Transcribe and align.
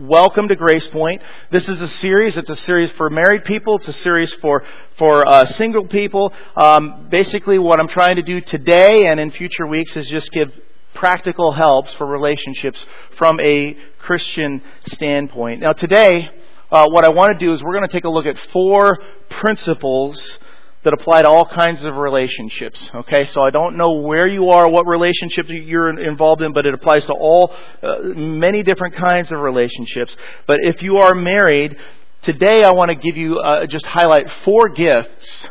welcome 0.00 0.48
to 0.48 0.56
Grace 0.56 0.88
Point. 0.88 1.20
This 1.50 1.68
is 1.68 1.82
a 1.82 1.88
series. 1.88 2.38
It's 2.38 2.48
a 2.48 2.56
series 2.56 2.90
for 2.92 3.10
married 3.10 3.44
people. 3.44 3.76
It's 3.76 3.88
a 3.88 3.92
series 3.92 4.32
for 4.34 4.64
for 4.96 5.28
uh, 5.28 5.44
single 5.44 5.86
people. 5.86 6.32
Um, 6.56 7.08
basically, 7.10 7.58
what 7.58 7.78
I'm 7.78 7.88
trying 7.88 8.16
to 8.16 8.22
do 8.22 8.40
today 8.40 9.06
and 9.06 9.20
in 9.20 9.30
future 9.30 9.66
weeks 9.66 9.96
is 9.98 10.08
just 10.08 10.32
give 10.32 10.48
practical 10.94 11.52
helps 11.52 11.92
for 11.92 12.06
relationships 12.06 12.82
from 13.18 13.38
a 13.40 13.76
Christian 13.98 14.62
standpoint. 14.86 15.60
Now, 15.60 15.74
today, 15.74 16.30
uh, 16.72 16.86
what 16.88 17.04
I 17.04 17.10
want 17.10 17.38
to 17.38 17.46
do 17.46 17.52
is 17.52 17.62
we're 17.62 17.74
going 17.74 17.86
to 17.86 17.92
take 17.92 18.04
a 18.04 18.10
look 18.10 18.24
at 18.24 18.38
four 18.38 18.98
principles 19.28 20.38
that 20.82 20.94
apply 20.94 21.22
to 21.22 21.28
all 21.28 21.44
kinds 21.46 21.84
of 21.84 21.96
relationships. 21.96 22.90
Okay, 22.94 23.26
so 23.26 23.42
I 23.42 23.50
don't 23.50 23.76
know 23.76 24.00
where 24.00 24.26
you 24.26 24.48
are, 24.50 24.68
what 24.68 24.86
relationship 24.86 25.46
you're 25.48 25.98
involved 26.00 26.42
in, 26.42 26.52
but 26.52 26.64
it 26.64 26.72
applies 26.72 27.04
to 27.06 27.12
all, 27.12 27.52
uh, 27.82 27.98
many 28.14 28.62
different 28.62 28.94
kinds 28.94 29.30
of 29.30 29.40
relationships. 29.40 30.16
But 30.46 30.58
if 30.62 30.82
you 30.82 30.98
are 30.98 31.14
married, 31.14 31.76
today 32.22 32.62
I 32.64 32.70
want 32.70 32.90
to 32.90 32.94
give 32.94 33.16
you, 33.16 33.38
uh, 33.38 33.66
just 33.66 33.84
highlight 33.84 34.30
four 34.44 34.70
gifts 34.70 35.48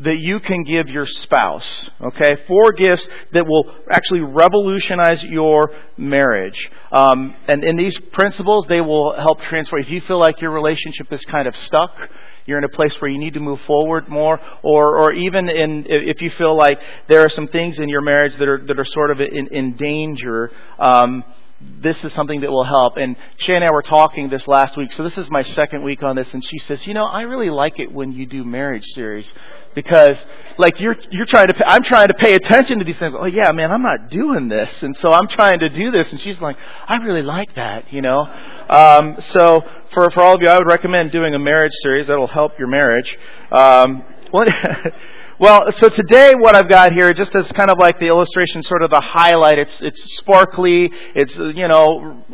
that 0.00 0.18
you 0.18 0.38
can 0.38 0.62
give 0.62 0.88
your 0.88 1.06
spouse. 1.06 1.90
Okay, 2.00 2.36
four 2.46 2.70
gifts 2.70 3.08
that 3.32 3.44
will 3.44 3.74
actually 3.90 4.20
revolutionize 4.20 5.24
your 5.24 5.72
marriage. 5.96 6.70
Um, 6.92 7.34
and 7.48 7.64
in 7.64 7.74
these 7.74 7.98
principles, 8.12 8.66
they 8.68 8.80
will 8.80 9.16
help 9.16 9.40
transform. 9.40 9.82
If 9.82 9.90
you 9.90 10.00
feel 10.02 10.20
like 10.20 10.40
your 10.40 10.52
relationship 10.52 11.12
is 11.12 11.24
kind 11.24 11.48
of 11.48 11.56
stuck, 11.56 12.10
you're 12.48 12.56
in 12.56 12.64
a 12.64 12.68
place 12.68 12.96
where 12.98 13.10
you 13.10 13.18
need 13.18 13.34
to 13.34 13.40
move 13.40 13.60
forward 13.66 14.08
more, 14.08 14.40
or, 14.62 14.98
or 14.98 15.12
even 15.12 15.50
in, 15.50 15.84
if 15.86 16.22
you 16.22 16.30
feel 16.30 16.56
like 16.56 16.78
there 17.06 17.22
are 17.22 17.28
some 17.28 17.46
things 17.46 17.78
in 17.78 17.90
your 17.90 18.00
marriage 18.00 18.32
that 18.38 18.48
are, 18.48 18.64
that 18.66 18.78
are 18.78 18.86
sort 18.86 19.10
of 19.10 19.20
in, 19.20 19.48
in 19.48 19.76
danger, 19.76 20.50
um, 20.78 21.22
this 21.60 22.04
is 22.04 22.12
something 22.12 22.42
that 22.42 22.50
will 22.50 22.64
help. 22.64 22.96
And 22.96 23.16
Shay 23.36 23.54
and 23.56 23.64
I 23.64 23.72
were 23.72 23.82
talking 23.82 24.28
this 24.28 24.46
last 24.46 24.76
week, 24.76 24.92
so 24.92 25.02
this 25.02 25.18
is 25.18 25.28
my 25.30 25.42
second 25.42 25.82
week 25.82 26.02
on 26.02 26.14
this, 26.14 26.32
and 26.32 26.44
she 26.44 26.58
says, 26.58 26.86
you 26.86 26.94
know, 26.94 27.04
I 27.04 27.22
really 27.22 27.50
like 27.50 27.78
it 27.80 27.90
when 27.92 28.12
you 28.12 28.26
do 28.26 28.44
marriage 28.44 28.84
series 28.94 29.32
because, 29.74 30.24
like, 30.56 30.78
you're 30.80 30.96
you're 31.10 31.26
trying 31.26 31.48
to, 31.48 31.54
pay, 31.54 31.64
I'm 31.66 31.82
trying 31.82 32.08
to 32.08 32.14
pay 32.14 32.34
attention 32.34 32.78
to 32.78 32.84
these 32.84 32.98
things. 32.98 33.14
Oh 33.16 33.26
yeah, 33.26 33.50
man, 33.52 33.72
I'm 33.72 33.82
not 33.82 34.08
doing 34.08 34.48
this, 34.48 34.82
and 34.82 34.94
so 34.96 35.12
I'm 35.12 35.26
trying 35.26 35.58
to 35.60 35.68
do 35.68 35.90
this, 35.90 36.12
and 36.12 36.20
she's 36.20 36.40
like, 36.40 36.56
I 36.86 36.96
really 36.96 37.22
like 37.22 37.54
that, 37.56 37.92
you 37.92 38.02
know. 38.02 38.20
Um, 38.68 39.16
so 39.20 39.64
for 39.92 40.10
for 40.10 40.22
all 40.22 40.34
of 40.36 40.40
you, 40.42 40.48
I 40.48 40.58
would 40.58 40.66
recommend 40.66 41.10
doing 41.10 41.34
a 41.34 41.38
marriage 41.40 41.74
series 41.82 42.06
that'll 42.06 42.26
help 42.28 42.58
your 42.58 42.68
marriage. 42.68 43.16
Um, 43.50 44.04
Well, 44.32 44.46
so 45.40 45.88
today 45.88 46.34
what 46.34 46.56
I've 46.56 46.68
got 46.68 46.92
here, 46.92 47.12
just 47.12 47.36
as 47.36 47.50
kind 47.52 47.70
of 47.70 47.78
like 47.78 48.00
the 48.00 48.06
illustration, 48.08 48.62
sort 48.64 48.82
of 48.82 48.90
the 48.90 49.00
highlight, 49.00 49.58
it's, 49.58 49.80
it's 49.80 50.16
sparkly, 50.16 50.90
it's, 51.14 51.36
you 51.36 51.68
know, 51.68 52.24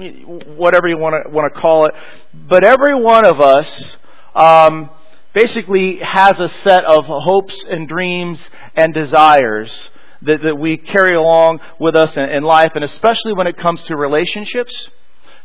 whatever 0.57 0.89
you 0.89 0.97
want 0.97 1.15
to, 1.23 1.31
want 1.31 1.53
to 1.53 1.61
call 1.61 1.85
it. 1.85 1.95
But 2.33 2.65
every 2.65 2.99
one 2.99 3.27
of 3.27 3.41
us, 3.41 3.99
um, 4.35 4.89
basically 5.35 5.99
has 5.99 6.41
a 6.41 6.49
set 6.49 6.85
of 6.85 7.05
hopes 7.05 7.65
and 7.69 7.87
dreams 7.89 8.49
and 8.75 8.95
desires 8.95 9.91
that, 10.23 10.41
that 10.43 10.57
we 10.57 10.79
carry 10.79 11.15
along 11.15 11.61
with 11.79 11.95
us 11.95 12.17
in, 12.17 12.31
in 12.31 12.43
life, 12.43 12.73
and 12.75 12.85
especially 12.85 13.35
when 13.35 13.47
it 13.47 13.59
comes 13.59 13.83
to 13.85 13.97
relationships 13.97 14.89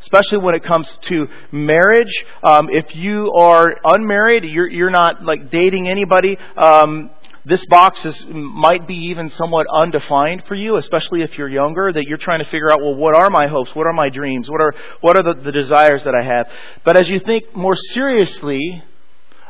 especially 0.02 0.38
when 0.38 0.56
it 0.56 0.64
comes 0.64 0.94
to 1.02 1.28
marriage. 1.52 2.26
Um, 2.42 2.70
if 2.72 2.96
you 2.96 3.34
are 3.34 3.76
unmarried, 3.84 4.46
you're, 4.46 4.70
you're 4.70 4.90
not 4.90 5.24
like 5.26 5.52
dating 5.52 5.90
anybody. 5.90 6.38
Um, 6.56 7.10
this 7.50 7.66
box 7.66 8.06
is, 8.06 8.28
might 8.30 8.88
be 8.88 8.96
even 9.10 9.30
somewhat 9.30 9.66
undefined 9.74 10.46
for 10.46 10.56
you, 10.56 10.78
especially 10.78 11.22
if 11.22 11.38
you're 11.38 11.50
younger, 11.50 11.92
that 11.92 12.06
you're 12.08 12.18
trying 12.18 12.40
to 12.40 12.46
figure 12.46 12.72
out, 12.72 12.80
well, 12.80 12.96
what 12.96 13.16
are 13.16 13.30
my 13.30 13.48
hopes? 13.48 13.74
What 13.74 13.88
are 13.88 13.94
my 13.94 14.10
dreams? 14.10 14.50
What 14.50 14.62
are, 14.62 14.74
what 15.02 15.18
are 15.18 15.24
the, 15.24 15.42
the 15.42 15.52
desires 15.52 16.04
that 16.04 16.14
I 16.16 16.24
have? 16.24 16.48
But 16.84 16.96
as 16.96 17.10
you 17.10 17.20
think 17.20 17.56
more 17.56 17.76
seriously 17.76 18.84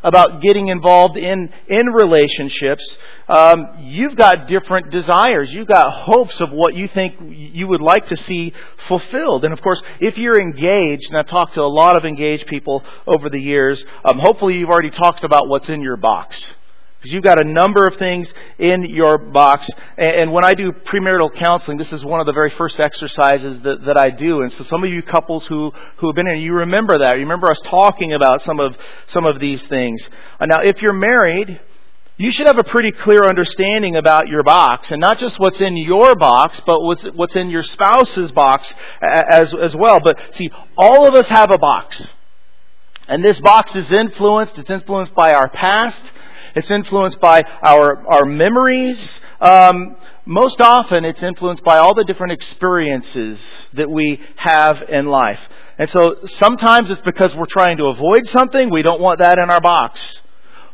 about 0.02 0.42
getting 0.42 0.70
involved 0.70 1.18
in, 1.18 1.50
in 1.68 1.86
relationships, 1.88 2.98
um, 3.28 3.68
you've 3.80 4.16
got 4.16 4.48
different 4.48 4.92
desires. 4.92 5.52
You've 5.52 5.68
got 5.68 5.92
hopes 5.92 6.40
of 6.40 6.52
what 6.52 6.74
you 6.74 6.88
think 6.88 7.16
you 7.22 7.68
would 7.68 7.82
like 7.82 8.08
to 8.08 8.16
see 8.16 8.54
fulfilled. 8.88 9.44
And 9.44 9.54
of 9.54 9.62
course, 9.62 9.82
if 10.00 10.18
you're 10.18 10.40
engaged, 10.40 11.10
and 11.10 11.18
I've 11.18 11.28
talked 11.28 11.56
to 11.56 11.62
a 11.62 11.68
lot 11.68 11.98
of 11.98 12.06
engaged 12.06 12.48
people 12.48 12.84
over 13.06 13.30
the 13.30 13.40
years, 13.40 13.84
um, 14.06 14.20
hopefully 14.20 14.54
you've 14.56 14.70
already 14.70 14.92
talked 14.92 15.24
about 15.24 15.48
what's 15.48 15.68
in 15.68 15.82
your 15.82 15.98
box. 15.98 16.54
Because 17.00 17.14
you've 17.14 17.24
got 17.24 17.42
a 17.42 17.48
number 17.48 17.88
of 17.88 17.96
things 17.96 18.30
in 18.58 18.84
your 18.84 19.18
box. 19.18 19.70
And 19.98 20.34
when 20.34 20.44
I 20.44 20.54
do 20.54 20.74
premarital 20.74 21.34
counseling, 21.38 21.78
this 21.78 21.94
is 21.94 22.04
one 22.04 22.20
of 22.20 22.26
the 22.26 22.34
very 22.34 22.50
first 22.50 22.78
exercises 22.78 23.62
that, 23.62 23.86
that 23.86 23.96
I 23.96 24.10
do. 24.10 24.42
And 24.42 24.52
so 24.52 24.66
some 24.66 24.84
of 24.84 24.90
you 24.90 25.02
couples 25.02 25.48
who, 25.48 25.72
who 25.98 26.08
have 26.08 26.16
been 26.16 26.26
here, 26.26 26.36
you 26.36 26.54
remember 26.54 27.00
that. 27.00 27.14
You 27.14 27.22
remember 27.22 27.50
us 27.50 27.62
talking 27.64 28.12
about 28.12 28.42
some 28.42 28.60
of, 28.60 28.76
some 29.08 29.26
of 29.26 29.40
these 29.40 29.66
things. 29.68 30.06
Uh, 30.42 30.48
now, 30.48 30.60
if 30.60 30.82
you're 30.82 30.92
married, 30.92 31.62
you 32.18 32.34
should 32.34 32.48
have 32.48 32.58
a 32.58 32.66
pretty 32.66 32.92
clear 32.92 33.24
understanding 33.24 33.96
about 33.96 34.28
your 34.28 34.44
box. 34.44 34.92
And 34.92 35.00
not 35.00 35.20
just 35.20 35.40
what's 35.40 35.62
in 35.62 35.78
your 35.78 36.16
box, 36.18 36.62
but 36.66 36.82
what's, 36.82 37.04
what's 37.16 37.38
in 37.38 37.50
your 37.50 37.64
spouse's 37.64 38.34
box 38.34 38.76
as, 39.02 39.54
as 39.54 39.74
well. 39.74 40.02
But 40.02 40.20
see, 40.32 40.52
all 40.78 41.08
of 41.08 41.16
us 41.16 41.30
have 41.30 41.50
a 41.50 41.58
box. 41.58 42.06
And 43.08 43.24
this 43.24 43.40
box 43.40 43.74
is 43.74 43.90
influenced, 43.90 44.60
it's 44.60 44.70
influenced 44.70 45.16
by 45.16 45.34
our 45.34 45.48
past, 45.48 46.02
it's 46.56 46.72
influenced 46.72 47.20
by 47.20 47.42
our, 47.62 48.06
our 48.08 48.26
memories. 48.26 49.22
Um, 49.42 49.96
most 50.26 50.62
often, 50.62 51.06
it's 51.06 51.24
influenced 51.24 51.64
by 51.64 51.78
all 51.78 51.94
the 51.94 52.04
different 52.04 52.34
experiences 52.34 53.40
that 53.74 53.90
we 53.90 54.20
have 54.36 54.84
in 54.90 55.08
life. 55.08 55.40
And 55.78 55.90
so 55.90 56.18
sometimes 56.26 56.92
it's 56.92 57.02
because 57.02 57.36
we're 57.36 57.46
trying 57.46 57.78
to 57.78 57.86
avoid 57.86 58.28
something. 58.28 58.70
We 58.70 58.82
don't 58.82 59.02
want 59.02 59.20
that 59.20 59.40
in 59.40 59.50
our 59.50 59.62
box. 59.62 60.20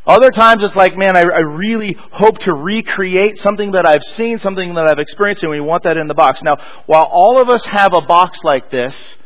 Other 0.06 0.30
times 0.30 0.62
it's 0.62 0.76
like, 0.76 0.96
man, 0.96 1.16
I, 1.16 1.22
I, 1.22 1.40
really 1.40 1.96
hope 2.12 2.38
to 2.40 2.54
recreate 2.54 3.38
something 3.38 3.72
that 3.72 3.86
I've 3.86 4.04
seen, 4.04 4.38
something 4.38 4.74
that 4.74 4.86
I've 4.86 5.00
experienced, 5.00 5.42
and 5.42 5.50
we 5.50 5.60
want 5.60 5.82
that 5.82 5.96
in 5.96 6.06
the 6.06 6.14
box. 6.14 6.44
Now, 6.44 6.58
while 6.86 7.08
all 7.10 7.42
of 7.42 7.48
us 7.48 7.66
have 7.66 7.92
a 7.92 8.02
box 8.02 8.44
like 8.44 8.70
this, 8.70 9.16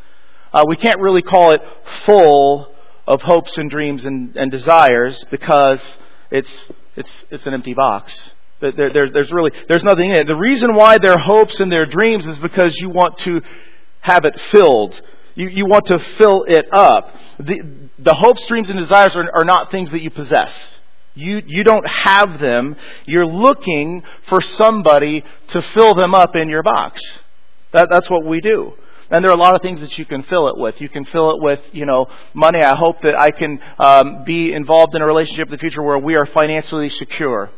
uh, 0.55 0.65
we 0.67 0.77
can't 0.77 0.99
really 0.99 1.21
call 1.21 1.55
it 1.55 1.61
full 2.07 2.75
of 3.07 3.21
hopes 3.21 3.59
and 3.59 3.71
dreams 3.71 4.07
and, 4.07 4.35
and 4.37 4.51
desires 4.51 5.23
because 5.31 5.83
it's, 6.31 6.71
it's, 6.97 7.25
it's 7.31 7.47
an 7.47 7.55
empty 7.55 7.75
box. 7.75 8.33
There, 8.61 8.91
there, 8.93 9.11
there's 9.11 9.33
really, 9.33 9.53
there's 9.69 9.85
nothing 9.85 10.11
in 10.11 10.17
it. 10.17 10.27
The 10.27 10.37
reason 10.37 10.75
why 10.75 10.99
their 10.99 11.17
hopes 11.17 11.61
and 11.61 11.73
their 11.73 11.87
dreams 11.87 12.27
is 12.27 12.39
because 12.39 12.77
you 12.79 12.91
want 12.91 13.19
to 13.19 13.41
have 14.01 14.25
it 14.25 14.39
filled. 14.41 15.01
You, 15.35 15.49
you 15.49 15.65
want 15.67 15.87
to 15.87 15.99
fill 16.19 16.45
it 16.47 16.67
up. 16.73 17.15
The, 17.39 17.89
the 17.99 18.15
hopes, 18.15 18.45
dreams, 18.47 18.69
and 18.69 18.79
desires 18.79 19.17
are, 19.17 19.25
are 19.35 19.45
not 19.45 19.71
things 19.71 19.91
that 19.93 20.03
you 20.03 20.11
possess. 20.11 20.77
You, 21.15 21.41
you 21.47 21.65
don't 21.65 21.89
have 21.89 22.39
them. 22.39 22.77
You're 23.07 23.27
looking 23.27 24.03
for 24.29 24.41
somebody 24.41 25.25
to 25.49 25.63
fill 25.63 25.95
them 25.95 26.15
up 26.15 26.37
in 26.37 26.49
your 26.49 26.63
box. 26.63 27.01
That, 27.73 27.89
that's 27.91 28.11
what 28.11 28.25
we 28.25 28.41
do. 28.41 28.75
And 29.11 29.25
there 29.25 29.31
are 29.31 29.35
a 29.35 29.41
lot 29.41 29.57
of 29.57 29.63
things 29.63 29.81
that 29.81 29.99
you 29.99 30.05
can 30.05 30.23
fill 30.23 30.49
it 30.49 30.57
with. 30.57 30.81
You 30.81 30.89
can 30.89 31.05
fill 31.05 31.33
it 31.33 31.43
with, 31.43 31.61
you 31.73 31.85
know, 31.85 32.07
money. 32.33 32.61
I 32.61 32.77
hope 32.77 33.03
that 33.03 33.17
I 33.17 33.33
can 33.33 33.61
um, 33.79 34.25
be 34.25 34.53
involved 34.53 34.95
in 34.95 35.03
a 35.03 35.07
relationship 35.07 35.49
in 35.49 35.53
the 35.53 35.59
future 35.59 35.83
where 35.83 35.99
we 35.99 36.15
are 36.15 36.27
financially 36.27 36.89
secure. 36.89 37.51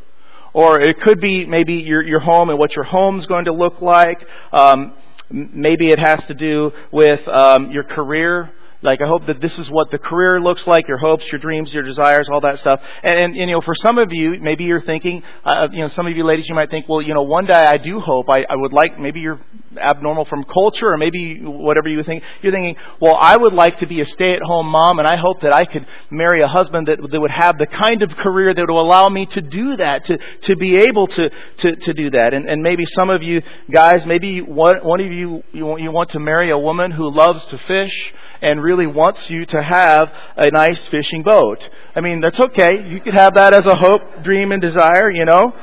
Or 0.54 0.80
it 0.80 1.00
could 1.00 1.20
be 1.20 1.44
maybe 1.44 1.74
your, 1.74 2.02
your 2.02 2.20
home 2.20 2.50
and 2.50 2.58
what 2.58 2.74
your 2.74 2.84
home's 2.84 3.26
going 3.26 3.46
to 3.46 3.52
look 3.52 3.82
like. 3.82 4.26
Um, 4.52 4.94
maybe 5.30 5.90
it 5.90 5.98
has 5.98 6.24
to 6.26 6.34
do 6.34 6.72
with 6.90 7.26
um, 7.28 7.70
your 7.70 7.84
career. 7.84 8.50
Like, 8.82 9.00
I 9.00 9.06
hope 9.06 9.26
that 9.26 9.40
this 9.40 9.58
is 9.58 9.70
what 9.70 9.92
the 9.92 9.98
career 9.98 10.40
looks 10.40 10.66
like, 10.66 10.88
your 10.88 10.98
hopes, 10.98 11.30
your 11.30 11.38
dreams, 11.38 11.72
your 11.72 11.84
desires, 11.84 12.28
all 12.32 12.40
that 12.40 12.58
stuff. 12.58 12.80
And, 13.04 13.18
and, 13.18 13.36
you 13.36 13.46
know, 13.46 13.60
for 13.60 13.76
some 13.76 13.96
of 13.96 14.12
you, 14.12 14.40
maybe 14.40 14.64
you're 14.64 14.80
thinking, 14.80 15.22
uh, 15.44 15.68
you 15.70 15.82
know, 15.82 15.88
some 15.88 16.06
of 16.08 16.16
you 16.16 16.24
ladies, 16.24 16.48
you 16.48 16.54
might 16.56 16.70
think, 16.70 16.88
well, 16.88 17.00
you 17.00 17.14
know, 17.14 17.22
one 17.22 17.46
day 17.46 17.54
I 17.54 17.76
do 17.76 18.00
hope, 18.00 18.28
I, 18.28 18.40
I 18.40 18.56
would 18.56 18.72
like, 18.72 18.98
maybe 18.98 19.20
you're 19.20 19.40
abnormal 19.76 20.24
from 20.24 20.44
culture, 20.44 20.88
or 20.92 20.98
maybe 20.98 21.40
whatever 21.42 21.88
you 21.88 22.02
think, 22.02 22.24
you're 22.42 22.52
thinking, 22.52 22.76
well, 23.00 23.14
I 23.14 23.36
would 23.36 23.52
like 23.52 23.78
to 23.78 23.86
be 23.86 24.00
a 24.00 24.04
stay-at-home 24.04 24.66
mom, 24.66 24.98
and 24.98 25.06
I 25.06 25.16
hope 25.16 25.40
that 25.42 25.52
I 25.52 25.64
could 25.64 25.86
marry 26.10 26.40
a 26.42 26.48
husband 26.48 26.88
that, 26.88 26.98
that 27.00 27.20
would 27.20 27.30
have 27.30 27.58
the 27.58 27.66
kind 27.66 28.02
of 28.02 28.10
career 28.10 28.52
that 28.52 28.60
would 28.60 28.68
allow 28.68 29.08
me 29.08 29.26
to 29.26 29.40
do 29.40 29.76
that, 29.76 30.06
to, 30.06 30.18
to 30.42 30.56
be 30.56 30.76
able 30.76 31.06
to, 31.06 31.30
to, 31.58 31.76
to 31.76 31.94
do 31.94 32.10
that. 32.10 32.34
And, 32.34 32.48
and 32.48 32.62
maybe 32.62 32.84
some 32.84 33.10
of 33.10 33.22
you 33.22 33.42
guys, 33.70 34.04
maybe 34.04 34.40
one, 34.40 34.78
one 34.82 35.00
of 35.00 35.12
you, 35.12 35.42
you 35.52 35.64
want, 35.64 35.82
you 35.82 35.92
want 35.92 36.10
to 36.10 36.18
marry 36.18 36.50
a 36.50 36.58
woman 36.58 36.90
who 36.90 37.10
loves 37.14 37.46
to 37.46 37.58
fish, 37.58 38.12
and 38.42 38.60
really 38.60 38.86
wants 38.86 39.30
you 39.30 39.46
to 39.46 39.62
have 39.62 40.12
a 40.36 40.50
nice 40.50 40.84
fishing 40.88 41.22
boat. 41.22 41.58
I 41.94 42.00
mean, 42.00 42.20
that's 42.20 42.40
okay. 42.40 42.88
You 42.88 43.00
could 43.00 43.14
have 43.14 43.34
that 43.34 43.54
as 43.54 43.66
a 43.66 43.76
hope, 43.76 44.22
dream, 44.22 44.50
and 44.50 44.60
desire, 44.60 45.10
you 45.10 45.24
know. 45.24 45.54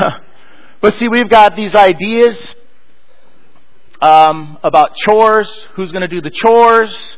but 0.80 0.94
see, 0.94 1.08
we've 1.08 1.28
got 1.28 1.56
these 1.56 1.74
ideas 1.74 2.54
um, 4.00 4.56
about 4.62 4.94
chores. 4.96 5.66
Who's 5.74 5.90
going 5.90 6.02
to 6.02 6.08
do 6.08 6.20
the 6.20 6.30
chores? 6.30 7.16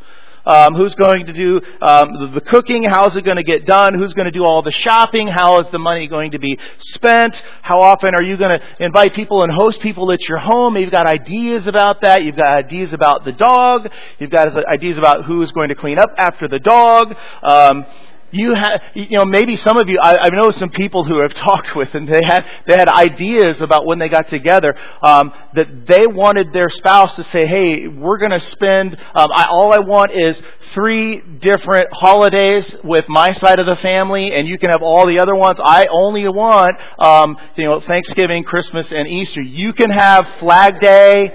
Um, 0.48 0.74
who's 0.74 0.94
going 0.94 1.26
to 1.26 1.32
do 1.32 1.60
um, 1.82 2.32
the, 2.32 2.40
cooking? 2.40 2.84
How's 2.84 3.16
it 3.16 3.22
going 3.22 3.36
to 3.36 3.42
get 3.42 3.66
done? 3.66 3.92
Who's 3.92 4.14
going 4.14 4.24
to 4.24 4.32
do 4.32 4.44
all 4.44 4.62
the 4.62 4.72
shopping? 4.72 5.28
How 5.28 5.60
is 5.60 5.68
the 5.68 5.78
money 5.78 6.08
going 6.08 6.30
to 6.30 6.38
be 6.38 6.58
spent? 6.80 7.40
How 7.60 7.82
often 7.82 8.14
are 8.14 8.22
you 8.22 8.38
going 8.38 8.58
to 8.58 8.84
invite 8.84 9.14
people 9.14 9.42
and 9.42 9.52
host 9.52 9.80
people 9.80 10.10
at 10.10 10.26
your 10.26 10.38
home? 10.38 10.76
You've 10.78 10.90
got 10.90 11.06
ideas 11.06 11.66
about 11.66 12.00
that. 12.00 12.24
You've 12.24 12.36
got 12.36 12.64
ideas 12.64 12.94
about 12.94 13.26
the 13.26 13.32
dog. 13.32 13.88
You've 14.18 14.30
got 14.30 14.56
ideas 14.66 14.96
about 14.96 15.26
who's 15.26 15.52
going 15.52 15.68
to 15.68 15.74
clean 15.74 15.98
up 15.98 16.10
after 16.16 16.48
the 16.48 16.58
dog. 16.58 17.14
Um, 17.42 17.84
you 18.30 18.54
have, 18.54 18.82
you 18.94 19.18
know, 19.18 19.24
maybe 19.24 19.56
some 19.56 19.76
of 19.76 19.88
you, 19.88 19.98
I, 20.02 20.26
I 20.26 20.28
know 20.30 20.50
some 20.50 20.70
people 20.70 21.04
who 21.04 21.22
I've 21.22 21.34
talked 21.48 21.74
with 21.74 21.94
and 21.94 22.06
they 22.08 22.20
had, 22.26 22.44
they 22.66 22.74
had 22.74 22.88
ideas 22.88 23.60
about 23.60 23.86
when 23.86 23.98
they 23.98 24.08
got 24.08 24.28
together, 24.28 24.74
um, 25.02 25.32
that 25.54 25.86
they 25.86 26.06
wanted 26.06 26.52
their 26.52 26.68
spouse 26.68 27.16
to 27.16 27.24
say, 27.24 27.46
hey, 27.46 27.86
we're 27.88 28.18
gonna 28.18 28.40
spend, 28.40 28.96
um, 29.14 29.30
I, 29.32 29.46
all 29.46 29.72
I 29.72 29.78
want 29.78 30.12
is 30.12 30.40
three 30.72 31.20
different 31.20 31.88
holidays 31.92 32.76
with 32.84 33.08
my 33.08 33.32
side 33.32 33.58
of 33.58 33.66
the 33.66 33.76
family 33.76 34.32
and 34.34 34.46
you 34.46 34.58
can 34.58 34.70
have 34.70 34.82
all 34.82 35.06
the 35.06 35.20
other 35.20 35.34
ones. 35.34 35.58
I 35.62 35.86
only 35.90 36.28
want, 36.28 36.76
um, 36.98 37.36
you 37.56 37.64
know, 37.64 37.80
Thanksgiving, 37.80 38.44
Christmas, 38.44 38.92
and 38.92 39.08
Easter. 39.08 39.40
You 39.40 39.72
can 39.72 39.90
have 39.90 40.28
Flag 40.38 40.80
Day, 40.80 41.34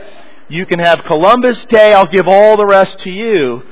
you 0.50 0.66
can 0.66 0.80
have 0.80 1.04
Columbus 1.06 1.66
Day, 1.66 1.94
I'll 1.94 2.06
give 2.06 2.28
all 2.28 2.58
the 2.58 2.66
rest 2.66 3.00
to 3.02 3.12
you. 3.12 3.64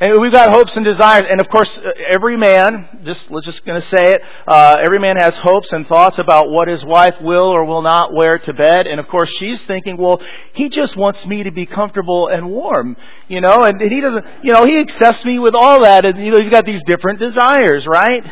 And 0.00 0.20
we've 0.20 0.32
got 0.32 0.50
hopes 0.50 0.76
and 0.76 0.84
desires, 0.84 1.26
and 1.30 1.40
of 1.40 1.48
course, 1.48 1.80
every 2.08 2.36
man, 2.36 3.02
just 3.04 3.30
let's 3.30 3.46
just 3.46 3.64
to 3.64 3.80
say 3.80 4.14
it, 4.14 4.22
uh, 4.44 4.76
every 4.80 4.98
man 4.98 5.16
has 5.16 5.36
hopes 5.36 5.72
and 5.72 5.86
thoughts 5.86 6.18
about 6.18 6.50
what 6.50 6.66
his 6.66 6.84
wife 6.84 7.14
will 7.20 7.46
or 7.46 7.64
will 7.64 7.80
not 7.80 8.12
wear 8.12 8.38
to 8.38 8.52
bed. 8.52 8.88
And 8.88 8.98
of 8.98 9.06
course, 9.06 9.30
she's 9.30 9.62
thinking, 9.62 9.96
well, 9.96 10.20
he 10.52 10.68
just 10.68 10.96
wants 10.96 11.24
me 11.24 11.44
to 11.44 11.52
be 11.52 11.64
comfortable 11.64 12.26
and 12.26 12.50
warm, 12.50 12.96
you 13.28 13.40
know, 13.40 13.62
and, 13.62 13.80
and 13.80 13.92
he 13.92 14.00
doesn't, 14.00 14.26
you 14.42 14.52
know, 14.52 14.66
he 14.66 14.78
accepts 14.78 15.24
me 15.24 15.38
with 15.38 15.54
all 15.54 15.82
that, 15.82 16.04
and 16.04 16.18
you 16.18 16.32
know, 16.32 16.38
you've 16.38 16.50
got 16.50 16.66
these 16.66 16.82
different 16.82 17.20
desires, 17.20 17.86
right? 17.86 18.24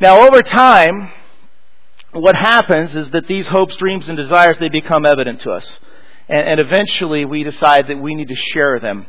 Now, 0.00 0.26
over 0.26 0.42
time, 0.42 1.12
what 2.10 2.34
happens 2.34 2.96
is 2.96 3.08
that 3.10 3.28
these 3.28 3.46
hopes, 3.46 3.76
dreams, 3.76 4.08
and 4.08 4.16
desires 4.16 4.58
they 4.58 4.68
become 4.68 5.06
evident 5.06 5.42
to 5.42 5.52
us, 5.52 5.78
and, 6.28 6.40
and 6.40 6.60
eventually 6.60 7.24
we 7.24 7.44
decide 7.44 7.86
that 7.86 7.98
we 7.98 8.16
need 8.16 8.28
to 8.28 8.36
share 8.52 8.80
them 8.80 9.06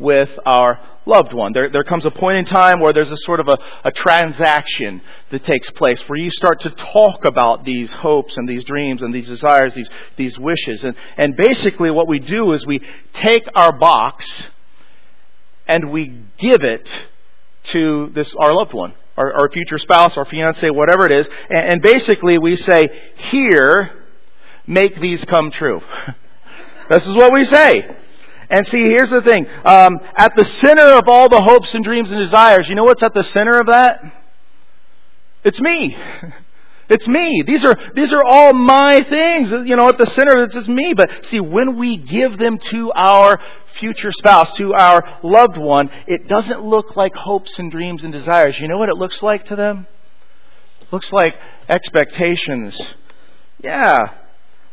with 0.00 0.30
our 0.46 0.80
loved 1.06 1.32
one. 1.32 1.52
There, 1.52 1.70
there 1.70 1.84
comes 1.84 2.04
a 2.06 2.10
point 2.10 2.38
in 2.38 2.44
time 2.46 2.80
where 2.80 2.92
there's 2.92 3.12
a 3.12 3.16
sort 3.18 3.40
of 3.40 3.48
a, 3.48 3.58
a 3.84 3.92
transaction 3.92 5.02
that 5.30 5.44
takes 5.44 5.70
place 5.70 6.02
where 6.08 6.18
you 6.18 6.30
start 6.30 6.60
to 6.60 6.70
talk 6.70 7.24
about 7.24 7.64
these 7.64 7.92
hopes 7.92 8.36
and 8.36 8.48
these 8.48 8.64
dreams 8.64 9.02
and 9.02 9.14
these 9.14 9.28
desires, 9.28 9.74
these, 9.74 9.90
these 10.16 10.38
wishes. 10.38 10.84
And, 10.84 10.96
and 11.16 11.36
basically 11.36 11.90
what 11.90 12.08
we 12.08 12.18
do 12.18 12.52
is 12.52 12.66
we 12.66 12.80
take 13.12 13.44
our 13.54 13.76
box 13.78 14.48
and 15.68 15.92
we 15.92 16.22
give 16.38 16.64
it 16.64 16.90
to 17.64 18.10
this, 18.12 18.34
our 18.38 18.54
loved 18.54 18.72
one. 18.72 18.94
Our, 19.16 19.32
our 19.34 19.50
future 19.50 19.76
spouse, 19.76 20.16
our 20.16 20.24
fiance, 20.24 20.70
whatever 20.70 21.04
it 21.04 21.12
is, 21.12 21.28
and, 21.50 21.72
and 21.72 21.82
basically 21.82 22.38
we 22.38 22.56
say, 22.56 22.88
here, 23.16 24.04
make 24.66 24.98
these 24.98 25.22
come 25.26 25.50
true. 25.50 25.82
this 26.88 27.06
is 27.06 27.14
what 27.14 27.30
we 27.30 27.44
say. 27.44 27.96
And 28.50 28.66
see, 28.66 28.82
here's 28.82 29.10
the 29.10 29.22
thing. 29.22 29.46
Um, 29.64 29.98
at 30.16 30.32
the 30.36 30.44
center 30.44 30.82
of 30.82 31.08
all 31.08 31.28
the 31.28 31.40
hopes 31.40 31.72
and 31.74 31.84
dreams 31.84 32.10
and 32.10 32.20
desires, 32.20 32.66
you 32.68 32.74
know 32.74 32.84
what's 32.84 33.02
at 33.02 33.14
the 33.14 33.24
center 33.24 33.60
of 33.60 33.66
that? 33.66 34.02
It's 35.44 35.60
me. 35.60 35.96
It's 36.90 37.06
me. 37.06 37.44
These 37.46 37.64
are, 37.64 37.76
these 37.94 38.12
are 38.12 38.24
all 38.24 38.52
my 38.52 39.04
things. 39.04 39.52
You 39.52 39.76
know, 39.76 39.88
at 39.88 39.96
the 39.96 40.06
center 40.06 40.42
it's 40.42 40.66
me. 40.66 40.92
But 40.92 41.24
see, 41.26 41.38
when 41.38 41.78
we 41.78 41.96
give 41.96 42.36
them 42.36 42.58
to 42.58 42.90
our 42.92 43.38
future 43.74 44.10
spouse, 44.10 44.52
to 44.56 44.74
our 44.74 45.20
loved 45.22 45.56
one, 45.56 45.88
it 46.08 46.26
doesn't 46.26 46.64
look 46.64 46.96
like 46.96 47.14
hopes 47.14 47.60
and 47.60 47.70
dreams 47.70 48.02
and 48.02 48.12
desires. 48.12 48.58
You 48.58 48.66
know 48.66 48.76
what 48.76 48.88
it 48.88 48.96
looks 48.96 49.22
like 49.22 49.44
to 49.46 49.56
them? 49.56 49.86
It 50.80 50.92
looks 50.92 51.12
like 51.12 51.36
expectations. 51.68 52.76
Yeah, 53.62 53.98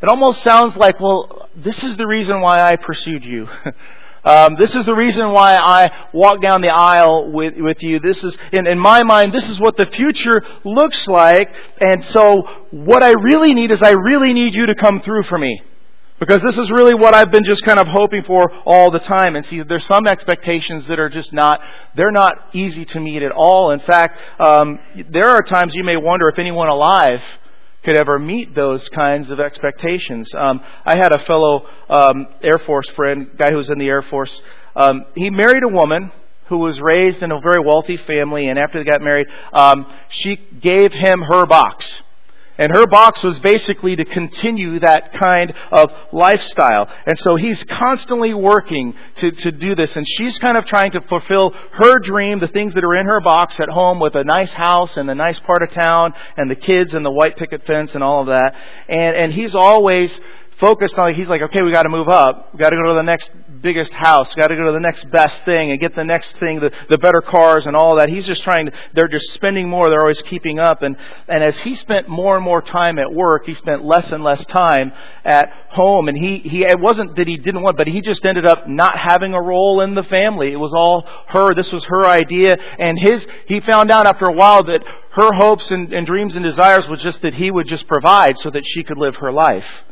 it 0.02 0.10
almost 0.10 0.44
sounds 0.44 0.76
like, 0.76 1.00
well, 1.00 1.50
this 1.56 1.84
is 1.84 1.98
the 1.98 2.06
reason 2.06 2.40
why 2.42 2.62
I 2.62 2.76
pursued 2.76 3.24
you. 3.24 3.48
um, 4.24 4.56
this 4.60 4.76
is 4.76 4.86
the 4.86 4.94
reason 4.94 5.32
why 5.32 5.56
I 5.56 6.08
walked 6.14 6.44
down 6.44 6.62
the 6.62 6.70
aisle 6.70 7.32
with, 7.32 7.56
with 7.58 7.82
you. 7.82 8.00
This 8.00 8.24
is, 8.24 8.38
in, 8.52 8.68
in 8.68 8.78
my 8.78 9.02
mind, 9.02 9.34
this 9.34 9.50
is 9.50 9.60
what 9.60 9.76
the 9.76 9.88
future 9.88 10.44
looks 10.64 11.08
like. 11.08 11.50
And 11.82 12.06
so 12.06 12.44
what 12.70 13.02
I 13.02 13.12
really 13.12 13.56
need 13.56 13.72
is 13.72 13.82
I 13.82 13.92
really 13.92 14.34
need 14.34 14.54
you 14.54 14.68
to 14.68 14.76
come 14.76 15.02
through 15.02 15.24
for 15.24 15.38
me. 15.40 15.62
Because 16.20 16.42
this 16.42 16.58
is 16.58 16.72
really 16.72 16.96
what 16.96 17.14
I've 17.14 17.32
been 17.32 17.44
just 17.44 17.64
kind 17.64 17.80
of 17.80 17.88
hoping 17.88 18.24
for 18.24 18.52
all 18.66 18.92
the 18.92 19.00
time. 19.00 19.36
And 19.36 19.46
see, 19.46 19.62
there's 19.62 19.86
some 19.86 20.08
expectations 20.08 20.88
that 20.88 21.00
are 21.00 21.10
just 21.10 21.34
not, 21.34 21.60
they're 21.96 22.12
not 22.12 22.38
easy 22.54 22.86
to 22.86 23.00
meet 23.00 23.24
at 23.24 23.32
all. 23.32 23.72
In 23.72 23.80
fact, 23.80 24.20
um, 24.40 24.80
there 25.10 25.30
are 25.30 25.44
times 25.44 25.74
you 25.76 25.84
may 25.84 25.98
wonder 25.98 26.28
if 26.30 26.38
anyone 26.38 26.70
alive 26.70 27.22
could 27.88 27.96
ever 27.96 28.20
meet 28.20 28.54
those 28.54 28.90
kinds 28.90 29.30
of 29.30 29.40
expectations. 29.40 30.36
Um, 30.36 30.62
I 30.84 30.98
had 30.98 31.14
a 31.14 31.20
fellow 31.20 31.66
um, 31.90 32.28
Air 32.44 32.58
Force 32.58 32.90
friend, 32.90 33.30
guy 33.38 33.50
who 33.50 33.56
was 33.56 33.70
in 33.70 33.80
the 33.80 33.88
Air 33.88 34.02
Force. 34.02 34.42
Um, 34.76 35.06
he 35.16 35.30
married 35.30 35.64
a 35.64 35.74
woman 35.74 36.12
who 36.48 36.58
was 36.58 36.82
raised 36.82 37.24
in 37.24 37.32
a 37.32 37.40
very 37.40 37.66
wealthy 37.66 37.96
family, 37.96 38.50
and 38.50 38.60
after 38.60 38.78
they 38.78 38.84
got 38.84 39.02
married, 39.02 39.28
um, 39.54 39.86
she 40.10 40.36
gave 40.36 40.92
him 40.92 41.22
her 41.22 41.46
box. 41.46 42.02
And 42.58 42.72
her 42.72 42.88
box 42.88 43.24
was 43.24 43.40
basically 43.40 43.96
to 43.96 44.06
continue 44.06 44.80
that 44.80 45.14
kind 45.14 45.54
of 45.72 45.92
lifestyle. 46.12 46.90
And 47.06 47.18
so 47.18 47.36
he's 47.36 47.64
constantly 47.64 48.34
working 48.34 48.96
to, 49.18 49.32
to 49.32 49.52
do 49.52 49.76
this. 49.76 49.96
And 49.96 50.06
she's 50.08 50.40
kind 50.40 50.58
of 50.58 50.66
trying 50.66 50.92
to 50.92 51.02
fulfill 51.02 51.54
her 51.74 52.00
dream, 52.00 52.40
the 52.40 52.48
things 52.48 52.74
that 52.74 52.84
are 52.84 52.96
in 52.96 53.06
her 53.06 53.22
box 53.22 53.60
at 53.60 53.70
home 53.70 54.00
with 54.00 54.16
a 54.16 54.24
nice 54.24 54.54
house 54.54 54.98
and 54.98 55.10
a 55.10 55.16
nice 55.16 55.40
part 55.40 55.62
of 55.62 55.72
town 55.72 56.14
and 56.36 56.50
the 56.50 56.56
kids 56.56 56.94
and 56.94 57.06
the 57.06 57.12
white 57.12 57.38
picket 57.38 57.66
fence 57.66 57.96
and 57.96 58.04
all 58.04 58.22
of 58.22 58.28
that. 58.28 58.56
And, 58.88 59.16
and 59.16 59.34
he's 59.34 59.56
always 59.56 60.20
focused 60.60 60.98
on, 60.98 61.14
he's 61.14 61.28
like, 61.28 61.42
okay, 61.42 61.62
we 61.62 61.72
gotta 61.72 61.90
move 61.90 62.10
up. 62.10 62.54
We 62.54 62.60
gotta 62.60 62.76
go 62.76 62.90
to 62.90 62.96
the 62.96 63.04
next 63.04 63.30
biggest 63.58 63.92
house. 63.94 64.34
Gotta 64.36 64.56
go 64.56 64.66
to 64.66 64.72
the 64.72 64.80
next 64.80 65.10
best 65.12 65.44
thing 65.44 65.72
and 65.72 65.80
get 65.80 65.96
the 65.96 66.04
next 66.04 66.38
thing, 66.38 66.60
the, 66.60 66.72
the 66.90 66.98
better 66.98 67.22
cars 67.22 67.66
and 67.66 67.76
all 67.76 67.96
that. 67.96 68.10
He's 68.10 68.26
just 68.26 68.44
trying 68.44 68.68
to, 68.68 68.72
they're 68.94 69.08
just 69.08 69.34
spending 69.34 69.70
more. 69.70 69.90
They're 69.90 70.02
always 70.02 70.22
keeping 70.22 70.60
up. 70.60 70.82
And, 70.82 70.96
and 71.28 71.44
as 71.44 71.60
he 71.60 71.76
spent 71.76 72.08
more 72.08 72.36
and 72.36 72.46
more 72.46 72.62
time 72.62 73.00
at 73.00 73.12
work, 73.12 73.46
he 73.46 73.54
spent 73.54 73.84
less 73.84 74.12
and 74.12 74.24
less 74.24 74.46
time 74.46 74.94
at 75.26 75.50
home. 75.70 76.08
And 76.08 76.18
he, 76.18 76.40
he, 76.40 76.64
it 76.64 76.80
wasn't 76.80 77.16
that 77.16 77.28
he 77.28 77.38
didn't 77.38 77.62
want, 77.62 77.78
but 77.78 77.88
he 77.88 78.02
just 78.02 78.26
ended 78.26 78.46
up 78.46 78.68
not 78.68 78.98
having 78.98 79.34
a 79.34 79.42
role 79.42 79.82
in 79.82 79.96
the 79.96 80.04
family. 80.04 80.52
It 80.52 80.60
was 80.60 80.74
all 80.74 81.06
her. 81.28 81.54
This 81.54 81.72
was 81.72 81.84
her 81.86 82.06
idea. 82.06 82.56
And 82.80 82.98
his, 83.00 83.26
he 83.48 83.60
found 83.60 83.92
out 83.92 84.06
after 84.06 84.26
a 84.26 84.34
while 84.34 84.64
that 84.64 84.84
her 85.12 85.34
hopes 85.34 85.72
and, 85.72 85.92
and 85.94 86.06
dreams 86.06 86.36
and 86.36 86.46
desires 86.46 86.88
was 86.88 87.00
just 87.00 87.22
that 87.24 87.34
he 87.34 87.50
would 87.50 87.68
just 87.68 87.88
provide 87.88 88.38
so 88.38 88.52
that 88.52 88.64
she 88.66 88.84
could 88.84 88.98
live 88.98 89.16
her 89.18 89.32
life 89.32 89.84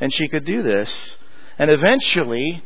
and 0.00 0.12
she 0.12 0.28
could 0.28 0.44
do 0.44 0.62
this. 0.62 1.16
And 1.58 1.70
eventually, 1.70 2.64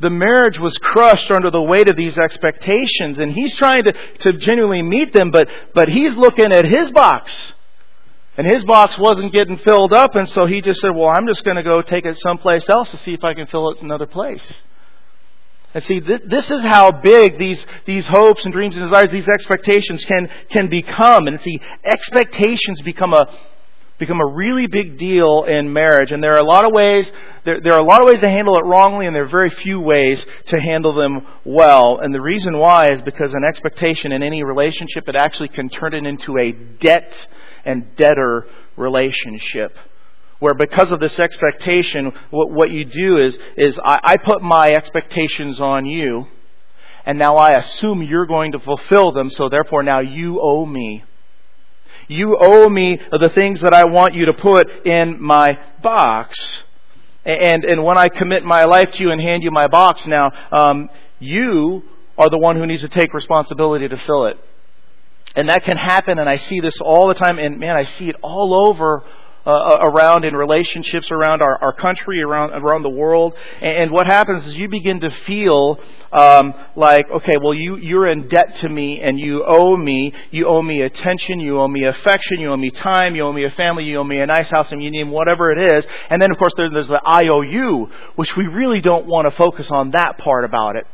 the 0.00 0.10
marriage 0.10 0.58
was 0.58 0.76
crushed 0.78 1.30
under 1.30 1.50
the 1.50 1.62
weight 1.62 1.88
of 1.88 1.96
these 1.96 2.18
expectations, 2.18 3.18
and 3.18 3.32
he's 3.32 3.54
trying 3.54 3.84
to, 3.84 3.92
to 4.20 4.32
genuinely 4.32 4.82
meet 4.82 5.12
them, 5.12 5.30
but, 5.30 5.48
but 5.74 5.88
he's 5.88 6.16
looking 6.16 6.52
at 6.52 6.64
his 6.64 6.90
box. 6.90 7.52
And 8.36 8.46
his 8.46 8.64
box 8.64 8.96
wasn't 8.96 9.34
getting 9.34 9.58
filled 9.58 9.92
up, 9.92 10.14
and 10.14 10.28
so 10.28 10.46
he 10.46 10.62
just 10.62 10.80
said, 10.80 10.94
Well, 10.94 11.08
I'm 11.08 11.26
just 11.26 11.44
going 11.44 11.56
to 11.56 11.62
go 11.62 11.82
take 11.82 12.06
it 12.06 12.16
someplace 12.18 12.68
else 12.68 12.90
to 12.92 12.96
see 12.96 13.12
if 13.12 13.22
I 13.22 13.34
can 13.34 13.46
fill 13.46 13.70
it 13.70 13.82
another 13.82 14.06
place. 14.06 14.62
And 15.74 15.84
see, 15.84 16.00
this, 16.00 16.20
this 16.26 16.50
is 16.50 16.62
how 16.62 16.90
big 16.90 17.38
these, 17.38 17.64
these 17.84 18.06
hopes 18.06 18.44
and 18.44 18.52
dreams 18.52 18.76
and 18.76 18.84
desires, 18.84 19.10
these 19.12 19.28
expectations 19.28 20.04
can, 20.04 20.28
can 20.50 20.68
become. 20.68 21.26
And 21.26 21.40
see, 21.40 21.60
expectations 21.84 22.80
become 22.82 23.14
a, 23.14 23.28
become 24.00 24.20
a 24.20 24.26
really 24.26 24.66
big 24.66 24.98
deal 24.98 25.44
in 25.44 25.72
marriage. 25.72 26.10
And 26.10 26.22
there 26.22 26.32
are 26.32 26.38
a 26.38 26.44
lot 26.44 26.64
of 26.64 26.72
ways, 26.72 27.10
there, 27.44 27.60
there 27.60 27.74
are 27.74 27.80
a 27.80 27.84
lot 27.84 28.00
of 28.00 28.08
ways 28.08 28.20
to 28.20 28.28
handle 28.28 28.56
it 28.56 28.64
wrongly, 28.64 29.06
and 29.06 29.14
there 29.14 29.24
are 29.24 29.28
very 29.28 29.50
few 29.50 29.78
ways 29.78 30.26
to 30.46 30.60
handle 30.60 30.94
them 30.94 31.26
well. 31.44 32.00
And 32.02 32.12
the 32.12 32.20
reason 32.20 32.58
why 32.58 32.92
is 32.92 33.02
because 33.02 33.32
an 33.34 33.44
expectation 33.44 34.10
in 34.10 34.24
any 34.24 34.42
relationship, 34.42 35.04
it 35.06 35.14
actually 35.14 35.48
can 35.48 35.68
turn 35.68 35.94
it 35.94 36.04
into 36.04 36.36
a 36.38 36.50
debt 36.50 37.28
and 37.64 37.94
debtor 37.94 38.48
relationship 38.76 39.76
where 40.40 40.54
because 40.54 40.90
of 40.90 41.00
this 41.00 41.18
expectation, 41.18 42.12
what, 42.30 42.50
what 42.50 42.70
you 42.70 42.86
do 42.86 43.18
is, 43.18 43.38
is 43.58 43.78
I, 43.78 44.00
I, 44.02 44.16
put 44.16 44.40
my 44.40 44.72
expectations 44.72 45.60
on 45.60 45.84
you, 45.84 46.28
and 47.04 47.18
now 47.18 47.36
I 47.36 47.58
assume 47.58 48.02
you're 48.02 48.26
going 48.26 48.52
to 48.52 48.58
fulfill 48.58 49.12
them, 49.12 49.28
so 49.28 49.50
therefore 49.50 49.82
now 49.82 50.00
you 50.00 50.40
owe 50.40 50.64
me. 50.64 51.04
You 52.10 52.36
owe 52.40 52.68
me 52.68 52.98
the 53.12 53.28
things 53.28 53.60
that 53.60 53.72
I 53.72 53.84
want 53.84 54.14
you 54.14 54.26
to 54.26 54.32
put 54.32 54.84
in 54.84 55.22
my 55.22 55.60
box. 55.80 56.64
And, 57.24 57.64
and 57.64 57.84
when 57.84 57.96
I 57.96 58.08
commit 58.08 58.42
my 58.42 58.64
life 58.64 58.90
to 58.94 59.00
you 59.00 59.12
and 59.12 59.20
hand 59.20 59.44
you 59.44 59.52
my 59.52 59.68
box 59.68 60.04
now, 60.08 60.32
um, 60.50 60.90
you 61.20 61.84
are 62.18 62.28
the 62.28 62.36
one 62.36 62.56
who 62.56 62.66
needs 62.66 62.82
to 62.82 62.88
take 62.88 63.14
responsibility 63.14 63.86
to 63.86 63.96
fill 63.96 64.24
it. 64.26 64.36
And 65.36 65.48
that 65.48 65.62
can 65.62 65.76
happen, 65.76 66.18
and 66.18 66.28
I 66.28 66.34
see 66.34 66.58
this 66.58 66.80
all 66.80 67.06
the 67.06 67.14
time, 67.14 67.38
and 67.38 67.60
man, 67.60 67.76
I 67.76 67.84
see 67.84 68.08
it 68.08 68.16
all 68.22 68.68
over 68.68 69.04
uh, 69.50 69.78
around 69.82 70.24
in 70.24 70.34
relationships 70.34 71.10
around 71.10 71.42
our, 71.42 71.56
our 71.62 71.72
country, 71.72 72.22
around 72.22 72.50
around 72.50 72.82
the 72.82 72.90
world. 72.90 73.34
And, 73.60 73.84
and 73.84 73.90
what 73.90 74.06
happens 74.06 74.46
is 74.46 74.54
you 74.54 74.68
begin 74.68 75.00
to 75.00 75.10
feel 75.10 75.78
um, 76.12 76.54
like, 76.76 77.10
okay, 77.10 77.36
well, 77.36 77.54
you 77.54 77.76
you're 77.76 78.06
in 78.06 78.28
debt 78.28 78.56
to 78.56 78.68
me, 78.68 79.00
and 79.00 79.18
you 79.18 79.44
owe 79.46 79.76
me. 79.76 80.12
You 80.30 80.46
owe 80.46 80.62
me 80.62 80.82
attention. 80.82 81.40
You 81.40 81.60
owe 81.60 81.68
me 81.68 81.84
affection. 81.84 82.40
You 82.40 82.52
owe 82.52 82.56
me 82.56 82.70
time. 82.70 83.14
You 83.16 83.24
owe 83.24 83.32
me 83.32 83.44
a 83.44 83.50
family. 83.50 83.84
You 83.84 83.98
owe 83.98 84.04
me 84.04 84.18
a 84.18 84.26
nice 84.26 84.50
house, 84.50 84.72
and 84.72 84.82
you 84.82 84.90
name 84.90 85.10
whatever 85.10 85.50
it 85.50 85.76
is. 85.76 85.86
And 86.08 86.20
then, 86.20 86.30
of 86.30 86.38
course, 86.38 86.52
there, 86.56 86.70
there's 86.70 86.88
the 86.88 87.00
IOU, 87.06 87.90
which 88.16 88.36
we 88.36 88.46
really 88.46 88.80
don't 88.80 89.06
want 89.06 89.28
to 89.28 89.36
focus 89.36 89.70
on 89.70 89.90
that 89.92 90.18
part 90.18 90.44
about 90.44 90.76
it, 90.76 90.86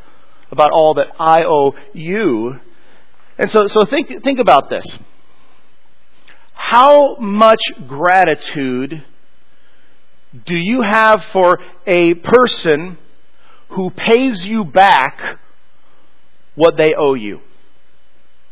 about 0.50 0.70
all 0.70 0.94
that 0.94 1.08
I 1.18 1.44
owe 1.44 1.74
you. 1.92 2.60
And 3.38 3.50
so, 3.50 3.66
so 3.66 3.84
think 3.84 4.22
think 4.22 4.38
about 4.38 4.70
this. 4.70 4.98
How 6.56 7.16
much 7.16 7.60
gratitude 7.86 9.04
do 10.46 10.56
you 10.56 10.80
have 10.80 11.22
for 11.26 11.58
a 11.86 12.14
person 12.14 12.96
who 13.68 13.90
pays 13.90 14.44
you 14.44 14.64
back 14.64 15.38
what 16.54 16.76
they 16.78 16.94
owe 16.94 17.14
you? 17.14 17.40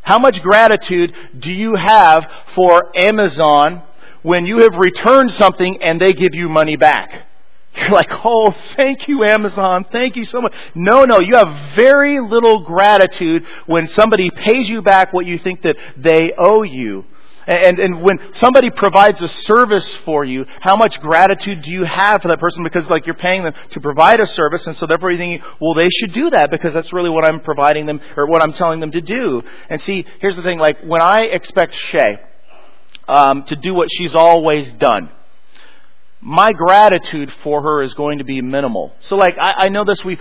How 0.03 0.19
much 0.19 0.43
gratitude 0.43 1.15
do 1.39 1.51
you 1.51 1.75
have 1.77 2.31
for 2.55 2.93
Amazon 2.95 3.83
when 4.23 4.45
you 4.45 4.59
have 4.59 4.75
returned 4.75 5.31
something 5.31 5.79
and 5.83 5.99
they 5.99 6.13
give 6.13 6.35
you 6.35 6.51
money 6.51 6.77
back? 6.77 7.27
You're 7.75 7.91
like, 7.91 8.11
oh, 8.23 8.53
thank 8.77 9.09
you, 9.09 9.25
Amazon. 9.25 9.87
Thank 9.91 10.15
you 10.15 10.27
so 10.27 10.43
much. 10.43 10.53
No, 10.75 11.07
no, 11.07 11.21
you 11.21 11.37
have 11.37 11.75
very 11.75 12.21
little 12.21 12.61
gratitude 12.61 13.47
when 13.67 13.89
somebody 13.89 14.29
pays 14.31 14.69
you 14.69 14.83
back 14.83 15.15
what 15.15 15.25
you 15.25 15.39
think 15.39 15.63
that 15.63 15.77
they 15.97 16.35
owe 16.39 16.63
you. 16.63 17.07
And, 17.47 17.79
and 17.79 18.03
when 18.03 18.19
somebody 18.35 18.71
provides 18.71 19.21
a 19.21 19.29
service 19.29 19.95
for 20.05 20.25
you, 20.25 20.45
how 20.61 20.77
much 20.77 21.01
gratitude 21.01 21.63
do 21.63 21.71
you 21.71 21.85
have 21.85 22.23
for 22.23 22.29
that 22.29 22.41
person? 22.41 22.63
Because 22.63 22.89
like 22.89 23.07
you're 23.07 23.15
paying 23.15 23.45
them 23.45 23.55
to 23.71 23.81
provide 23.81 24.21
a 24.21 24.27
service, 24.27 24.67
and 24.67 24.77
so 24.77 24.87
therefore 24.87 25.11
you 25.11 25.19
think, 25.19 25.43
well, 25.61 25.75
they 25.75 25.89
should 25.91 26.13
do 26.13 26.31
that 26.31 26.51
because 26.51 26.75
that's 26.75 26.93
really 26.93 27.11
what 27.11 27.25
I'm 27.25 27.41
providing 27.41 27.87
them 27.87 28.01
or 28.17 28.27
what 28.27 28.43
I'm 28.43 28.53
telling 28.53 28.81
them 28.81 28.93
to 28.93 29.01
do. 29.01 29.43
And 29.69 29.81
see, 29.81 30.07
here's 30.21 30.37
the 30.37 30.43
thing: 30.43 30.59
like 30.59 30.79
when 30.85 31.01
I 31.01 31.23
expect 31.23 31.75
Shay 31.75 32.21
um, 33.09 33.45
to 33.45 33.57
do 33.57 33.75
what 33.75 33.89
she's 33.93 34.15
always 34.15 34.73
done 34.73 35.11
my 36.27 36.55
gratitude 36.55 37.31
for 37.43 37.61
her 37.61 37.83
is 37.83 37.93
going 37.93 38.17
to 38.17 38.25
be 38.25 38.41
minimal. 38.41 38.95
So 39.01 39.17
like, 39.17 39.37
I, 39.39 39.53
I 39.59 39.69
know 39.69 39.85
this, 39.85 40.03
we, 40.03 40.19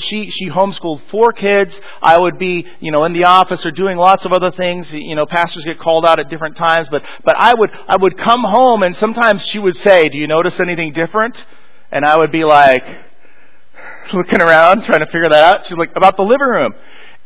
she, 0.00 0.30
she 0.30 0.50
homeschooled 0.50 1.00
four 1.10 1.32
kids. 1.32 1.80
I 2.02 2.18
would 2.18 2.38
be, 2.38 2.66
you 2.78 2.92
know, 2.92 3.04
in 3.04 3.14
the 3.14 3.24
office 3.24 3.64
or 3.64 3.70
doing 3.70 3.96
lots 3.96 4.26
of 4.26 4.34
other 4.34 4.50
things. 4.50 4.92
You 4.92 5.14
know, 5.14 5.24
pastors 5.24 5.64
get 5.64 5.78
called 5.78 6.04
out 6.04 6.20
at 6.20 6.28
different 6.28 6.58
times, 6.58 6.88
but, 6.90 7.02
but 7.24 7.36
I 7.38 7.54
would, 7.54 7.70
I 7.88 7.96
would 7.96 8.18
come 8.18 8.42
home 8.42 8.82
and 8.82 8.94
sometimes 8.94 9.46
she 9.46 9.58
would 9.58 9.76
say, 9.76 10.10
do 10.10 10.18
you 10.18 10.26
notice 10.26 10.60
anything 10.60 10.92
different? 10.92 11.42
And 11.90 12.04
I 12.04 12.18
would 12.18 12.30
be 12.30 12.44
like, 12.44 12.84
looking 14.12 14.40
around, 14.40 14.84
trying 14.84 15.00
to 15.00 15.06
figure 15.06 15.28
that 15.28 15.42
out. 15.42 15.66
She's 15.66 15.76
like, 15.76 15.96
about 15.96 16.16
the 16.16 16.22
living 16.22 16.46
room. 16.46 16.74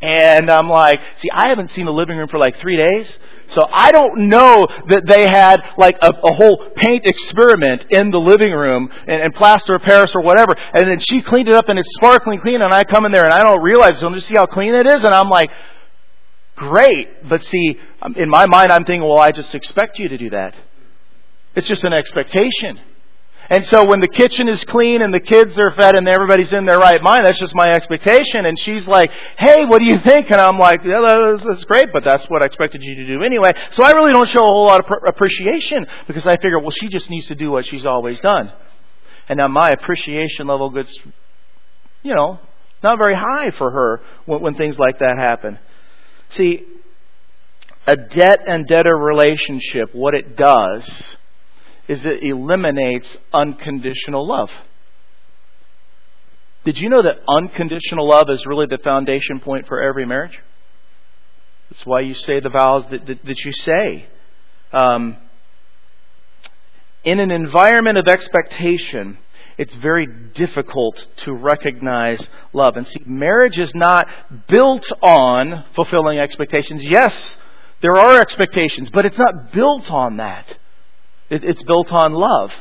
And 0.02 0.50
I'm 0.50 0.69
like, 0.69 0.99
see, 1.16 1.28
I 1.30 1.49
haven't 1.50 1.69
seen 1.71 1.85
the 1.85 1.92
living 1.92 2.16
room 2.16 2.28
for 2.28 2.38
like 2.38 2.57
three 2.57 2.78
days. 2.78 3.19
So 3.49 3.62
I 3.71 3.92
don't 3.92 4.28
know 4.28 4.66
that 4.88 5.04
they 5.04 5.23
had 5.23 5.61
like 5.76 5.97
a, 6.00 6.09
a 6.09 6.33
whole 6.33 6.71
paint 6.75 7.04
experiment 7.04 7.85
in 7.90 8.11
the 8.11 8.21
living 8.21 8.52
room 8.52 8.90
and, 9.07 9.23
and, 9.23 9.35
plaster 9.35 9.75
of 9.75 9.83
Paris 9.83 10.14
or 10.14 10.23
whatever. 10.23 10.57
And 10.73 10.87
then 10.87 11.00
she 11.00 11.21
cleaned 11.21 11.49
it 11.49 11.54
up 11.54 11.69
and 11.69 11.78
it's 11.78 11.92
sparkling 11.97 12.40
clean 12.40 12.62
and 12.62 12.73
I 12.73 12.85
come 12.85 13.04
in 13.04 13.12
there 13.12 13.25
and 13.25 13.35
I 13.35 13.42
don't 13.42 13.62
realize 13.62 13.97
it. 13.97 14.00
So 14.00 14.07
I'm 14.07 14.14
just 14.14 14.26
see 14.26 14.37
how 14.37 14.47
clean 14.47 14.75
it 14.75 14.87
is. 14.87 15.04
And 15.04 15.14
I'm 15.14 15.28
like, 15.28 15.50
great. 16.57 17.28
But 17.28 17.42
see, 17.45 17.78
um, 18.00 18.14
in 18.16 18.30
my 18.30 18.47
mind, 18.47 18.73
I'm 18.73 18.85
thinking, 18.85 19.07
well, 19.07 19.19
I 19.19 19.33
just 19.33 19.54
expect 19.54 19.99
you 19.99 20.09
to 20.09 20.16
do 20.16 20.30
that. 20.30 20.54
It's 21.54 21.66
just 21.66 21.85
an 21.85 21.92
expectation. 21.92 22.80
And 23.50 23.66
so 23.66 23.85
when 23.85 23.99
the 23.99 24.07
kitchen 24.07 24.49
is 24.49 24.62
clean 24.64 25.02
and 25.02 25.12
the 25.12 25.19
kids 25.19 25.59
are 25.59 25.73
fed 25.73 25.97
and 25.97 26.09
everybody's 26.09 26.52
in 26.52 26.66
their 26.66 26.78
right 26.78 27.02
mind, 27.02 27.25
that's 27.25 27.38
just 27.38 27.52
my 27.52 27.75
expectation. 27.75 28.47
And 28.47 28.57
she's 28.57 28.87
like, 28.87 29.11
hey, 29.37 29.64
what 29.64 29.80
do 29.80 29.87
you 29.87 29.99
think? 29.99 30.30
And 30.30 30.40
I'm 30.40 30.57
like, 30.57 30.85
yeah, 30.85 31.00
that's, 31.00 31.45
that's 31.45 31.64
great, 31.64 31.92
but 31.92 32.04
that's 32.04 32.25
what 32.26 32.42
I 32.42 32.47
expected 32.47 32.85
you 32.85 32.95
to 32.95 33.07
do 33.07 33.25
anyway. 33.25 33.52
So 33.73 33.83
I 33.83 33.90
really 33.90 34.12
don't 34.12 34.28
show 34.28 34.42
a 34.42 34.45
whole 34.45 34.66
lot 34.66 34.78
of 34.78 34.87
appreciation 35.04 35.85
because 36.07 36.28
I 36.28 36.37
figure, 36.37 36.61
well, 36.61 36.71
she 36.71 36.87
just 36.87 37.11
needs 37.11 37.26
to 37.26 37.35
do 37.35 37.50
what 37.50 37.66
she's 37.66 37.85
always 37.85 38.21
done. 38.21 38.52
And 39.28 39.38
now 39.38 39.49
my 39.49 39.71
appreciation 39.71 40.47
level 40.47 40.71
gets, 40.71 40.97
you 42.04 42.14
know, 42.14 42.38
not 42.85 42.99
very 42.99 43.16
high 43.16 43.50
for 43.50 43.73
her 43.73 44.00
when, 44.26 44.42
when 44.42 44.54
things 44.54 44.78
like 44.78 45.00
that 45.00 45.19
happen. 45.19 45.59
See, 46.28 46.66
a 47.85 47.97
debt 47.97 48.42
and 48.47 48.64
debtor 48.69 48.97
relationship, 48.97 49.92
what 49.92 50.14
it 50.14 50.37
does 50.37 51.16
is 51.91 52.07
it 52.07 52.23
eliminates 52.23 53.17
unconditional 53.33 54.25
love. 54.25 54.49
Did 56.65 56.79
you 56.79 56.89
know 56.89 57.03
that 57.03 57.17
unconditional 57.27 58.09
love 58.09 58.31
is 58.31 58.47
really 58.47 58.67
the 58.71 58.79
foundation 58.79 59.41
point 59.41 59.67
for 59.67 59.83
every 59.83 60.07
marriage? 60.07 60.41
That's 61.69 61.85
why 61.85 62.03
you 62.03 62.15
say 62.15 62.39
the 62.39 62.49
vows 62.49 62.85
that, 62.93 63.07
that, 63.07 63.25
that 63.25 63.45
you 63.45 63.53
say. 63.53 64.07
Um, 64.73 65.17
in 67.03 67.19
an 67.19 67.33
environment 67.33 67.99
of 67.99 68.07
expectation, 68.07 69.19
it's 69.59 69.75
very 69.75 70.07
difficult 70.07 71.09
to 71.25 71.33
recognize 71.33 72.25
love. 72.53 72.77
And 72.77 72.87
see, 72.87 73.03
marriage 73.05 73.59
is 73.59 73.75
not 73.75 74.07
built 74.47 74.89
on 75.03 75.65
fulfilling 75.75 76.21
expectations. 76.21 76.83
Yes, 76.85 77.37
there 77.83 77.97
are 77.97 78.21
expectations, 78.21 78.91
but 78.93 79.07
it's 79.07 79.19
not 79.19 79.53
built 79.53 79.91
on 79.91 80.19
that. 80.19 80.57
It, 81.31 81.45
it's 81.45 81.63
built 81.63 81.93
on 81.93 82.13
love. 82.13 82.53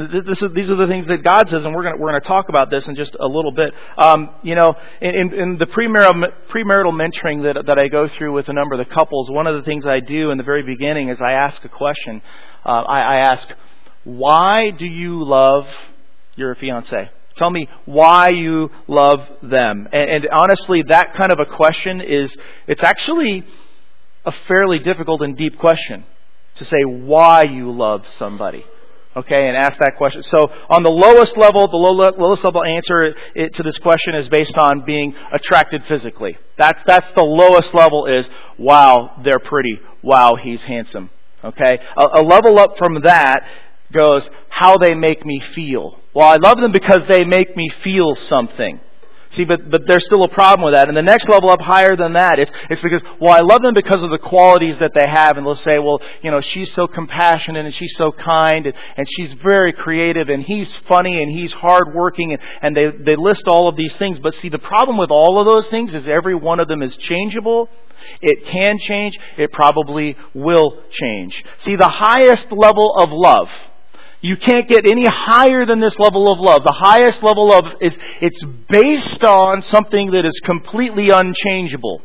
Is, 0.00 0.42
these 0.54 0.70
are 0.70 0.76
the 0.76 0.86
things 0.88 1.06
that 1.08 1.22
God 1.22 1.50
says, 1.50 1.62
and 1.62 1.74
we're 1.74 1.82
going 1.82 2.00
we're 2.00 2.18
to 2.18 2.26
talk 2.26 2.48
about 2.48 2.70
this 2.70 2.88
in 2.88 2.96
just 2.96 3.16
a 3.20 3.26
little 3.26 3.52
bit. 3.52 3.74
Um, 3.98 4.30
you 4.42 4.54
know, 4.54 4.74
in, 5.00 5.34
in 5.34 5.58
the 5.58 5.66
premarital, 5.66 6.24
premarital 6.48 6.92
mentoring 6.92 7.42
that, 7.42 7.66
that 7.66 7.78
I 7.78 7.88
go 7.88 8.08
through 8.08 8.32
with 8.32 8.48
a 8.48 8.54
number 8.54 8.76
of 8.76 8.78
the 8.78 8.92
couples, 8.92 9.30
one 9.30 9.46
of 9.46 9.56
the 9.56 9.62
things 9.62 9.84
I 9.84 10.00
do 10.00 10.30
in 10.30 10.38
the 10.38 10.44
very 10.44 10.62
beginning 10.62 11.10
is 11.10 11.20
I 11.20 11.32
ask 11.32 11.62
a 11.64 11.68
question. 11.68 12.22
Uh, 12.64 12.82
I, 12.88 13.00
I 13.00 13.16
ask, 13.16 13.46
why 14.04 14.70
do 14.70 14.86
you 14.86 15.22
love 15.22 15.66
your 16.34 16.54
fiance? 16.54 17.10
Tell 17.36 17.50
me 17.50 17.68
why 17.84 18.30
you 18.30 18.70
love 18.88 19.20
them. 19.42 19.86
And, 19.92 20.10
and 20.10 20.28
honestly, 20.32 20.82
that 20.88 21.14
kind 21.14 21.30
of 21.30 21.38
a 21.40 21.56
question 21.56 22.00
is, 22.00 22.34
it's 22.66 22.82
actually 22.82 23.44
a 24.24 24.32
fairly 24.48 24.78
difficult 24.78 25.20
and 25.20 25.36
deep 25.36 25.58
question 25.58 26.06
to 26.56 26.64
say 26.64 26.82
why 26.84 27.44
you 27.44 27.70
love 27.70 28.06
somebody. 28.18 28.64
Okay, 29.16 29.48
and 29.48 29.56
ask 29.56 29.78
that 29.80 29.96
question. 29.98 30.22
So 30.22 30.52
on 30.68 30.84
the 30.84 30.90
lowest 30.90 31.36
level, 31.36 31.66
the 31.66 31.76
low, 31.76 32.10
lowest 32.16 32.44
level 32.44 32.64
answer 32.64 33.12
to 33.34 33.62
this 33.64 33.76
question 33.78 34.14
is 34.14 34.28
based 34.28 34.56
on 34.56 34.82
being 34.82 35.16
attracted 35.32 35.84
physically. 35.84 36.38
That's, 36.56 36.80
that's 36.84 37.10
the 37.12 37.22
lowest 37.22 37.74
level 37.74 38.06
is, 38.06 38.28
wow, 38.56 39.20
they're 39.24 39.40
pretty. 39.40 39.80
Wow, 40.02 40.36
he's 40.36 40.62
handsome. 40.62 41.10
Okay? 41.42 41.80
A, 41.96 42.20
a 42.20 42.22
level 42.22 42.58
up 42.58 42.78
from 42.78 43.00
that 43.02 43.44
goes, 43.92 44.30
how 44.48 44.76
they 44.76 44.94
make 44.94 45.26
me 45.26 45.40
feel. 45.40 45.98
Well, 46.14 46.28
I 46.28 46.36
love 46.36 46.58
them 46.60 46.70
because 46.70 47.06
they 47.08 47.24
make 47.24 47.56
me 47.56 47.68
feel 47.82 48.14
something. 48.14 48.80
See, 49.30 49.44
but, 49.44 49.70
but 49.70 49.86
there's 49.86 50.04
still 50.04 50.24
a 50.24 50.28
problem 50.28 50.64
with 50.64 50.74
that. 50.74 50.88
And 50.88 50.96
the 50.96 51.02
next 51.02 51.28
level 51.28 51.50
up 51.50 51.60
higher 51.60 51.94
than 51.94 52.14
that, 52.14 52.40
it's, 52.40 52.50
it's 52.68 52.82
because, 52.82 53.00
well, 53.20 53.32
I 53.32 53.40
love 53.40 53.62
them 53.62 53.74
because 53.74 54.02
of 54.02 54.10
the 54.10 54.18
qualities 54.18 54.78
that 54.78 54.92
they 54.92 55.06
have. 55.06 55.36
And 55.36 55.46
they'll 55.46 55.54
say, 55.54 55.78
well, 55.78 56.02
you 56.20 56.32
know, 56.32 56.40
she's 56.40 56.72
so 56.72 56.88
compassionate 56.88 57.64
and 57.64 57.72
she's 57.72 57.94
so 57.94 58.10
kind 58.10 58.66
and, 58.66 58.74
and 58.96 59.06
she's 59.08 59.32
very 59.34 59.72
creative 59.72 60.28
and 60.28 60.42
he's 60.42 60.74
funny 60.88 61.22
and 61.22 61.30
he's 61.30 61.52
hardworking 61.52 62.32
and, 62.32 62.42
and 62.60 62.76
they, 62.76 62.90
they 62.90 63.14
list 63.14 63.46
all 63.46 63.68
of 63.68 63.76
these 63.76 63.94
things. 63.94 64.18
But 64.18 64.34
see, 64.34 64.48
the 64.48 64.58
problem 64.58 64.96
with 64.96 65.12
all 65.12 65.38
of 65.38 65.46
those 65.46 65.68
things 65.68 65.94
is 65.94 66.08
every 66.08 66.34
one 66.34 66.58
of 66.58 66.66
them 66.66 66.82
is 66.82 66.96
changeable. 66.96 67.68
It 68.20 68.46
can 68.46 68.78
change. 68.78 69.16
It 69.38 69.52
probably 69.52 70.16
will 70.34 70.82
change. 70.90 71.44
See, 71.58 71.76
the 71.76 71.88
highest 71.88 72.50
level 72.50 72.94
of 72.96 73.10
love, 73.12 73.48
you 74.20 74.36
can't 74.36 74.68
get 74.68 74.84
any 74.86 75.06
higher 75.06 75.64
than 75.64 75.80
this 75.80 75.98
level 75.98 76.30
of 76.30 76.38
love. 76.38 76.62
The 76.62 76.72
highest 76.72 77.22
level 77.22 77.52
of 77.52 77.64
is 77.80 77.96
it's 78.20 78.44
based 78.68 79.24
on 79.24 79.62
something 79.62 80.10
that 80.10 80.26
is 80.26 80.40
completely 80.44 81.08
unchangeable. 81.12 82.02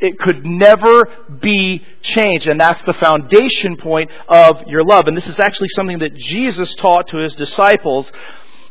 It 0.00 0.18
could 0.18 0.44
never 0.44 1.06
be 1.40 1.84
changed. 2.02 2.48
And 2.48 2.58
that's 2.58 2.80
the 2.82 2.94
foundation 2.94 3.76
point 3.76 4.10
of 4.28 4.66
your 4.66 4.84
love. 4.84 5.06
And 5.06 5.16
this 5.16 5.28
is 5.28 5.38
actually 5.38 5.68
something 5.68 5.98
that 5.98 6.14
Jesus 6.16 6.74
taught 6.74 7.08
to 7.08 7.18
his 7.18 7.34
disciples 7.34 8.10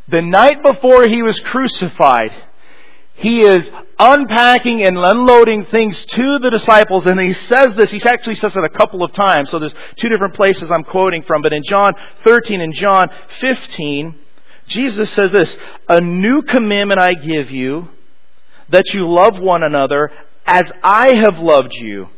the 0.08 0.22
night 0.22 0.62
before 0.62 1.08
he 1.08 1.22
was 1.22 1.40
crucified 1.40 2.32
he 3.16 3.42
is 3.42 3.70
unpacking 3.98 4.82
and 4.82 4.98
unloading 4.98 5.66
things 5.66 6.04
to 6.04 6.38
the 6.40 6.50
disciples, 6.50 7.06
and 7.06 7.18
he 7.20 7.32
says 7.32 7.74
this, 7.76 7.90
he 7.92 8.02
actually 8.04 8.34
says 8.34 8.56
it 8.56 8.64
a 8.64 8.76
couple 8.76 9.04
of 9.04 9.12
times, 9.12 9.50
so 9.50 9.58
there's 9.58 9.74
two 9.96 10.08
different 10.08 10.34
places 10.34 10.70
I'm 10.70 10.84
quoting 10.84 11.22
from, 11.22 11.40
but 11.40 11.52
in 11.52 11.62
John 11.64 11.94
13 12.24 12.60
and 12.60 12.74
John 12.74 13.10
15, 13.40 14.18
Jesus 14.66 15.10
says 15.10 15.30
this, 15.30 15.56
A 15.88 16.00
new 16.00 16.42
commandment 16.42 17.00
I 17.00 17.14
give 17.14 17.50
you, 17.50 17.88
that 18.70 18.92
you 18.92 19.04
love 19.04 19.38
one 19.38 19.62
another 19.62 20.10
as 20.44 20.72
I 20.82 21.14
have 21.14 21.38
loved 21.38 21.72
you. 21.74 22.08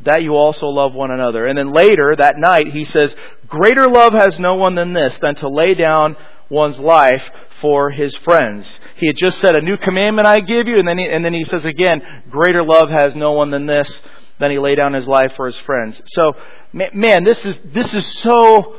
that 0.00 0.22
you 0.22 0.34
also 0.34 0.68
love 0.68 0.92
one 0.94 1.10
another. 1.10 1.46
And 1.46 1.56
then 1.56 1.72
later 1.72 2.14
that 2.16 2.38
night 2.38 2.68
he 2.68 2.84
says, 2.84 3.14
greater 3.48 3.88
love 3.88 4.12
has 4.12 4.38
no 4.38 4.54
one 4.54 4.74
than 4.74 4.92
this, 4.92 5.16
than 5.20 5.34
to 5.36 5.48
lay 5.48 5.74
down 5.74 6.16
one's 6.48 6.78
life 6.78 7.22
for 7.60 7.90
his 7.90 8.16
friends. 8.16 8.78
He 8.96 9.06
had 9.06 9.16
just 9.16 9.38
said, 9.38 9.56
a 9.56 9.60
new 9.60 9.76
commandment 9.76 10.28
I 10.28 10.40
give 10.40 10.68
you, 10.68 10.78
and 10.78 10.86
then 10.86 10.98
he, 10.98 11.08
and 11.08 11.24
then 11.24 11.34
he 11.34 11.44
says 11.44 11.64
again, 11.64 12.02
greater 12.30 12.62
love 12.62 12.88
has 12.90 13.16
no 13.16 13.32
one 13.32 13.50
than 13.50 13.66
this, 13.66 14.02
than 14.38 14.50
he 14.50 14.58
lay 14.58 14.74
down 14.74 14.92
his 14.92 15.08
life 15.08 15.32
for 15.34 15.46
his 15.46 15.58
friends. 15.58 16.00
So, 16.06 16.32
man, 16.72 17.24
this 17.24 17.44
is, 17.44 17.58
this 17.64 17.94
is 17.94 18.06
so 18.18 18.76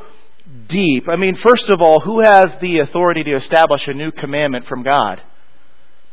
deep. 0.68 1.08
I 1.08 1.16
mean, 1.16 1.34
first 1.34 1.68
of 1.68 1.80
all, 1.80 2.00
who 2.00 2.22
has 2.22 2.54
the 2.60 2.78
authority 2.78 3.24
to 3.24 3.32
establish 3.32 3.86
a 3.86 3.94
new 3.94 4.12
commandment 4.12 4.66
from 4.66 4.82
God? 4.82 5.20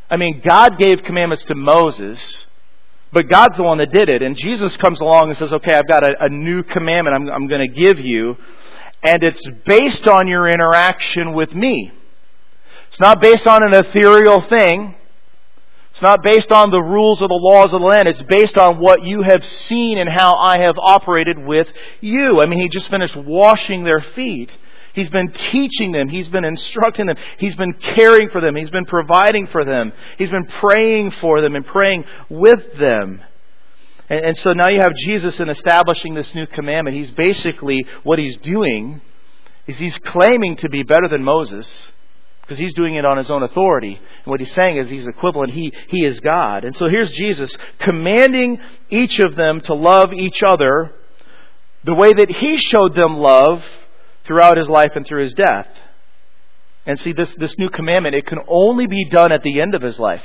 I 0.10 0.18
mean, 0.18 0.42
God 0.44 0.78
gave 0.78 1.04
commandments 1.04 1.44
to 1.46 1.56
Moses, 1.56 2.46
but 3.12 3.30
God's 3.30 3.58
the 3.58 3.64
one 3.64 3.78
that 3.78 3.92
did 3.92 4.10
it. 4.10 4.22
And 4.22 4.36
Jesus 4.36 4.78
comes 4.78 5.02
along 5.02 5.30
and 5.30 5.38
says, 5.38 5.54
okay, 5.54 5.72
I've 5.74 5.88
got 5.88 6.04
a, 6.04 6.26
a 6.26 6.30
new 6.30 6.64
commandment 6.64 7.16
I'm, 7.16 7.30
I'm 7.30 7.48
going 7.48 7.62
to 7.62 7.74
give 7.74 8.00
you, 8.00 8.38
and 9.06 9.24
it's 9.24 9.48
based 9.66 10.08
on 10.08 10.28
your 10.28 10.48
interaction 10.50 11.34
with 11.34 11.54
me. 11.54 11.92
It's 12.90 13.00
not 13.00 13.22
based 13.22 13.46
on 13.48 13.62
an 13.64 13.74
ethereal 13.74 14.42
thing. 14.42 14.96
It's 15.92 16.02
not 16.02 16.24
based 16.24 16.52
on 16.52 16.72
the 16.72 16.82
rules 16.82 17.22
or 17.22 17.28
the 17.28 17.40
laws 17.40 17.72
of 17.72 17.80
the 17.80 17.86
land. 17.86 18.08
It's 18.08 18.22
based 18.24 18.58
on 18.58 18.80
what 18.80 19.04
you 19.04 19.22
have 19.22 19.46
seen 19.46 19.98
and 19.98 20.10
how 20.10 20.36
I 20.36 20.60
have 20.60 20.76
operated 20.78 21.38
with 21.38 21.72
you. 22.02 22.42
I 22.42 22.48
mean, 22.48 22.60
he 22.60 22.68
just 22.68 22.90
finished 22.90 23.16
washing 23.16 23.84
their 23.86 24.02
feet. 24.02 24.52
He's 24.94 25.10
been 25.10 25.32
teaching 25.32 25.92
them. 25.92 26.10
He's 26.10 26.28
been 26.28 26.46
instructing 26.46 27.06
them. 27.06 27.18
He's 27.38 27.56
been 27.56 27.74
caring 27.74 28.30
for 28.30 28.42
them. 28.42 28.56
He's 28.56 28.70
been 28.70 28.86
providing 28.86 29.48
for 29.48 29.64
them. 29.64 29.94
He's 30.18 30.30
been 30.30 30.46
praying 30.46 31.12
for 31.12 31.42
them 31.42 31.56
and 31.56 31.66
praying 31.66 32.06
with 32.30 32.78
them. 32.78 33.22
And, 34.10 34.26
and 34.26 34.38
so 34.38 34.54
now 34.54 34.70
you 34.70 34.80
have 34.80 34.96
Jesus 34.96 35.40
in 35.40 35.50
establishing 35.50 36.14
this 36.14 36.34
new 36.36 36.48
commandment. 36.48 36.96
He's 36.96 37.12
basically, 37.12 37.86
what 38.04 38.20
he's 38.20 38.38
doing 38.38 39.02
is 39.68 39.78
he's 39.78 39.98
claiming 40.00 40.58
to 40.58 40.70
be 40.70 40.84
better 40.84 41.08
than 41.08 41.24
Moses 41.24 41.92
because 42.42 42.60
he's 42.60 42.76
doing 42.76 42.96
it 42.96 43.06
on 43.06 43.18
his 43.18 43.32
own 43.32 43.42
authority. 43.42 43.96
And 43.96 44.26
what 44.26 44.40
he's 44.40 44.52
saying 44.52 44.78
is 44.78 44.90
he's 44.90 45.08
equivalent. 45.08 45.52
He, 45.52 45.74
he 45.88 46.06
is 46.06 46.20
God. 46.20 46.64
And 46.64 46.76
so 46.76 46.88
here's 46.88 47.12
Jesus 47.12 47.58
commanding 47.80 48.60
each 48.90 49.18
of 49.20 49.36
them 49.36 49.62
to 49.62 49.74
love 49.74 50.14
each 50.14 50.44
other 50.44 50.94
the 51.84 51.96
way 51.96 52.14
that 52.14 52.30
he 52.30 52.58
showed 52.58 52.96
them 52.96 53.18
love 53.18 53.66
throughout 54.26 54.58
his 54.58 54.68
life 54.68 54.92
and 54.96 55.06
through 55.06 55.22
his 55.22 55.34
death. 55.34 55.68
And 56.86 57.00
see, 57.00 57.14
this, 57.14 57.34
this 57.40 57.58
new 57.58 57.70
commandment, 57.70 58.16
it 58.16 58.28
can 58.28 58.40
only 58.48 58.86
be 58.86 59.06
done 59.10 59.32
at 59.32 59.42
the 59.42 59.60
end 59.60 59.74
of 59.74 59.82
his 59.82 60.00
life. 60.00 60.24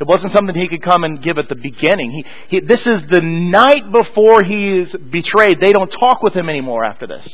It 0.00 0.06
wasn't 0.06 0.32
something 0.32 0.54
he 0.54 0.68
could 0.68 0.82
come 0.82 1.04
and 1.04 1.22
give 1.22 1.38
at 1.38 1.48
the 1.48 1.54
beginning. 1.54 2.10
He, 2.10 2.24
he, 2.48 2.60
this 2.60 2.86
is 2.86 3.02
the 3.02 3.20
night 3.20 3.90
before 3.92 4.42
he 4.42 4.78
is 4.78 4.92
betrayed. 4.92 5.60
They 5.60 5.72
don't 5.72 5.90
talk 5.90 6.22
with 6.22 6.34
him 6.34 6.48
anymore 6.48 6.84
after 6.84 7.06
this. 7.06 7.28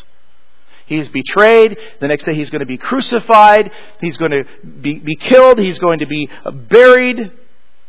He's 0.86 1.08
betrayed. 1.08 1.78
The 2.00 2.08
next 2.08 2.24
day 2.24 2.34
he's 2.34 2.50
going 2.50 2.60
to 2.60 2.66
be 2.66 2.76
crucified. 2.76 3.70
He's 4.00 4.18
going 4.18 4.32
to 4.32 4.44
be, 4.66 4.98
be 4.98 5.14
killed. 5.14 5.58
He's 5.58 5.78
going 5.78 6.00
to 6.00 6.06
be 6.06 6.28
buried. 6.68 7.32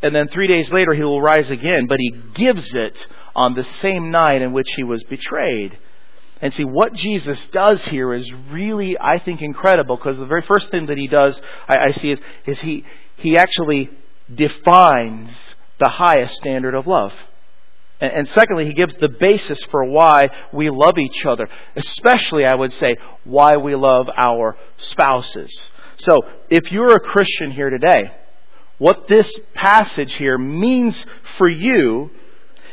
And 0.04 0.16
then 0.16 0.30
three 0.30 0.48
days 0.48 0.72
later 0.72 0.94
he 0.94 1.04
will 1.04 1.22
rise 1.22 1.50
again. 1.50 1.88
But 1.88 2.00
he 2.00 2.12
gives 2.34 2.74
it 2.76 3.08
on 3.36 3.56
the 3.56 3.64
same 3.64 4.12
night 4.12 4.42
in 4.42 4.54
which 4.54 4.72
he 4.76 4.84
was 4.84 5.04
betrayed. 5.04 5.78
And 6.42 6.54
see, 6.54 6.64
what 6.64 6.94
Jesus 6.94 7.44
does 7.50 7.86
here 7.88 8.14
is 8.14 8.32
really, 8.50 8.98
I 9.00 9.20
think, 9.20 9.42
incredible 9.42 9.98
because 9.98 10.18
the 10.18 10.26
very 10.26 10.42
first 10.42 10.70
thing 10.70 10.88
that 10.88 10.98
he 10.98 11.08
does, 11.08 11.40
I, 11.68 11.78
I 11.78 11.92
see, 11.92 12.12
is, 12.12 12.20
is 12.46 12.60
he, 12.60 12.86
he 13.18 13.38
actually 13.38 13.90
defines 14.34 15.32
the 15.80 15.90
highest 15.90 16.36
standard 16.36 16.76
of 16.76 16.88
love. 16.88 17.14
And, 18.00 18.28
secondly, 18.30 18.66
he 18.66 18.74
gives 18.74 18.96
the 18.96 19.10
basis 19.10 19.64
for 19.66 19.86
why 19.86 20.30
we 20.52 20.72
love 20.72 20.98
each 20.98 21.24
other, 21.24 21.48
especially, 21.76 22.46
I 22.46 22.56
would 22.56 22.74
say, 22.74 22.98
why 23.26 23.58
we 23.58 23.76
love 23.76 24.10
our 24.18 24.58
spouses. 24.78 25.70
So, 25.98 26.18
if 26.50 26.72
you're 26.72 26.96
a 26.96 27.00
Christian 27.00 27.52
here 27.52 27.70
today, 27.70 28.12
what 28.80 29.08
this 29.08 29.32
passage 29.54 30.16
here 30.16 30.40
means 30.40 31.06
for 31.38 31.48
you 31.48 32.10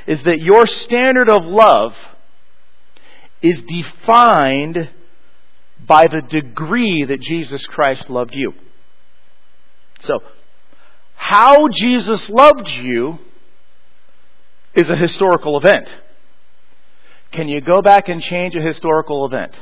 is 0.07 0.23
that 0.23 0.41
your 0.41 0.67
standard 0.67 1.29
of 1.29 1.45
love 1.45 1.95
is 3.43 3.61
defined 3.61 4.89
by 5.87 6.07
the 6.07 6.23
degree 6.23 7.05
that 7.05 7.21
Jesus 7.21 7.67
Christ 7.67 8.09
loved 8.09 8.35
you. 8.35 8.55
So, 10.01 10.21
how 11.19 11.69
Jesus 11.69 12.31
loved 12.31 12.69
you 12.69 13.19
is 14.73 14.89
a 14.89 14.97
historical 14.97 15.59
event. 15.59 15.89
Can 17.33 17.49
you 17.49 17.61
go 17.61 17.83
back 17.83 18.09
and 18.09 18.23
change 18.23 18.55
a 18.55 18.63
historical 18.63 19.27
event? 19.27 19.53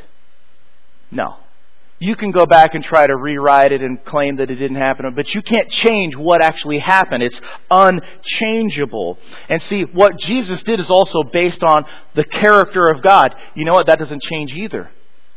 No. 1.11 1.37
You 1.99 2.15
can 2.15 2.31
go 2.31 2.45
back 2.45 2.75
and 2.75 2.85
try 2.85 3.07
to 3.07 3.17
rewrite 3.17 3.73
it 3.73 3.81
and 3.81 4.05
claim 4.05 4.37
that 4.37 4.51
it 4.51 4.57
didn't 4.57 4.77
happen, 4.77 5.11
but 5.17 5.35
you 5.35 5.41
can't 5.41 5.71
change 5.71 6.15
what 6.15 6.45
actually 6.45 6.79
happened. 6.79 7.23
It's 7.23 7.41
unchangeable. 7.71 9.19
And 9.49 9.63
see, 9.63 9.83
what 9.83 10.19
Jesus 10.19 10.63
did 10.63 10.79
is 10.79 10.91
also 10.91 11.23
based 11.23 11.65
on 11.65 11.87
the 12.15 12.25
character 12.25 12.87
of 12.87 13.03
God. 13.03 13.35
You 13.55 13.65
know 13.65 13.73
what? 13.73 13.87
That 13.87 13.99
doesn't 13.99 14.23
change 14.23 14.53
either. 14.53 14.91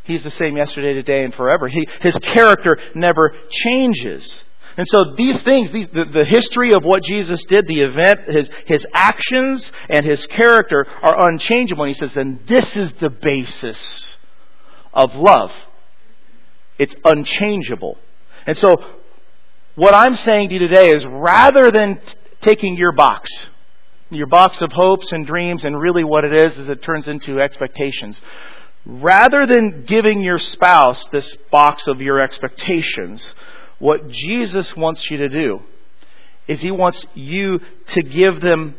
He's 0.04 0.24
the 0.24 0.32
same 0.32 0.58
yesterday, 0.58 0.94
today, 0.94 1.24
and 1.24 1.34
forever. 1.34 1.70
He, 1.70 1.88
his 2.02 2.18
character 2.18 2.78
never 2.94 3.34
changes. 3.50 4.44
And 4.80 4.88
so 4.88 5.14
these 5.18 5.38
things, 5.42 5.72
these, 5.72 5.90
the, 5.90 6.06
the 6.06 6.24
history 6.24 6.72
of 6.72 6.86
what 6.86 7.04
Jesus 7.04 7.44
did, 7.48 7.68
the 7.68 7.82
event, 7.82 8.22
his, 8.30 8.50
his 8.66 8.88
actions, 8.94 9.70
and 9.90 10.06
his 10.06 10.26
character 10.26 10.88
are 11.02 11.30
unchangeable. 11.30 11.84
And 11.84 11.94
he 11.94 12.00
says, 12.00 12.16
and 12.16 12.40
this 12.48 12.78
is 12.78 12.94
the 12.94 13.10
basis 13.10 14.16
of 14.94 15.14
love. 15.16 15.52
It's 16.78 16.96
unchangeable. 17.04 17.98
And 18.48 18.58
so, 18.58 18.78
what 19.76 19.94
I'm 19.94 20.16
saying 20.16 20.48
to 20.48 20.54
you 20.54 20.60
today 20.60 20.92
is 20.92 21.06
rather 21.06 21.72
than 21.72 21.98
t- 21.98 22.02
taking 22.40 22.78
your 22.78 22.94
box, 22.94 23.30
your 24.10 24.28
box 24.28 24.62
of 24.62 24.72
hopes 24.72 25.12
and 25.12 25.28
dreams, 25.28 25.66
and 25.66 25.78
really 25.78 26.06
what 26.06 26.24
it 26.24 26.34
is, 26.34 26.58
is 26.58 26.70
it 26.70 26.82
turns 26.82 27.10
into 27.10 27.42
expectations. 27.42 28.18
Rather 28.86 29.46
than 29.46 29.84
giving 29.84 30.22
your 30.22 30.38
spouse 30.38 31.06
this 31.12 31.36
box 31.52 31.86
of 31.86 32.00
your 32.00 32.22
expectations, 32.22 33.34
what 33.80 34.10
Jesus 34.10 34.76
wants 34.76 35.10
you 35.10 35.18
to 35.18 35.30
do 35.30 35.62
is 36.48 36.62
He 36.62 36.72
wants 36.72 37.06
you 37.14 37.60
to 37.88 38.02
give 38.02 38.42
them 38.42 38.76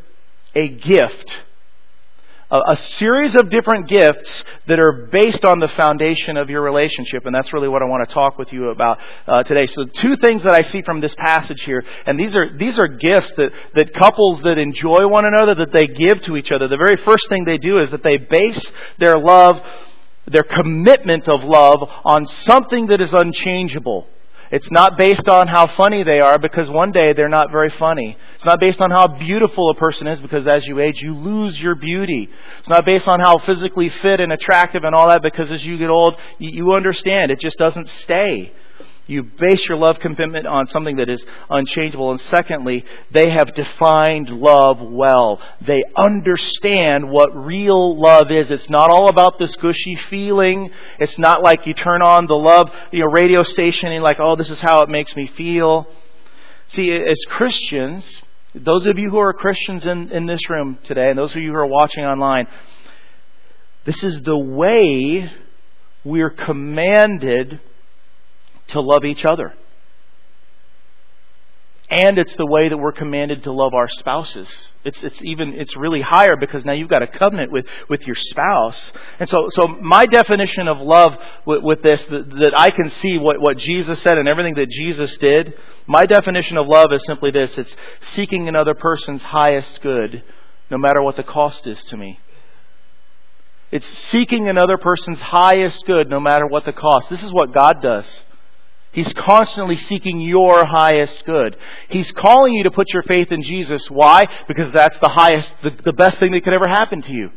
a 0.55 0.69
gift. 0.69 1.43
A, 2.51 2.73
a, 2.73 2.77
series 2.77 3.37
of 3.37 3.49
different 3.49 3.87
gifts 3.87 4.43
that 4.67 4.81
are 4.81 5.09
based 5.13 5.45
on 5.45 5.61
the 5.61 5.69
foundation 5.69 6.37
of 6.37 6.51
your 6.51 6.63
relationship, 6.63 7.25
and 7.25 7.33
that's 7.33 7.53
really 7.53 7.69
what 7.69 7.81
I 7.81 7.85
want 7.85 8.09
to 8.09 8.13
talk 8.13 8.39
with 8.39 8.53
you 8.53 8.71
about 8.71 8.99
uh, 9.29 9.45
today. 9.45 9.67
So, 9.67 9.85
two 9.85 10.17
things 10.17 10.43
that 10.43 10.53
I 10.53 10.63
see 10.63 10.83
from 10.83 11.01
this 11.01 11.15
passage 11.15 11.63
here, 11.65 11.85
and 12.07 12.19
these 12.19 12.35
are 12.35 12.57
these 12.59 12.77
are 12.81 12.89
gifts 12.89 13.33
that 13.37 13.53
that 13.77 13.95
couples 13.95 14.41
that 14.41 14.59
enjoy 14.59 15.07
one 15.07 15.25
another 15.27 15.55
that 15.65 15.73
they 15.73 15.87
give 15.87 16.23
to 16.23 16.37
each 16.37 16.51
other. 16.51 16.67
The 16.67 16.77
very 16.77 16.97
first 16.97 17.29
thing 17.29 17.45
they 17.45 17.59
do 17.59 17.79
is 17.79 17.93
that 17.93 18.03
they 18.03 18.19
base 18.19 18.73
their 18.99 19.17
love, 19.17 19.63
their 20.27 20.43
commitment 20.43 21.29
of 21.29 21.45
love, 21.45 21.89
on 22.05 22.27
something 22.27 22.89
that 22.89 23.01
is 23.01 23.15
unchangeable. 23.15 24.09
It's 24.51 24.71
not 24.71 24.99
based 24.99 25.29
on 25.29 25.47
how 25.47 25.69
funny 25.69 26.03
they 26.03 26.21
are 26.21 26.39
because 26.39 26.69
one 26.69 26.91
day 26.91 27.13
they're 27.13 27.29
not 27.29 27.53
very 27.53 27.71
funny. 27.71 28.17
It's 28.35 28.45
not 28.45 28.59
based 28.59 28.81
on 28.81 28.91
how 28.91 29.07
beautiful 29.07 29.71
a 29.71 29.75
person 29.75 30.09
is 30.09 30.21
because 30.21 30.47
as 30.49 30.67
you 30.67 30.81
age 30.81 31.01
you 31.01 31.15
lose 31.15 31.61
your 31.61 31.77
beauty. 31.77 32.29
It's 32.59 32.69
not 32.69 32.85
based 32.85 33.07
on 33.07 33.21
how 33.21 33.39
physically 33.39 33.89
fit 33.89 34.19
and 34.19 34.33
attractive 34.33 34.83
and 34.83 34.95
all 34.95 35.09
that 35.09 35.23
because 35.23 35.53
as 35.53 35.65
you 35.65 35.79
get 35.79 35.89
old 35.89 36.17
you 36.39 36.73
understand 36.73 37.31
it 37.31 37.39
just 37.39 37.59
doesn't 37.59 37.89
stay. 37.89 38.53
You 39.11 39.25
base 39.25 39.61
your 39.69 39.77
love 39.77 39.99
commitment 39.99 40.47
on 40.47 40.69
something 40.69 40.99
that 40.99 41.09
is 41.09 41.27
unchangeable. 41.51 42.13
And 42.13 42.21
secondly, 42.21 42.85
they 43.11 43.29
have 43.31 43.53
defined 43.55 44.29
love 44.29 44.81
well. 44.81 45.43
They 45.67 45.83
understand 45.97 47.11
what 47.11 47.35
real 47.35 48.01
love 48.01 48.31
is. 48.31 48.53
It's 48.53 48.71
not 48.71 48.89
all 48.89 49.09
about 49.09 49.37
this 49.37 49.57
gushy 49.57 49.97
feeling. 49.97 50.71
It's 51.01 51.19
not 51.19 51.43
like 51.43 51.67
you 51.67 51.75
turn 51.75 52.03
on 52.03 52.29
the 52.29 52.37
love 52.37 52.71
you 52.93 53.01
know, 53.01 53.11
radio 53.11 53.43
station 53.43 53.89
and 53.89 54.01
like, 54.05 54.19
oh, 54.21 54.37
this 54.37 54.49
is 54.49 54.61
how 54.61 54.83
it 54.83 54.89
makes 54.89 55.17
me 55.17 55.27
feel. 55.27 55.89
See, 56.69 56.93
as 56.93 57.21
Christians, 57.27 58.23
those 58.55 58.87
of 58.87 58.97
you 58.97 59.11
who 59.11 59.19
are 59.19 59.33
Christians 59.33 59.87
in, 59.87 60.13
in 60.13 60.27
this 60.27 60.49
room 60.49 60.79
today, 60.85 61.09
and 61.09 61.19
those 61.19 61.35
of 61.35 61.43
you 61.43 61.51
who 61.51 61.57
are 61.57 61.67
watching 61.67 62.05
online, 62.05 62.47
this 63.85 64.05
is 64.05 64.21
the 64.23 64.39
way 64.39 65.29
we're 66.05 66.31
commanded 66.31 67.61
to 68.71 68.81
love 68.81 69.05
each 69.05 69.25
other. 69.25 69.55
And 71.91 72.19
it's 72.19 72.37
the 72.37 72.47
way 72.47 72.69
that 72.69 72.77
we're 72.77 72.93
commanded 72.93 73.43
to 73.45 73.53
love 73.53 73.75
our 73.75 73.89
spouses. 73.89 74.69
It's, 74.85 75.03
it's 75.03 75.21
even, 75.25 75.55
it's 75.55 75.77
really 75.77 76.01
higher 76.01 76.37
because 76.39 76.65
now 76.65 76.73
you've 76.73 76.89
got 76.89 77.03
a 77.03 77.09
covenant 77.09 77.51
with, 77.51 77.67
with 77.89 78.07
your 78.07 78.15
spouse. 78.15 78.93
And 79.19 79.29
so, 79.29 79.49
so 79.49 79.67
my 79.67 80.07
definition 80.07 80.69
of 80.69 80.79
love 80.79 81.19
with, 81.45 81.65
with 81.65 81.83
this, 81.83 82.05
that, 82.07 82.31
that 82.43 82.53
I 82.57 82.71
can 82.71 82.91
see 82.91 83.19
what, 83.19 83.41
what 83.41 83.59
Jesus 83.59 84.01
said 84.03 84.19
and 84.19 84.29
everything 84.29 84.55
that 84.55 84.69
Jesus 84.71 85.17
did, 85.17 85.55
my 85.85 86.07
definition 86.07 86.59
of 86.59 86.69
love 86.69 86.93
is 86.93 87.05
simply 87.05 87.33
this. 87.33 87.59
It's 87.59 87.75
seeking 88.03 88.47
another 88.47 88.75
person's 88.75 89.25
highest 89.25 89.83
good 89.83 90.23
no 90.71 90.79
matter 90.79 91.03
what 91.03 91.17
the 91.17 91.25
cost 91.25 91.67
is 91.67 91.83
to 91.87 91.97
me. 91.97 92.21
It's 93.73 93.87
seeking 93.87 94.49
another 94.49 94.79
person's 94.79 95.21
highest 95.21 95.85
good 95.87 96.09
no 96.09 96.21
matter 96.21 96.47
what 96.47 96.65
the 96.65 96.73
cost. 96.73 97.11
This 97.11 97.25
is 97.25 97.33
what 97.33 97.53
God 97.53 97.83
does. 97.83 98.23
He's 98.93 99.13
constantly 99.13 99.77
seeking 99.77 100.21
your 100.21 100.65
highest 100.65 101.25
good. 101.25 101.57
He's 101.89 102.11
calling 102.11 102.55
you 102.55 102.65
to 102.65 102.73
put 102.73 102.93
your 102.93 103.05
faith 103.05 103.31
in 103.31 103.43
Jesus. 103.43 103.89
Why? 103.89 104.27
Because 104.49 104.73
that's 104.73 104.99
the 104.99 105.09
highest, 105.09 105.55
the, 105.63 105.71
the 105.85 105.93
best 105.93 106.19
thing 106.19 106.33
that 106.33 106.43
could 106.43 106.53
ever 106.53 106.67
happen 106.67 107.01
to 107.03 107.13
you. 107.13 107.31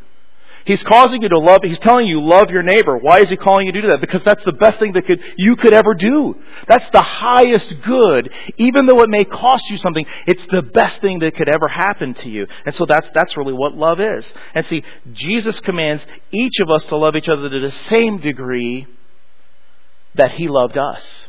He's 0.65 0.81
causing 0.81 1.21
you 1.21 1.29
to 1.29 1.39
love, 1.39 1.59
he's 1.63 1.79
telling 1.79 2.07
you 2.07 2.25
love 2.25 2.49
your 2.49 2.63
neighbor. 2.63 2.97
Why 2.97 3.19
is 3.19 3.29
he 3.29 3.35
calling 3.35 3.65
you 3.67 3.73
to 3.73 3.81
do 3.81 3.87
that? 3.89 3.99
Because 3.99 4.23
that's 4.23 4.43
the 4.45 4.53
best 4.53 4.79
thing 4.79 4.93
that 4.93 5.05
could, 5.05 5.21
you 5.37 5.57
could 5.57 5.73
ever 5.73 5.93
do. 5.93 6.41
That's 6.67 6.89
the 6.89 7.01
highest 7.01 7.81
good. 7.81 8.31
Even 8.57 8.85
though 8.85 9.01
it 9.01 9.09
may 9.09 9.25
cost 9.25 9.69
you 9.69 9.77
something, 9.77 10.05
it's 10.25 10.45
the 10.47 10.61
best 10.61 11.01
thing 11.01 11.19
that 11.19 11.35
could 11.35 11.49
ever 11.49 11.67
happen 11.67 12.13
to 12.15 12.29
you. 12.29 12.47
And 12.65 12.73
so 12.73 12.85
that's, 12.85 13.09
that's 13.13 13.35
really 13.35 13.53
what 13.53 13.75
love 13.75 13.99
is. 13.99 14.31
And 14.55 14.65
see, 14.65 14.83
Jesus 15.11 15.59
commands 15.59 16.05
each 16.31 16.59
of 16.61 16.69
us 16.69 16.85
to 16.85 16.97
love 16.97 17.15
each 17.17 17.27
other 17.27 17.49
to 17.49 17.59
the 17.59 17.71
same 17.71 18.19
degree 18.19 18.87
that 20.15 20.31
he 20.31 20.47
loved 20.47 20.77
us. 20.77 21.27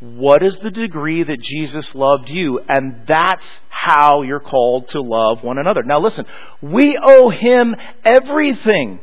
What 0.00 0.44
is 0.44 0.56
the 0.58 0.70
degree 0.70 1.24
that 1.24 1.40
Jesus 1.40 1.94
loved 1.94 2.28
you? 2.28 2.60
And 2.68 3.06
that's 3.06 3.46
how 3.68 4.22
you're 4.22 4.38
called 4.38 4.88
to 4.88 5.00
love 5.00 5.42
one 5.42 5.58
another. 5.58 5.82
Now 5.82 5.98
listen, 6.00 6.24
we 6.62 6.96
owe 6.96 7.30
Him 7.30 7.74
everything. 8.04 9.00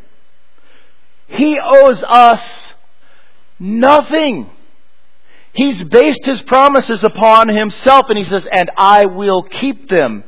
He 1.28 1.60
owes 1.60 2.04
us 2.04 2.74
nothing. 3.60 4.50
He's 5.54 5.84
based 5.84 6.26
His 6.26 6.42
promises 6.42 7.04
upon 7.04 7.50
Himself 7.50 8.06
and 8.10 8.18
He 8.18 8.24
says, 8.24 8.48
and 8.50 8.72
I 8.78 9.06
will 9.06 9.44
keep 9.44 9.90
them 9.90 10.24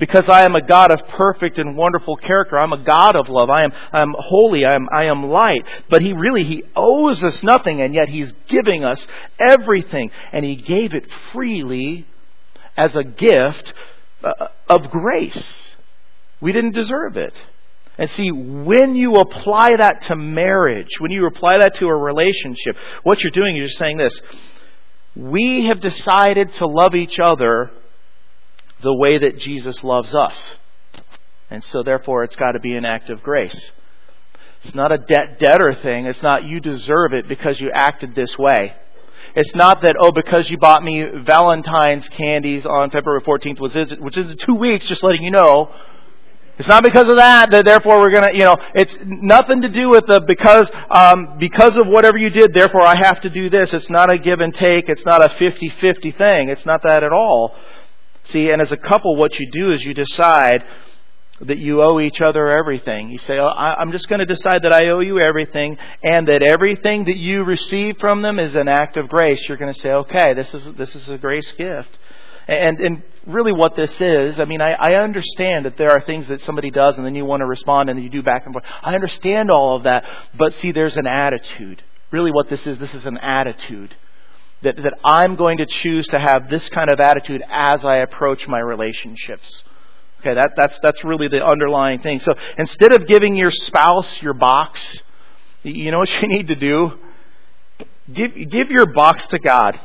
because 0.00 0.30
I 0.30 0.44
am 0.44 0.56
a 0.56 0.66
God 0.66 0.90
of 0.90 1.06
perfect 1.16 1.58
and 1.58 1.76
wonderful 1.76 2.16
character. 2.16 2.58
I'm 2.58 2.72
a 2.72 2.82
God 2.82 3.14
of 3.14 3.28
love. 3.28 3.50
I 3.50 3.64
am, 3.64 3.72
I 3.92 4.02
am 4.02 4.14
holy. 4.18 4.64
I 4.64 4.74
am, 4.74 4.88
I 4.90 5.04
am 5.04 5.26
light. 5.26 5.64
But 5.90 6.00
He 6.00 6.14
really, 6.14 6.42
He 6.42 6.64
owes 6.74 7.22
us 7.22 7.44
nothing 7.44 7.82
and 7.82 7.94
yet 7.94 8.08
He's 8.08 8.32
giving 8.48 8.82
us 8.82 9.06
everything. 9.38 10.10
And 10.32 10.44
He 10.44 10.56
gave 10.56 10.94
it 10.94 11.06
freely 11.32 12.06
as 12.76 12.96
a 12.96 13.04
gift 13.04 13.74
uh, 14.24 14.48
of 14.68 14.90
grace. 14.90 15.76
We 16.40 16.52
didn't 16.52 16.72
deserve 16.72 17.18
it. 17.18 17.34
And 17.98 18.08
see, 18.08 18.30
when 18.32 18.94
you 18.94 19.16
apply 19.16 19.76
that 19.76 20.02
to 20.04 20.16
marriage, 20.16 20.88
when 21.00 21.10
you 21.10 21.26
apply 21.26 21.58
that 21.60 21.74
to 21.74 21.86
a 21.86 21.94
relationship, 21.94 22.76
what 23.02 23.22
you're 23.22 23.30
doing 23.30 23.58
is 23.58 23.60
you're 23.60 23.68
saying 23.68 23.98
this. 23.98 24.18
We 25.14 25.66
have 25.66 25.80
decided 25.80 26.52
to 26.54 26.66
love 26.66 26.94
each 26.94 27.18
other 27.22 27.70
the 28.82 28.94
way 28.94 29.18
that 29.18 29.38
Jesus 29.38 29.82
loves 29.84 30.14
us. 30.14 30.56
And 31.50 31.62
so 31.64 31.82
therefore 31.82 32.24
it's 32.24 32.36
got 32.36 32.52
to 32.52 32.60
be 32.60 32.74
an 32.74 32.84
act 32.84 33.10
of 33.10 33.22
grace. 33.22 33.72
It's 34.62 34.74
not 34.74 34.92
a 34.92 34.98
debt 34.98 35.38
debtor 35.38 35.74
thing. 35.82 36.06
It's 36.06 36.22
not 36.22 36.44
you 36.44 36.60
deserve 36.60 37.12
it 37.12 37.28
because 37.28 37.60
you 37.60 37.70
acted 37.74 38.14
this 38.14 38.36
way. 38.38 38.74
It's 39.34 39.54
not 39.54 39.82
that, 39.82 39.96
oh, 40.00 40.12
because 40.12 40.50
you 40.50 40.58
bought 40.58 40.82
me 40.82 41.04
Valentine's 41.24 42.08
candies 42.08 42.66
on 42.66 42.90
February 42.90 43.22
14th, 43.22 43.60
which 44.00 44.16
is, 44.16 44.34
two 44.36 44.54
weeks, 44.54 44.86
just 44.86 45.02
letting 45.02 45.22
you 45.22 45.30
know. 45.30 45.72
It's 46.58 46.68
not 46.68 46.82
because 46.82 47.08
of 47.08 47.16
that 47.16 47.50
that 47.52 47.64
therefore 47.64 48.00
we're 48.00 48.10
gonna, 48.10 48.32
you 48.34 48.44
know, 48.44 48.56
it's 48.74 48.94
nothing 49.02 49.62
to 49.62 49.68
do 49.70 49.88
with 49.88 50.04
the 50.06 50.20
because, 50.26 50.70
um, 50.90 51.38
because 51.38 51.78
of 51.78 51.86
whatever 51.86 52.18
you 52.18 52.28
did, 52.28 52.52
therefore 52.52 52.82
I 52.82 52.96
have 53.02 53.20
to 53.22 53.30
do 53.30 53.48
this. 53.48 53.72
It's 53.72 53.88
not 53.88 54.10
a 54.10 54.18
give 54.18 54.40
and 54.40 54.54
take. 54.54 54.88
It's 54.88 55.06
not 55.06 55.24
a 55.24 55.28
50-50 55.28 56.16
thing. 56.18 56.48
It's 56.50 56.66
not 56.66 56.82
that 56.82 57.02
at 57.02 57.12
all. 57.12 57.54
See, 58.30 58.50
and 58.50 58.60
as 58.60 58.72
a 58.72 58.76
couple, 58.76 59.16
what 59.16 59.38
you 59.38 59.50
do 59.50 59.72
is 59.72 59.84
you 59.84 59.94
decide, 59.94 60.64
that 61.42 61.58
you 61.58 61.82
owe 61.82 62.00
each 62.00 62.20
other 62.20 62.50
everything. 62.50 63.10
You 63.10 63.18
say, 63.18 63.38
oh, 63.38 63.48
I'm 63.48 63.92
just 63.92 64.08
going 64.08 64.18
to 64.18 64.26
decide 64.26 64.62
that 64.64 64.72
I 64.72 64.88
owe 64.88 65.00
you 65.00 65.18
everything 65.20 65.78
and 66.02 66.28
that 66.28 66.42
everything 66.42 67.04
that 67.04 67.16
you 67.16 67.44
receive 67.44 67.96
from 67.98 68.22
them 68.22 68.38
is 68.38 68.54
an 68.56 68.68
act 68.68 68.96
of 68.96 69.08
grace. 69.08 69.48
You're 69.48 69.56
going 69.56 69.72
to 69.72 69.80
say, 69.80 69.90
okay, 69.90 70.34
this 70.34 70.52
is, 70.52 70.70
this 70.74 70.94
is 70.94 71.08
a 71.08 71.16
grace 71.16 71.50
gift. 71.52 71.98
And, 72.46 72.78
and 72.80 73.02
really 73.26 73.52
what 73.52 73.74
this 73.74 74.00
is, 74.00 74.40
I 74.40 74.44
mean, 74.44 74.60
I, 74.60 74.72
I 74.72 74.94
understand 75.02 75.64
that 75.64 75.76
there 75.76 75.90
are 75.90 76.00
things 76.00 76.28
that 76.28 76.40
somebody 76.42 76.70
does 76.70 76.98
and 76.98 77.06
then 77.06 77.14
you 77.14 77.24
want 77.24 77.40
to 77.40 77.46
respond 77.46 77.88
and 77.88 78.02
you 78.02 78.10
do 78.10 78.22
back 78.22 78.44
and 78.44 78.52
forth. 78.52 78.64
I 78.82 78.94
understand 78.94 79.50
all 79.50 79.76
of 79.76 79.84
that. 79.84 80.04
But 80.36 80.52
see, 80.54 80.72
there's 80.72 80.96
an 80.96 81.06
attitude. 81.06 81.82
Really 82.10 82.32
what 82.32 82.50
this 82.50 82.66
is, 82.66 82.78
this 82.78 82.92
is 82.92 83.06
an 83.06 83.16
attitude. 83.18 83.94
That, 84.62 84.76
that 84.76 84.92
I'm 85.02 85.36
going 85.36 85.58
to 85.58 85.66
choose 85.66 86.06
to 86.08 86.18
have 86.18 86.50
this 86.50 86.68
kind 86.68 86.90
of 86.90 87.00
attitude 87.00 87.42
as 87.50 87.82
I 87.82 87.98
approach 87.98 88.46
my 88.46 88.58
relationships. 88.58 89.62
Okay, 90.20 90.34
that, 90.34 90.50
that's, 90.54 90.78
that's 90.82 91.02
really 91.02 91.28
the 91.28 91.44
underlying 91.44 92.00
thing. 92.00 92.20
So 92.20 92.34
instead 92.58 92.92
of 92.92 93.06
giving 93.06 93.36
your 93.36 93.50
spouse 93.50 94.20
your 94.20 94.34
box, 94.34 95.00
you 95.62 95.90
know 95.90 95.98
what 95.98 96.10
you 96.22 96.28
need 96.28 96.48
to 96.48 96.56
do? 96.56 96.98
Give, 98.12 98.34
give 98.50 98.70
your 98.70 98.86
box 98.86 99.26
to 99.28 99.38
God. 99.38 99.80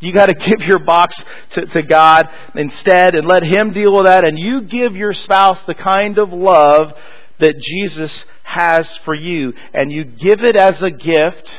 You 0.00 0.12
got 0.12 0.26
to 0.26 0.34
give 0.34 0.60
your 0.66 0.78
box 0.78 1.22
to, 1.50 1.66
to 1.66 1.82
God 1.82 2.28
instead 2.54 3.14
and 3.14 3.26
let 3.26 3.42
Him 3.42 3.72
deal 3.72 3.96
with 3.96 4.06
that. 4.06 4.24
And 4.24 4.38
you 4.38 4.62
give 4.62 4.94
your 4.94 5.12
spouse 5.12 5.58
the 5.66 5.74
kind 5.74 6.18
of 6.18 6.32
love 6.32 6.92
that 7.38 7.54
Jesus 7.58 8.24
has 8.42 8.96
for 8.98 9.14
you. 9.14 9.52
And 9.74 9.90
you 9.90 10.04
give 10.04 10.42
it 10.42 10.56
as 10.56 10.82
a 10.82 10.90
gift 10.90 11.50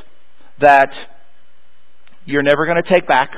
that 0.60 0.98
you're 2.28 2.44
never 2.44 2.66
going 2.66 2.82
to 2.82 2.88
take 2.88 3.08
back 3.08 3.36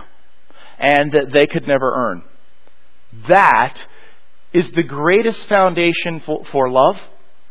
and 0.78 1.12
that 1.12 1.32
they 1.32 1.46
could 1.46 1.68
never 1.68 1.94
earn. 1.94 2.24
That 3.28 3.82
is 4.52 4.70
the 4.72 4.84
greatest 4.84 5.48
foundation 5.48 6.22
for, 6.26 6.44
for 6.52 6.70
love. 6.70 6.98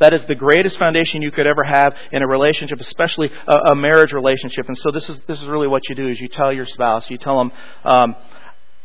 That 0.00 0.12
is 0.12 0.24
the 0.26 0.34
greatest 0.34 0.78
foundation 0.78 1.22
you 1.22 1.30
could 1.30 1.46
ever 1.46 1.64
have 1.64 1.94
in 2.12 2.22
a 2.22 2.26
relationship, 2.26 2.80
especially 2.80 3.30
a, 3.46 3.72
a, 3.72 3.74
marriage 3.74 4.12
relationship. 4.12 4.66
And 4.68 4.76
so 4.76 4.90
this 4.92 5.08
is 5.08 5.20
this 5.26 5.40
is 5.40 5.46
really 5.46 5.66
what 5.66 5.88
you 5.88 5.96
do: 5.96 6.08
is 6.08 6.20
you 6.20 6.28
tell 6.28 6.52
your 6.52 6.66
spouse, 6.66 7.10
you 7.10 7.16
tell 7.16 7.38
them, 7.38 7.52
um, 7.84 8.16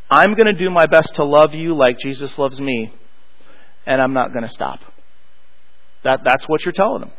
"I'm 0.10 0.34
going 0.34 0.48
to 0.48 0.54
do 0.54 0.72
my 0.72 0.88
best 0.88 1.13
to 1.16 1.24
love 1.24 1.54
you 1.54 1.76
like 1.76 2.00
Jesus 2.00 2.36
loves 2.39 2.60
me, 2.60 2.92
and 3.86 4.02
I'm 4.02 4.13
not 4.13 4.34
going 4.34 4.44
to 4.44 4.50
stop." 4.50 4.80
That 6.04 6.22
that's 6.26 6.46
what 6.46 6.66
you're 6.66 6.74
telling 6.74 7.02
them. 7.02 7.12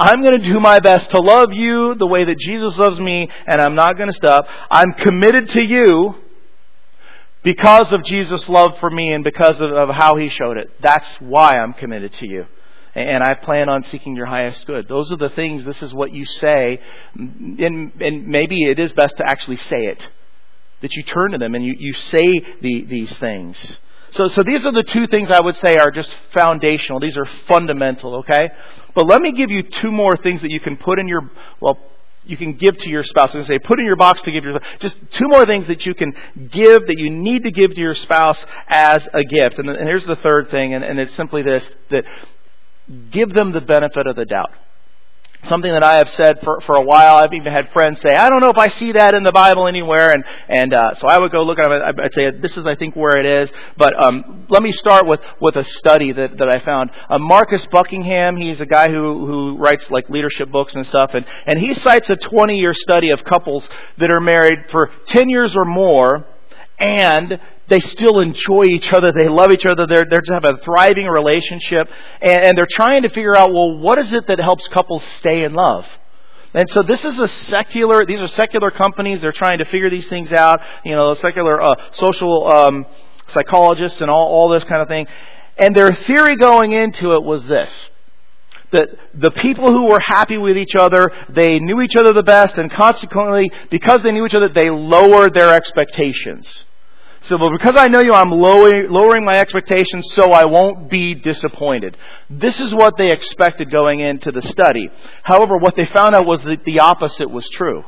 I'm 0.00 0.22
going 0.22 0.40
to 0.40 0.48
do 0.48 0.58
my 0.58 0.80
best 0.80 1.10
to 1.10 1.20
love 1.20 1.52
you 1.52 1.94
the 1.94 2.06
way 2.06 2.24
that 2.24 2.38
Jesus 2.38 2.78
loves 2.78 2.98
me, 2.98 3.28
and 3.46 3.60
I'm 3.60 3.74
not 3.74 3.98
going 3.98 4.08
to 4.08 4.16
stop. 4.16 4.46
I'm 4.70 4.94
committed 4.94 5.50
to 5.50 5.62
you 5.62 6.14
because 7.42 7.92
of 7.92 8.02
Jesus' 8.04 8.48
love 8.48 8.78
for 8.78 8.88
me 8.88 9.12
and 9.12 9.22
because 9.22 9.60
of, 9.60 9.70
of 9.70 9.90
how 9.90 10.16
he 10.16 10.30
showed 10.30 10.56
it. 10.56 10.70
That's 10.80 11.16
why 11.16 11.58
I'm 11.58 11.74
committed 11.74 12.14
to 12.14 12.26
you. 12.26 12.46
And 12.94 13.22
I 13.22 13.34
plan 13.34 13.68
on 13.68 13.84
seeking 13.84 14.16
your 14.16 14.24
highest 14.24 14.66
good. 14.66 14.88
Those 14.88 15.12
are 15.12 15.18
the 15.18 15.28
things, 15.28 15.64
this 15.64 15.82
is 15.82 15.92
what 15.92 16.14
you 16.14 16.24
say. 16.24 16.80
And, 17.14 17.92
and 18.00 18.26
maybe 18.26 18.64
it 18.64 18.78
is 18.78 18.94
best 18.94 19.18
to 19.18 19.28
actually 19.28 19.56
say 19.56 19.84
it. 19.84 20.08
That 20.80 20.94
you 20.94 21.02
turn 21.02 21.32
to 21.32 21.38
them 21.38 21.54
and 21.54 21.62
you, 21.62 21.74
you 21.78 21.92
say 21.92 22.40
the, 22.62 22.86
these 22.88 23.12
things. 23.18 23.78
So, 24.12 24.28
so 24.28 24.42
these 24.42 24.64
are 24.64 24.72
the 24.72 24.82
two 24.82 25.06
things 25.06 25.30
I 25.30 25.40
would 25.40 25.56
say 25.56 25.76
are 25.76 25.90
just 25.90 26.12
foundational. 26.32 26.98
These 27.00 27.16
are 27.16 27.26
fundamental, 27.46 28.16
okay? 28.20 28.50
But 28.94 29.06
let 29.06 29.20
me 29.22 29.32
give 29.32 29.50
you 29.50 29.62
two 29.62 29.90
more 29.90 30.16
things 30.16 30.42
that 30.42 30.50
you 30.50 30.60
can 30.60 30.76
put 30.76 30.98
in 30.98 31.08
your, 31.08 31.30
well, 31.60 31.78
you 32.24 32.36
can 32.36 32.54
give 32.54 32.76
to 32.78 32.88
your 32.88 33.02
spouse. 33.02 33.34
And 33.34 33.46
say, 33.46 33.58
put 33.58 33.78
in 33.78 33.86
your 33.86 33.96
box 33.96 34.22
to 34.22 34.30
give 34.30 34.44
your 34.44 34.60
just 34.80 34.96
two 35.12 35.28
more 35.28 35.46
things 35.46 35.66
that 35.68 35.86
you 35.86 35.94
can 35.94 36.12
give 36.36 36.86
that 36.86 36.96
you 36.96 37.10
need 37.10 37.44
to 37.44 37.50
give 37.50 37.74
to 37.74 37.80
your 37.80 37.94
spouse 37.94 38.44
as 38.68 39.06
a 39.12 39.24
gift. 39.24 39.58
And, 39.58 39.68
and 39.68 39.88
here's 39.88 40.04
the 40.04 40.16
third 40.16 40.50
thing, 40.50 40.74
and, 40.74 40.84
and 40.84 40.98
it's 40.98 41.14
simply 41.14 41.42
this: 41.42 41.68
that 41.90 42.04
give 43.10 43.32
them 43.32 43.52
the 43.52 43.60
benefit 43.60 44.06
of 44.06 44.16
the 44.16 44.24
doubt 44.24 44.50
something 45.44 45.70
that 45.70 45.82
I 45.82 45.98
have 45.98 46.10
said 46.10 46.40
for, 46.42 46.60
for 46.60 46.76
a 46.76 46.82
while. 46.82 47.16
I've 47.16 47.32
even 47.32 47.52
had 47.52 47.70
friends 47.70 48.00
say, 48.00 48.10
I 48.10 48.28
don't 48.28 48.40
know 48.40 48.50
if 48.50 48.58
I 48.58 48.68
see 48.68 48.92
that 48.92 49.14
in 49.14 49.22
the 49.22 49.32
Bible 49.32 49.66
anywhere. 49.66 50.12
And, 50.12 50.24
and 50.48 50.74
uh, 50.74 50.94
so 50.94 51.08
I 51.08 51.18
would 51.18 51.32
go 51.32 51.42
look 51.42 51.58
at 51.58 51.70
it. 51.70 51.82
I'd 51.82 52.12
say, 52.12 52.30
this 52.40 52.56
is, 52.56 52.66
I 52.66 52.74
think, 52.74 52.94
where 52.96 53.18
it 53.18 53.26
is. 53.26 53.50
But 53.76 54.00
um, 54.00 54.46
let 54.48 54.62
me 54.62 54.72
start 54.72 55.06
with, 55.06 55.20
with 55.40 55.56
a 55.56 55.64
study 55.64 56.12
that, 56.12 56.38
that 56.38 56.48
I 56.48 56.58
found. 56.58 56.90
Uh, 57.08 57.18
Marcus 57.18 57.66
Buckingham, 57.66 58.36
he's 58.36 58.60
a 58.60 58.66
guy 58.66 58.88
who, 58.88 59.26
who 59.26 59.56
writes 59.56 59.90
like 59.90 60.08
leadership 60.08 60.50
books 60.50 60.74
and 60.74 60.84
stuff. 60.84 61.12
And, 61.14 61.24
and 61.46 61.58
he 61.58 61.74
cites 61.74 62.10
a 62.10 62.16
20 62.16 62.56
year 62.56 62.74
study 62.74 63.10
of 63.10 63.24
couples 63.24 63.68
that 63.98 64.10
are 64.10 64.20
married 64.20 64.70
for 64.70 64.90
10 65.06 65.28
years 65.28 65.54
or 65.56 65.64
more 65.64 66.26
and 66.80 67.38
they 67.68 67.78
still 67.78 68.18
enjoy 68.18 68.64
each 68.64 68.92
other. 68.92 69.12
They 69.12 69.28
love 69.28 69.52
each 69.52 69.66
other. 69.66 69.86
They're, 69.86 70.06
they're 70.08 70.22
just 70.22 70.32
have 70.32 70.44
a 70.44 70.56
thriving 70.58 71.06
relationship. 71.06 71.88
And, 72.20 72.44
and 72.44 72.58
they're 72.58 72.66
trying 72.68 73.02
to 73.02 73.10
figure 73.10 73.36
out, 73.36 73.52
well, 73.52 73.78
what 73.78 73.98
is 73.98 74.12
it 74.12 74.26
that 74.26 74.40
helps 74.40 74.66
couples 74.68 75.04
stay 75.18 75.44
in 75.44 75.52
love? 75.52 75.86
And 76.52 76.68
so 76.68 76.82
this 76.82 77.04
is 77.04 77.16
a 77.20 77.28
secular, 77.28 78.04
these 78.04 78.18
are 78.18 78.26
secular 78.26 78.72
companies. 78.72 79.20
They're 79.20 79.30
trying 79.30 79.58
to 79.58 79.64
figure 79.66 79.88
these 79.88 80.08
things 80.08 80.32
out. 80.32 80.60
You 80.84 80.92
know, 80.92 81.14
secular 81.14 81.62
uh, 81.62 81.76
social 81.92 82.52
um, 82.52 82.86
psychologists 83.28 84.00
and 84.00 84.10
all, 84.10 84.26
all 84.26 84.48
this 84.48 84.64
kind 84.64 84.82
of 84.82 84.88
thing. 84.88 85.06
And 85.56 85.76
their 85.76 85.92
theory 85.92 86.36
going 86.36 86.72
into 86.72 87.12
it 87.12 87.22
was 87.22 87.44
this. 87.44 87.90
That 88.72 88.88
the 89.14 89.30
people 89.30 89.72
who 89.72 89.86
were 89.86 90.00
happy 90.00 90.38
with 90.38 90.56
each 90.56 90.74
other, 90.76 91.10
they 91.28 91.58
knew 91.58 91.82
each 91.82 91.96
other 91.96 92.12
the 92.12 92.22
best, 92.22 92.56
and 92.56 92.70
consequently, 92.70 93.50
because 93.68 94.02
they 94.02 94.12
knew 94.12 94.24
each 94.24 94.34
other, 94.34 94.48
they 94.48 94.70
lowered 94.70 95.34
their 95.34 95.52
expectations. 95.52 96.64
So, 97.22 97.36
well, 97.38 97.50
because 97.50 97.76
I 97.76 97.88
know 97.88 98.00
you, 98.00 98.14
I'm 98.14 98.30
lowering, 98.30 98.90
lowering 98.90 99.24
my 99.24 99.40
expectations 99.40 100.08
so 100.12 100.32
I 100.32 100.46
won't 100.46 100.88
be 100.88 101.14
disappointed. 101.14 101.96
This 102.30 102.60
is 102.60 102.74
what 102.74 102.96
they 102.96 103.10
expected 103.12 103.70
going 103.70 104.00
into 104.00 104.32
the 104.32 104.40
study. 104.40 104.88
However, 105.22 105.58
what 105.58 105.76
they 105.76 105.84
found 105.84 106.14
out 106.14 106.26
was 106.26 106.40
that 106.42 106.64
the 106.64 106.80
opposite 106.80 107.30
was 107.30 107.46
true. 107.50 107.84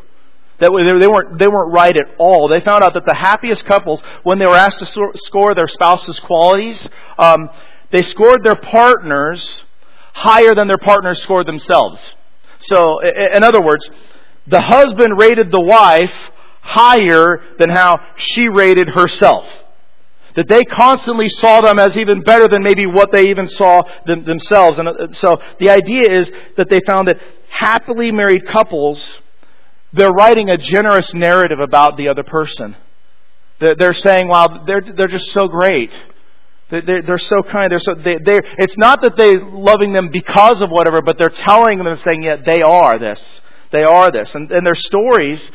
That 0.59 0.71
they 0.71 1.09
weren't, 1.09 1.39
they 1.39 1.49
weren't 1.49 1.73
right 1.73 1.97
at 1.97 2.15
all. 2.19 2.49
They 2.49 2.61
found 2.61 2.85
out 2.85 2.93
that 2.95 3.07
the 3.07 3.15
happiest 3.15 3.65
couples, 3.65 4.03
when 4.23 4.39
they 4.39 4.47
were 4.47 4.55
asked 4.55 4.81
to 4.81 4.87
score 5.15 5.55
their 5.55 5.67
spouse's 5.67 6.21
qualities, 6.21 6.87
um, 7.19 7.49
they 7.91 8.03
scored 8.03 8.45
their 8.45 8.57
partners 8.57 9.65
higher 10.13 10.55
than 10.55 10.69
their 10.69 10.79
partners 10.79 11.23
scored 11.23 11.47
themselves. 11.47 12.15
So, 12.61 13.01
in 13.01 13.43
other 13.43 13.63
words, 13.63 13.89
the 14.47 14.61
husband 14.61 15.19
rated 15.19 15.51
the 15.51 15.61
wife 15.61 16.15
higher 16.63 17.43
than 17.59 17.69
how 17.69 18.01
she 18.17 18.49
rated 18.49 18.89
herself. 18.89 19.45
That 20.35 20.49
they 20.49 20.65
constantly 20.65 21.29
saw 21.29 21.61
them 21.61 21.79
as 21.79 21.99
even 21.99 22.23
better 22.23 22.49
than 22.49 22.63
maybe 22.63 22.87
what 22.87 23.11
they 23.11 23.29
even 23.29 23.49
saw 23.49 23.83
them, 24.07 24.25
themselves. 24.25 24.79
And 24.79 24.89
uh, 24.89 25.13
so 25.13 25.43
the 25.59 25.69
idea 25.69 26.09
is 26.09 26.33
that 26.57 26.71
they 26.71 26.81
found 26.87 27.09
that 27.09 27.19
happily 27.51 28.11
married 28.13 28.47
couples, 28.47 29.21
they're 29.93 30.13
writing 30.13 30.49
a 30.49 30.57
generous 30.57 31.13
narrative 31.13 31.59
about 31.61 31.99
the 31.99 32.09
other 32.09 32.23
person. 32.23 32.77
They're, 33.59 33.93
saying, 33.93 34.27
wow, 34.27 34.65
they're, 34.67 34.81
they're 34.81 35.07
just 35.07 35.31
so 35.33 35.47
great. 35.47 35.93
They're, 36.71 37.03
they're 37.07 37.19
so 37.19 37.43
kind. 37.43 37.71
They're 37.71 37.79
so, 37.79 37.95
they, 37.95 38.17
they're, 38.25 38.43
it's 38.59 38.79
not 38.79 39.03
that 39.03 39.17
they're 39.17 39.45
loving 39.45 39.93
them 39.93 40.09
because 40.11 40.63
of 40.63 40.71
whatever, 40.71 41.01
but 41.03 41.17
they're 41.19 41.29
telling 41.29 41.79
them 41.79 41.87
and 41.87 42.01
saying, 42.01 42.23
yeah, 42.25 42.37
they 42.45 42.63
are 42.63 42.99
this. 42.99 43.23
They 43.71 43.85
are 43.85 44.11
this. 44.11 44.35
And, 44.35 44.51
and 44.51 44.67
their 44.67 44.75
stories 44.75 45.51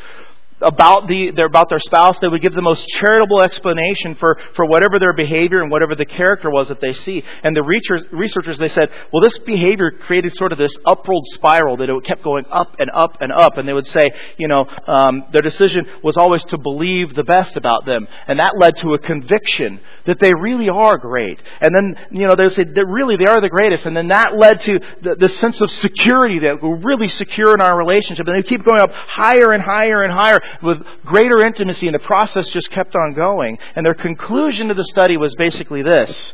about 0.60 1.06
the 1.06 1.28
about 1.28 1.68
their 1.68 1.80
spouse, 1.80 2.18
they 2.18 2.28
would 2.28 2.42
give 2.42 2.52
the 2.52 2.62
most 2.62 2.86
charitable 2.88 3.42
explanation 3.42 4.14
for, 4.16 4.38
for 4.54 4.66
whatever 4.66 4.98
their 4.98 5.12
behavior 5.12 5.62
and 5.62 5.70
whatever 5.70 5.94
the 5.94 6.04
character 6.04 6.50
was 6.50 6.68
that 6.68 6.80
they 6.80 6.92
see. 6.92 7.22
And 7.42 7.56
the 7.56 7.62
researchers 7.62 8.58
they 8.58 8.68
said, 8.68 8.90
well, 9.12 9.22
this 9.22 9.38
behavior 9.38 9.90
created 9.90 10.34
sort 10.34 10.52
of 10.52 10.58
this 10.58 10.74
upward 10.86 11.22
spiral 11.26 11.76
that 11.78 11.88
it 11.88 12.04
kept 12.04 12.24
going 12.24 12.44
up 12.50 12.76
and 12.78 12.90
up 12.90 13.18
and 13.20 13.32
up. 13.32 13.56
And 13.56 13.68
they 13.68 13.72
would 13.72 13.86
say, 13.86 14.02
you 14.36 14.48
know, 14.48 14.66
um, 14.86 15.24
their 15.32 15.42
decision 15.42 15.86
was 16.02 16.16
always 16.16 16.44
to 16.46 16.58
believe 16.58 17.14
the 17.14 17.24
best 17.24 17.56
about 17.56 17.86
them, 17.86 18.06
and 18.26 18.38
that 18.40 18.58
led 18.58 18.76
to 18.78 18.94
a 18.94 18.98
conviction 18.98 19.80
that 20.06 20.18
they 20.18 20.32
really 20.34 20.68
are 20.68 20.98
great. 20.98 21.40
And 21.60 21.74
then 21.74 21.96
you 22.10 22.26
know 22.26 22.34
they 22.34 22.44
would 22.44 22.52
say 22.52 22.64
that 22.64 22.86
really 22.86 23.16
they 23.16 23.26
are 23.26 23.40
the 23.40 23.48
greatest, 23.48 23.86
and 23.86 23.96
then 23.96 24.08
that 24.08 24.36
led 24.36 24.60
to 24.62 24.80
the, 25.02 25.16
the 25.16 25.28
sense 25.28 25.60
of 25.60 25.70
security 25.70 26.40
that 26.40 26.62
we're 26.62 26.76
really 26.76 27.08
secure 27.08 27.54
in 27.54 27.60
our 27.60 27.76
relationship. 27.76 28.26
And 28.26 28.42
they 28.42 28.48
keep 28.48 28.64
going 28.64 28.80
up 28.80 28.90
higher 28.92 29.52
and 29.52 29.62
higher 29.62 30.02
and 30.02 30.12
higher 30.12 30.40
with 30.62 30.78
greater 31.04 31.44
intimacy, 31.44 31.86
and 31.86 31.94
the 31.94 32.00
process 32.00 32.48
just 32.48 32.70
kept 32.70 32.94
on 32.94 33.14
going. 33.14 33.58
And 33.76 33.84
their 33.84 33.94
conclusion 33.94 34.68
to 34.68 34.74
the 34.74 34.84
study 34.84 35.16
was 35.16 35.34
basically 35.36 35.82
this 35.82 36.32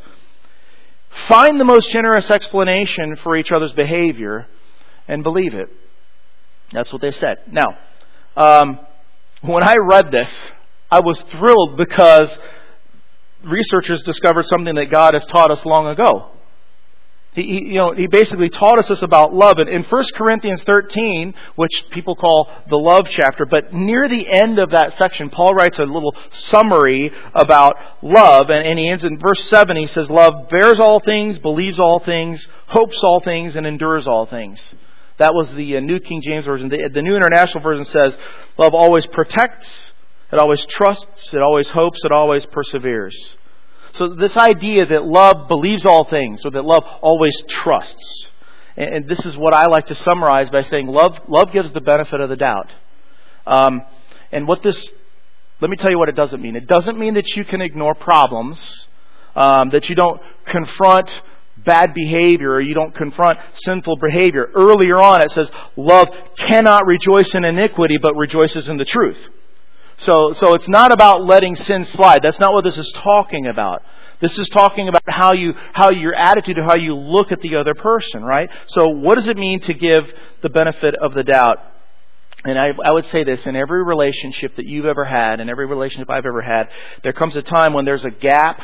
find 1.28 1.60
the 1.60 1.64
most 1.64 1.90
generous 1.90 2.28
explanation 2.30 3.16
for 3.22 3.36
each 3.36 3.52
other's 3.52 3.72
behavior 3.72 4.46
and 5.06 5.22
believe 5.22 5.54
it. 5.54 5.68
That's 6.72 6.92
what 6.92 7.00
they 7.00 7.12
said. 7.12 7.38
Now, 7.52 7.78
um, 8.36 8.80
when 9.42 9.62
I 9.62 9.76
read 9.76 10.10
this, 10.10 10.30
I 10.90 11.00
was 11.00 11.20
thrilled 11.30 11.76
because 11.76 12.36
researchers 13.44 14.02
discovered 14.02 14.46
something 14.46 14.74
that 14.74 14.90
God 14.90 15.14
has 15.14 15.24
taught 15.26 15.50
us 15.50 15.64
long 15.64 15.86
ago. 15.86 16.30
He, 17.34 17.42
he, 17.42 17.64
you 17.64 17.74
know, 17.74 17.92
he 17.92 18.06
basically 18.06 18.48
taught 18.48 18.78
us 18.78 18.88
this 18.88 19.02
about 19.02 19.34
love. 19.34 19.58
And 19.58 19.68
in 19.68 19.82
1 19.82 20.04
Corinthians 20.14 20.62
13, 20.62 21.34
which 21.56 21.84
people 21.90 22.14
call 22.14 22.48
the 22.70 22.78
love 22.78 23.08
chapter, 23.10 23.44
but 23.44 23.72
near 23.72 24.08
the 24.08 24.26
end 24.32 24.58
of 24.58 24.70
that 24.70 24.94
section, 24.94 25.30
Paul 25.30 25.54
writes 25.54 25.78
a 25.78 25.84
little 25.84 26.14
summary 26.30 27.12
about 27.34 27.76
love. 28.02 28.50
And, 28.50 28.66
and 28.66 28.78
he 28.78 28.88
ends 28.88 29.02
in 29.02 29.18
verse 29.18 29.42
7. 29.48 29.76
He 29.76 29.86
says, 29.86 30.08
Love 30.08 30.48
bears 30.48 30.78
all 30.78 31.00
things, 31.00 31.38
believes 31.38 31.80
all 31.80 31.98
things, 31.98 32.46
hopes 32.68 33.02
all 33.02 33.20
things, 33.20 33.56
and 33.56 33.66
endures 33.66 34.06
all 34.06 34.26
things. 34.26 34.74
That 35.18 35.34
was 35.34 35.52
the 35.52 35.76
uh, 35.76 35.80
New 35.80 36.00
King 36.00 36.22
James 36.22 36.44
Version. 36.44 36.68
The, 36.68 36.88
the 36.92 37.02
New 37.02 37.16
International 37.16 37.62
Version 37.62 37.84
says, 37.84 38.16
Love 38.58 38.74
always 38.74 39.06
protects, 39.06 39.92
it 40.32 40.38
always 40.38 40.64
trusts, 40.66 41.32
it 41.32 41.40
always 41.40 41.68
hopes, 41.68 42.00
it 42.04 42.12
always 42.12 42.46
perseveres. 42.46 43.16
So 43.94 44.08
this 44.08 44.36
idea 44.36 44.86
that 44.86 45.04
love 45.04 45.46
believes 45.46 45.86
all 45.86 46.04
things, 46.04 46.44
or 46.44 46.50
that 46.52 46.64
love 46.64 46.84
always 47.00 47.34
trusts. 47.48 48.28
And, 48.76 49.08
this 49.08 49.24
is 49.24 49.36
what 49.36 49.54
I 49.54 49.66
like 49.66 49.86
to 49.86 49.94
summarize 49.94 50.50
by 50.50 50.62
saying 50.62 50.88
love, 50.88 51.16
love 51.28 51.52
gives 51.52 51.72
the 51.72 51.80
benefit 51.80 52.20
of 52.20 52.28
the 52.28 52.36
doubt. 52.36 52.72
Um, 53.46 53.82
and 54.32 54.48
what 54.48 54.62
this, 54.62 54.92
let 55.60 55.70
me 55.70 55.76
tell 55.76 55.90
you 55.90 55.98
what 55.98 56.08
it 56.08 56.16
doesn't 56.16 56.42
mean. 56.42 56.56
It 56.56 56.66
doesn't 56.66 56.98
mean 56.98 57.14
that 57.14 57.36
you 57.36 57.44
can 57.44 57.60
ignore 57.60 57.94
problems, 57.94 58.88
um, 59.36 59.70
that 59.70 59.88
you 59.88 59.94
don't 59.94 60.20
confront 60.44 61.22
bad 61.64 61.94
behavior 61.94 62.50
or 62.50 62.60
you 62.60 62.74
don't 62.74 62.96
confront 62.96 63.38
sinful 63.54 63.96
behavior. 63.96 64.50
Earlier 64.56 64.98
on 64.98 65.22
it 65.22 65.30
says, 65.30 65.52
love 65.76 66.08
cannot 66.36 66.84
rejoice 66.84 67.32
in 67.32 67.44
iniquity, 67.44 67.98
but 68.02 68.16
rejoices 68.16 68.68
in 68.68 68.76
the 68.76 68.84
truth. 68.84 69.18
So, 69.98 70.32
so 70.32 70.54
it's 70.54 70.68
not 70.68 70.92
about 70.92 71.24
letting 71.24 71.54
sin 71.54 71.84
slide. 71.84 72.20
That's 72.22 72.40
not 72.40 72.52
what 72.52 72.64
this 72.64 72.76
is 72.76 72.90
talking 72.92 73.46
about. 73.46 73.82
This 74.20 74.38
is 74.38 74.48
talking 74.48 74.88
about 74.88 75.02
how 75.06 75.32
you, 75.32 75.54
how 75.72 75.90
your 75.90 76.14
attitude, 76.14 76.56
how 76.58 76.76
you 76.76 76.94
look 76.94 77.32
at 77.32 77.40
the 77.40 77.56
other 77.56 77.74
person, 77.74 78.22
right? 78.22 78.50
So 78.66 78.88
what 78.88 79.16
does 79.16 79.28
it 79.28 79.36
mean 79.36 79.60
to 79.60 79.74
give 79.74 80.12
the 80.40 80.50
benefit 80.50 80.94
of 80.94 81.14
the 81.14 81.22
doubt? 81.22 81.58
And 82.44 82.58
I, 82.58 82.72
I 82.84 82.90
would 82.90 83.06
say 83.06 83.24
this, 83.24 83.46
in 83.46 83.56
every 83.56 83.82
relationship 83.82 84.56
that 84.56 84.66
you've 84.66 84.84
ever 84.84 85.04
had, 85.04 85.40
in 85.40 85.48
every 85.48 85.66
relationship 85.66 86.10
I've 86.10 86.26
ever 86.26 86.42
had, 86.42 86.68
there 87.02 87.12
comes 87.12 87.36
a 87.36 87.42
time 87.42 87.72
when 87.72 87.84
there's 87.84 88.04
a 88.04 88.10
gap 88.10 88.60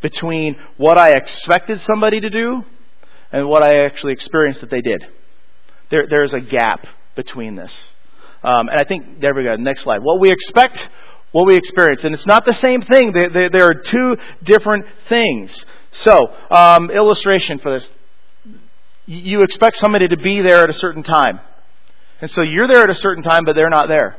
between 0.00 0.56
what 0.76 0.98
I 0.98 1.10
expected 1.10 1.80
somebody 1.80 2.20
to 2.20 2.30
do 2.30 2.64
and 3.30 3.48
what 3.48 3.62
I 3.62 3.84
actually 3.84 4.12
experienced 4.12 4.60
that 4.60 4.70
they 4.70 4.80
did. 4.80 5.06
There, 5.90 6.06
there's 6.08 6.34
a 6.34 6.40
gap 6.40 6.86
between 7.14 7.54
this. 7.54 7.92
Um, 8.42 8.68
and 8.68 8.78
I 8.78 8.84
think, 8.84 9.20
there 9.20 9.34
we 9.34 9.44
go, 9.44 9.56
next 9.56 9.82
slide. 9.82 10.02
What 10.02 10.20
we 10.20 10.30
expect, 10.32 10.88
what 11.30 11.46
we 11.46 11.56
experience. 11.56 12.04
And 12.04 12.14
it's 12.14 12.26
not 12.26 12.44
the 12.44 12.54
same 12.54 12.82
thing. 12.82 13.12
There 13.12 13.66
are 13.66 13.74
two 13.74 14.16
different 14.42 14.86
things. 15.08 15.64
So, 15.92 16.28
um, 16.50 16.90
illustration 16.90 17.58
for 17.58 17.72
this. 17.72 17.90
You 19.06 19.42
expect 19.42 19.76
somebody 19.76 20.08
to 20.08 20.16
be 20.16 20.40
there 20.40 20.62
at 20.64 20.70
a 20.70 20.74
certain 20.74 21.02
time. 21.02 21.40
And 22.20 22.30
so 22.30 22.42
you're 22.42 22.68
there 22.68 22.82
at 22.84 22.90
a 22.90 22.94
certain 22.94 23.22
time, 23.22 23.44
but 23.44 23.56
they're 23.56 23.68
not 23.68 23.88
there 23.88 24.16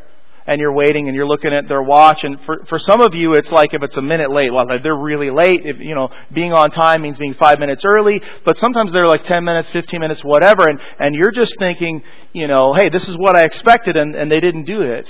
and 0.47 0.59
you're 0.59 0.73
waiting 0.73 1.07
and 1.07 1.15
you're 1.15 1.25
looking 1.25 1.53
at 1.53 1.67
their 1.67 1.81
watch. 1.81 2.23
And 2.23 2.39
for, 2.41 2.65
for 2.65 2.79
some 2.79 3.01
of 3.01 3.15
you, 3.15 3.33
it's 3.33 3.51
like 3.51 3.73
if 3.73 3.83
it's 3.83 3.95
a 3.97 4.01
minute 4.01 4.31
late, 4.31 4.51
well, 4.51 4.65
they're 4.81 4.95
really 4.95 5.29
late. 5.29 5.65
If, 5.65 5.79
you 5.79 5.95
know, 5.95 6.09
being 6.33 6.53
on 6.53 6.71
time 6.71 7.01
means 7.01 7.17
being 7.17 7.33
five 7.33 7.59
minutes 7.59 7.83
early, 7.85 8.21
but 8.45 8.57
sometimes 8.57 8.91
they're 8.91 9.07
like 9.07 9.23
10 9.23 9.43
minutes, 9.43 9.69
15 9.69 9.99
minutes, 9.99 10.23
whatever. 10.23 10.67
And, 10.67 10.79
and 10.99 11.15
you're 11.15 11.31
just 11.31 11.57
thinking, 11.59 12.03
you 12.33 12.47
know, 12.47 12.73
hey, 12.73 12.89
this 12.89 13.07
is 13.07 13.17
what 13.17 13.35
I 13.35 13.45
expected 13.45 13.95
and, 13.95 14.15
and 14.15 14.31
they 14.31 14.39
didn't 14.39 14.65
do 14.65 14.81
it. 14.81 15.09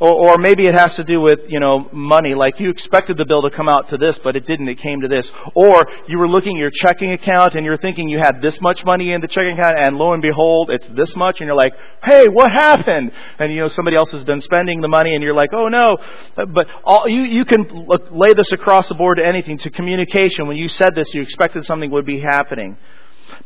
Or, 0.00 0.30
or 0.30 0.38
maybe 0.38 0.66
it 0.66 0.74
has 0.74 0.96
to 0.96 1.04
do 1.04 1.20
with, 1.20 1.40
you 1.48 1.60
know, 1.60 1.88
money. 1.92 2.34
Like 2.34 2.58
you 2.58 2.70
expected 2.70 3.18
the 3.18 3.26
bill 3.26 3.42
to 3.42 3.50
come 3.50 3.68
out 3.68 3.90
to 3.90 3.98
this, 3.98 4.18
but 4.18 4.34
it 4.34 4.46
didn't. 4.46 4.68
It 4.68 4.78
came 4.78 5.02
to 5.02 5.08
this. 5.08 5.30
Or 5.54 5.86
you 6.08 6.18
were 6.18 6.28
looking 6.28 6.56
at 6.56 6.60
your 6.60 6.70
checking 6.72 7.12
account 7.12 7.54
and 7.54 7.66
you're 7.66 7.76
thinking 7.76 8.08
you 8.08 8.18
had 8.18 8.40
this 8.40 8.60
much 8.62 8.82
money 8.82 9.12
in 9.12 9.20
the 9.20 9.28
checking 9.28 9.52
account 9.52 9.78
and 9.78 9.96
lo 9.96 10.14
and 10.14 10.22
behold, 10.22 10.70
it's 10.70 10.86
this 10.96 11.14
much 11.16 11.40
and 11.40 11.46
you're 11.46 11.56
like, 11.56 11.74
hey, 12.02 12.28
what 12.28 12.50
happened? 12.50 13.12
And 13.38 13.52
you 13.52 13.58
know, 13.58 13.68
somebody 13.68 13.96
else 13.96 14.10
has 14.12 14.24
been 14.24 14.40
spending 14.40 14.80
the 14.80 14.88
money 14.88 15.14
and 15.14 15.22
you're 15.22 15.34
like, 15.34 15.50
oh 15.52 15.68
no. 15.68 15.98
But 16.34 16.66
all, 16.82 17.06
you, 17.06 17.20
you 17.20 17.44
can 17.44 17.86
lay 18.10 18.32
this 18.32 18.52
across 18.52 18.88
the 18.88 18.94
board 18.94 19.18
to 19.18 19.26
anything, 19.26 19.58
to 19.58 19.70
communication. 19.70 20.48
When 20.48 20.56
you 20.56 20.68
said 20.68 20.94
this, 20.94 21.12
you 21.12 21.20
expected 21.20 21.66
something 21.66 21.90
would 21.90 22.06
be 22.06 22.20
happening. 22.20 22.78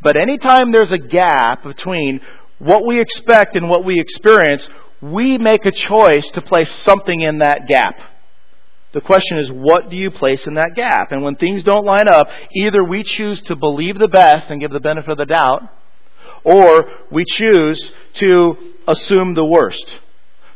But 0.03 0.17
anytime 0.17 0.71
there's 0.71 0.93
a 0.93 0.99
gap 0.99 1.64
between 1.64 2.21
what 2.59 2.87
we 2.87 3.01
expect 3.01 3.57
and 3.57 3.69
what 3.69 3.85
we 3.85 3.99
experience, 3.99 4.69
we 5.12 5.38
make 5.38 5.67
a 5.67 5.73
choice 5.73 6.31
to 6.31 6.40
place 6.40 6.71
something 6.71 7.21
in 7.21 7.38
that 7.38 7.67
gap. 7.67 7.99
The 8.93 9.01
question 9.01 9.38
is, 9.38 9.51
what 9.51 9.90
do 9.90 9.97
you 9.97 10.11
place 10.11 10.47
in 10.47 10.55
that 10.55 10.73
gap? 10.77 11.11
And 11.11 11.23
when 11.25 11.35
things 11.35 11.64
don't 11.64 11.85
line 11.85 12.09
up, 12.09 12.29
either 12.53 12.83
we 12.83 13.03
choose 13.03 13.43
to 13.43 13.57
believe 13.57 13.99
the 13.99 14.09
best 14.09 14.51
and 14.51 14.61
give 14.61 14.71
the 14.71 14.81
benefit 14.81 15.11
of 15.11 15.19
the 15.19 15.27
doubt, 15.27 15.62
or 16.45 16.88
we 17.11 17.25
choose 17.27 17.93
to 18.14 18.57
assume 18.87 19.35
the 19.35 19.45
worst. 19.45 19.99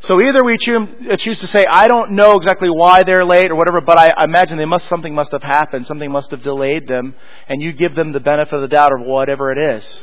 So 0.01 0.23
either 0.23 0.45
we 0.45 0.55
uh, 0.55 1.17
choose 1.17 1.41
to 1.41 1.49
say, 1.49 1.67
I 1.69 1.89
don't 1.89 2.13
know 2.13 2.37
exactly 2.37 2.69
why 2.71 3.03
they're 3.03 3.27
late 3.27 3.51
or 3.51 3.57
whatever, 3.57 3.81
but 3.81 3.99
I 3.99 4.23
imagine 4.23 4.57
they 4.57 4.65
must, 4.65 4.87
something 4.87 5.13
must 5.13 5.33
have 5.33 5.43
happened, 5.43 5.87
something 5.87 6.11
must 6.11 6.31
have 6.31 6.43
delayed 6.43 6.87
them, 6.87 7.17
and 7.49 7.61
you 7.61 7.73
give 7.73 7.97
them 7.97 8.13
the 8.13 8.21
benefit 8.21 8.55
of 8.55 8.61
the 8.63 8.69
doubt 8.69 8.93
of 8.93 9.05
whatever 9.05 9.51
it 9.51 9.59
is. 9.77 10.01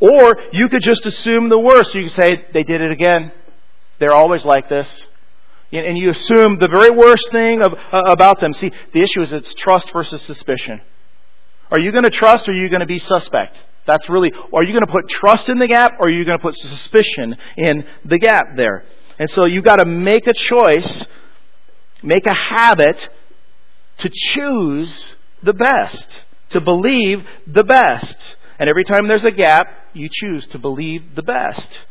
Or 0.00 0.38
you 0.52 0.68
could 0.68 0.82
just 0.82 1.04
assume 1.04 1.50
the 1.50 1.58
worst. 1.58 1.94
You 1.94 2.02
could 2.02 2.12
say, 2.12 2.46
they 2.54 2.62
did 2.62 2.80
it 2.80 2.90
again. 2.90 3.32
They're 4.02 4.12
always 4.12 4.44
like 4.44 4.68
this. 4.68 5.06
And 5.70 5.96
you 5.96 6.10
assume 6.10 6.58
the 6.58 6.66
very 6.66 6.90
worst 6.90 7.30
thing 7.30 7.62
of, 7.62 7.72
uh, 7.72 8.02
about 8.08 8.40
them. 8.40 8.52
See, 8.52 8.72
the 8.92 9.00
issue 9.00 9.20
is 9.20 9.32
it's 9.32 9.54
trust 9.54 9.92
versus 9.92 10.20
suspicion. 10.22 10.80
Are 11.70 11.78
you 11.78 11.92
going 11.92 12.02
to 12.02 12.10
trust 12.10 12.48
or 12.48 12.50
are 12.50 12.54
you 12.56 12.68
going 12.68 12.80
to 12.80 12.86
be 12.86 12.98
suspect? 12.98 13.56
That's 13.86 14.08
really, 14.08 14.32
are 14.52 14.64
you 14.64 14.72
going 14.72 14.84
to 14.84 14.90
put 14.90 15.08
trust 15.08 15.48
in 15.48 15.58
the 15.58 15.68
gap 15.68 15.92
or 16.00 16.08
are 16.08 16.10
you 16.10 16.24
going 16.24 16.36
to 16.36 16.42
put 16.42 16.56
suspicion 16.56 17.36
in 17.56 17.86
the 18.04 18.18
gap 18.18 18.56
there? 18.56 18.82
And 19.20 19.30
so 19.30 19.44
you've 19.44 19.62
got 19.62 19.76
to 19.76 19.84
make 19.84 20.26
a 20.26 20.34
choice, 20.34 21.06
make 22.02 22.26
a 22.26 22.34
habit 22.34 23.08
to 23.98 24.10
choose 24.12 25.14
the 25.44 25.54
best, 25.54 26.22
to 26.50 26.60
believe 26.60 27.20
the 27.46 27.62
best. 27.62 28.36
And 28.58 28.68
every 28.68 28.82
time 28.82 29.06
there's 29.06 29.24
a 29.24 29.30
gap, 29.30 29.68
you 29.92 30.08
choose 30.12 30.48
to 30.48 30.58
believe 30.58 31.14
the 31.14 31.22
best. 31.22 31.86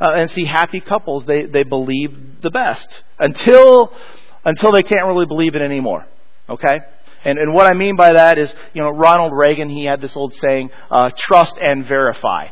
Uh, 0.00 0.12
and 0.14 0.30
see 0.30 0.44
happy 0.44 0.80
couples, 0.80 1.24
they, 1.24 1.44
they 1.44 1.64
believe 1.64 2.40
the 2.40 2.50
best 2.50 3.02
until, 3.18 3.92
until 4.44 4.70
they 4.70 4.82
can't 4.82 5.06
really 5.06 5.26
believe 5.26 5.56
it 5.56 5.62
anymore. 5.62 6.06
Okay? 6.48 6.78
And, 7.24 7.38
and 7.38 7.52
what 7.52 7.66
I 7.66 7.74
mean 7.74 7.96
by 7.96 8.12
that 8.12 8.38
is, 8.38 8.54
you 8.74 8.80
know, 8.80 8.90
Ronald 8.90 9.32
Reagan, 9.34 9.68
he 9.68 9.84
had 9.84 10.00
this 10.00 10.16
old 10.16 10.34
saying, 10.34 10.70
uh, 10.90 11.10
trust 11.16 11.58
and 11.60 11.84
verify. 11.84 12.48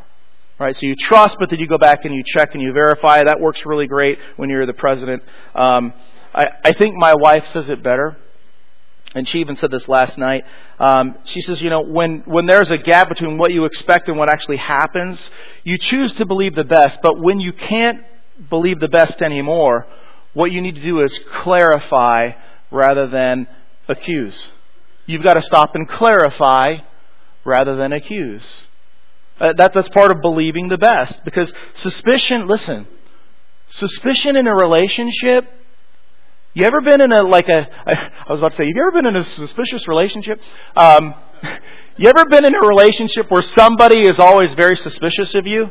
Right, 0.59 0.74
so 0.74 0.87
you 0.87 0.96
trust, 0.96 1.37
but 1.38 1.50
then 1.50 1.59
you 1.59 1.68
go 1.68 1.76
back 1.76 2.06
and 2.06 2.14
you 2.14 2.24
check 2.26 2.54
and 2.54 2.62
you 2.62 2.72
verify. 2.72 3.22
That 3.22 3.40
works 3.40 3.61
really 3.66 3.87
great 3.87 4.18
when 4.37 4.48
you're 4.48 4.64
the 4.64 4.72
president. 4.72 5.22
Um, 5.54 5.92
I, 6.35 6.46
I 6.64 6.72
think 6.72 6.94
my 6.96 7.14
wife 7.14 7.46
says 7.48 7.68
it 7.68 7.82
better 7.82 8.16
and 9.16 9.26
she 9.26 9.40
even 9.40 9.57
said 9.57 9.70
this 9.70 9.88
last 9.88 10.18
night. 10.18 10.44
Um, 10.79 11.16
she 11.24 11.40
says, 11.40 11.62
you 11.62 11.70
know, 11.70 11.81
when 11.81 12.22
when 12.26 12.44
there's 12.44 12.70
a 12.70 12.76
gap 12.76 13.09
between 13.09 13.38
what 13.38 13.50
you 13.50 13.64
expect 13.64 14.09
and 14.09 14.18
what 14.18 14.29
actually 14.29 14.59
happens, 14.59 15.31
you 15.64 15.79
choose 15.79 16.12
to 16.14 16.26
believe 16.26 16.55
the 16.55 16.64
best. 16.64 17.00
But 17.02 17.18
when 17.18 17.40
you 17.40 17.55
can't 17.55 18.05
believe 18.50 18.79
the 18.79 18.88
best 18.88 19.22
anymore, 19.22 19.87
what 20.35 20.52
you 20.52 20.61
need 20.61 20.74
to 20.74 20.83
do 20.83 21.00
is 21.00 21.18
clarify 21.35 22.33
rather 22.70 23.07
than 23.07 23.46
accuse. 23.88 24.38
You've 25.07 25.22
got 25.22 25.35
to 25.35 25.42
stop 25.42 25.74
and 25.74 25.88
clarify 25.88 26.79
rather 27.42 27.74
than 27.74 27.94
accuse. 27.94 28.44
Uh, 29.40 29.55
that, 29.57 29.72
that's 29.72 29.88
part 29.88 30.11
of 30.11 30.20
believing 30.20 30.68
the 30.68 30.76
best. 30.76 31.24
Because 31.24 31.50
suspicion, 31.74 32.46
listen, 32.46 32.87
suspicion 33.68 34.37
in 34.37 34.46
a 34.46 34.55
relationship 34.55 35.50
you 36.57 36.64
ever 36.64 36.81
been 36.81 37.03
in 37.03 37.12
a 37.12 37.23
like 37.23 37.51
a? 37.51 37.69
I 37.87 38.33
was 38.33 38.40
about 38.40 38.53
to 38.53 38.57
say, 38.57 38.64
have 38.66 38.75
you 38.75 38.81
ever 38.81 38.92
been 38.92 39.05
in 39.05 39.14
a 39.14 39.25
suspicious 39.25 39.87
relationship? 39.87 40.40
Um, 40.75 41.14
you 41.99 42.09
ever 42.09 42.25
been 42.31 42.47
in 42.47 42.55
a 42.55 42.66
relationship 42.66 43.31
where 43.31 43.42
somebody 43.42 44.07
is 44.09 44.19
always 44.19 44.55
very 44.55 44.75
suspicious 44.75 45.35
of 45.35 45.47
you? 45.47 45.71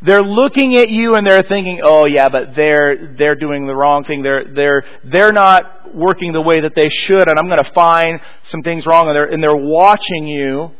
They're 0.00 0.22
looking 0.22 0.76
at 0.76 0.88
you 0.88 1.14
and 1.14 1.26
they're 1.26 1.42
thinking, 1.42 1.80
"Oh 1.84 2.06
yeah, 2.06 2.30
but 2.30 2.54
they're 2.54 3.14
they're 3.18 3.34
doing 3.34 3.66
the 3.66 3.74
wrong 3.74 4.04
thing. 4.04 4.22
They're 4.22 4.46
they're 4.54 4.84
they're 5.04 5.30
not 5.30 5.94
working 5.94 6.32
the 6.32 6.40
way 6.40 6.62
that 6.62 6.72
they 6.74 6.88
should, 6.88 7.28
and 7.28 7.38
I'm 7.38 7.48
going 7.48 7.62
to 7.62 7.72
find 7.74 8.18
some 8.44 8.62
things 8.62 8.86
wrong." 8.86 9.08
And 9.08 9.14
they're 9.14 9.30
and 9.30 9.42
they're 9.42 9.54
watching 9.54 10.26
you 10.26 10.70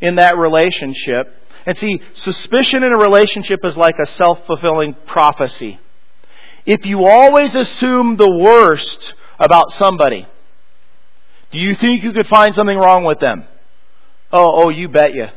in 0.00 0.14
that 0.14 0.38
relationship. 0.38 1.26
And 1.66 1.76
see, 1.76 2.00
suspicion 2.14 2.84
in 2.84 2.92
a 2.92 2.98
relationship 2.98 3.64
is 3.64 3.76
like 3.76 3.96
a 4.00 4.06
self-fulfilling 4.06 4.94
prophecy 5.06 5.80
if 6.66 6.84
you 6.84 7.04
always 7.04 7.54
assume 7.54 8.16
the 8.16 8.30
worst 8.30 9.14
about 9.38 9.72
somebody, 9.72 10.26
do 11.50 11.58
you 11.58 11.74
think 11.74 12.02
you 12.02 12.12
could 12.12 12.28
find 12.28 12.54
something 12.54 12.78
wrong 12.78 13.04
with 13.04 13.18
them? 13.20 13.44
Oh, 14.32 14.64
oh, 14.64 14.68
you 14.68 14.88
bet 14.88 15.14
you. 15.14 15.28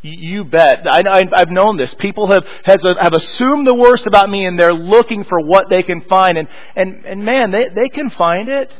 You 0.00 0.44
bet. 0.44 0.86
I, 0.88 1.24
I've 1.34 1.50
known 1.50 1.76
this. 1.76 1.92
People 1.94 2.30
have, 2.30 2.46
has, 2.64 2.84
have 2.84 3.12
assumed 3.12 3.66
the 3.66 3.74
worst 3.74 4.06
about 4.06 4.30
me 4.30 4.44
and 4.44 4.56
they're 4.58 4.72
looking 4.72 5.24
for 5.24 5.40
what 5.40 5.64
they 5.68 5.82
can 5.82 6.02
find. 6.02 6.38
And, 6.38 6.48
and, 6.76 7.04
and 7.04 7.24
man, 7.24 7.50
they, 7.50 7.66
they 7.74 7.88
can 7.88 8.08
find 8.10 8.48
it. 8.48 8.72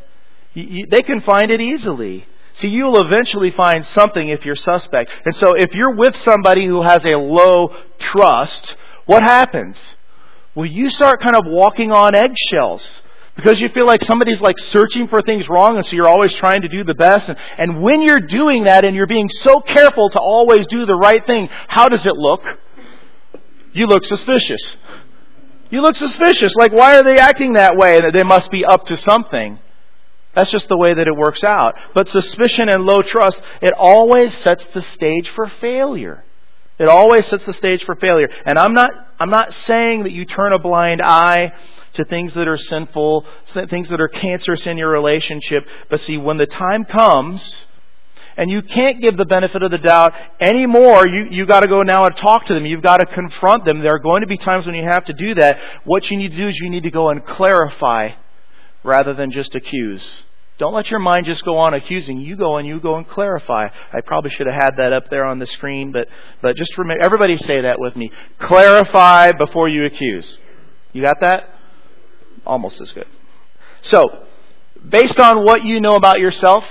You, 0.55 0.87
They 0.88 1.03
can 1.03 1.20
find 1.22 1.51
it 1.51 1.61
easily. 1.61 2.27
See, 2.55 2.68
you'll 2.68 3.01
eventually 3.01 3.51
find 3.51 3.85
something 3.85 4.29
if 4.29 4.44
you're 4.44 4.57
suspect. 4.57 5.11
And 5.24 5.35
so 5.35 5.55
if 5.57 5.74
you're 5.74 5.96
with 5.96 6.14
somebody 6.16 6.66
who 6.66 6.83
has 6.83 7.05
a 7.05 7.16
low 7.16 7.74
trust, 7.98 8.77
what 9.07 9.22
happens? 9.22 9.77
Well, 10.59 10.66
you 10.66 10.90
start 10.90 11.21
kind 11.21 11.37
of 11.37 11.44
walking 11.47 11.92
on 11.92 12.16
eggshells 12.16 13.01
because 13.37 13.61
you 13.61 13.68
feel 13.68 13.87
like 13.87 14.03
somebody's 14.03 14.40
like 14.40 14.59
searching 14.59 15.07
for 15.07 15.23
things 15.23 15.49
wrong 15.49 15.77
and 15.77 15.87
so 15.87 15.94
you're 15.94 16.09
always 16.09 16.35
trying 16.35 16.62
to 16.62 16.68
do 16.68 16.83
the 16.83 16.97
best. 16.97 17.29
And, 17.29 17.38
and 17.59 17.81
when 17.81 18.03
you're 18.03 18.18
doing 18.18 18.64
that 18.64 18.85
and 18.85 18.97
you're 18.97 19.07
being 19.07 19.29
so 19.29 19.61
careful 19.61 20.11
to 20.11 20.18
always 20.18 20.66
do 20.66 20.85
the 20.85 20.97
right 20.97 21.25
thing, 21.25 21.49
how 21.68 21.88
does 21.88 22.05
it 22.07 22.14
look? 22.16 22.42
You 23.73 23.87
look 23.87 24.03
suspicious. 24.03 24.77
You 25.71 25.81
look 25.81 25.94
suspicious. 25.94 26.57
Like, 26.57 26.73
why 26.73 26.99
are 26.99 27.05
they 27.05 27.21
acting 27.21 27.53
that 27.53 27.77
way? 27.77 28.01
They 28.11 28.25
must 28.25 28.51
be 28.51 28.64
up 28.64 28.87
to 28.87 28.97
something. 28.97 29.61
That's 30.35 30.51
just 30.51 30.66
the 30.66 30.77
way 30.77 30.92
that 30.92 31.07
it 31.07 31.16
works 31.16 31.44
out. 31.44 31.77
But 31.94 32.09
suspicion 32.09 32.68
and 32.68 32.83
low 32.83 33.03
trust, 33.03 33.40
it 33.62 33.75
always 33.75 34.37
sets 34.37 34.66
the 34.66 34.83
stage 34.83 35.29
for 35.29 35.47
failure. 35.47 36.25
It 36.79 36.88
always 36.88 37.27
sets 37.27 37.45
the 37.45 37.53
stage 37.53 37.85
for 37.85 37.97
failure. 37.97 38.29
And 38.47 38.59
I'm 38.59 38.73
not, 38.73 38.91
I'm 39.19 39.31
not 39.31 39.53
saying 39.53 40.05
that 40.05 40.12
you 40.12 40.25
turn 40.25 40.53
a 40.53 40.59
blind 40.59 41.03
eye 41.03 41.53
to 41.95 42.05
things 42.05 42.35
that 42.35 42.47
are 42.47 42.57
sinful, 42.57 43.27
things 43.69 43.88
that 43.88 44.01
are 44.01 44.09
cancerous 44.09 44.67
in 44.67 44.79
your 44.79 44.91
relationship. 44.91 45.67
But 45.88 46.01
see, 46.01 46.17
when 46.17 46.37
the 46.37 46.47
time 46.47 46.85
comes, 46.85 47.64
and 48.37 48.49
you 48.49 48.62
can't 48.62 49.03
give 49.03 49.17
the 49.17 49.25
benefit 49.25 49.64
of 49.64 49.73
the 49.73 49.79
doubt 49.79 50.12
anymore. 50.38 51.05
You 51.09 51.27
you 51.29 51.45
got 51.45 51.61
to 51.61 51.67
go 51.67 51.83
now 51.83 52.07
and 52.07 52.14
talk 52.14 52.45
to 52.47 52.55
them. 52.55 52.64
You've 52.64 52.85
got 52.85 52.99
to 52.99 53.07
confront 53.07 53.64
them. 53.64 53.81
There 53.81 53.97
are 53.97 53.99
going 53.99 54.21
to 54.21 54.29
be 54.29 54.38
times 54.38 54.64
when 54.64 54.77
you 54.77 54.85
have 54.85 55.05
to 55.07 55.12
do 55.12 55.35
that. 55.35 55.59
What 55.85 56.09
you 56.09 56.17
need 56.17 56.31
to 56.31 56.37
do 56.37 56.47
is 56.47 56.57
you 56.57 56.71
need 56.71 56.85
to 56.85 56.91
go 56.93 57.09
and 57.11 57.27
clarify 57.27 58.11
rather 58.85 59.12
than 59.12 59.33
just 59.33 59.57
accuse. 59.57 60.09
Don't 60.59 60.75
let 60.75 60.90
your 60.90 60.99
mind 60.99 61.27
just 61.27 61.44
go 61.44 61.57
on 61.59 61.73
accusing. 61.73 62.18
You 62.18 62.37
go 62.37 62.57
and 62.57 62.66
you 62.66 62.81
go 62.81 62.97
and 62.97 63.09
clarify. 63.09 63.68
I 63.92 64.01
probably 64.05 64.31
should 64.31 64.49
have 64.49 64.61
had 64.61 64.71
that 64.79 64.92
up 64.92 65.09
there 65.09 65.25
on 65.25 65.38
the 65.38 65.47
screen, 65.47 65.92
but, 65.92 66.09
but 66.42 66.57
just 66.57 66.77
remember, 66.77 67.03
everybody 67.03 67.37
say 67.37 67.61
that 67.61 67.79
with 67.79 67.94
me. 67.94 68.11
Clarify 68.40 69.33
before 69.33 69.68
you 69.68 69.85
accuse. 69.85 70.37
You 70.92 71.01
got 71.03 71.21
that? 71.21 71.49
Almost 72.44 72.81
as 72.81 72.90
good. 72.90 73.07
So, 73.83 74.03
based 74.87 75.21
on 75.21 75.44
what 75.44 75.64
you 75.64 75.81
know 75.81 75.94
about 75.94 76.18
yourself, 76.18 76.64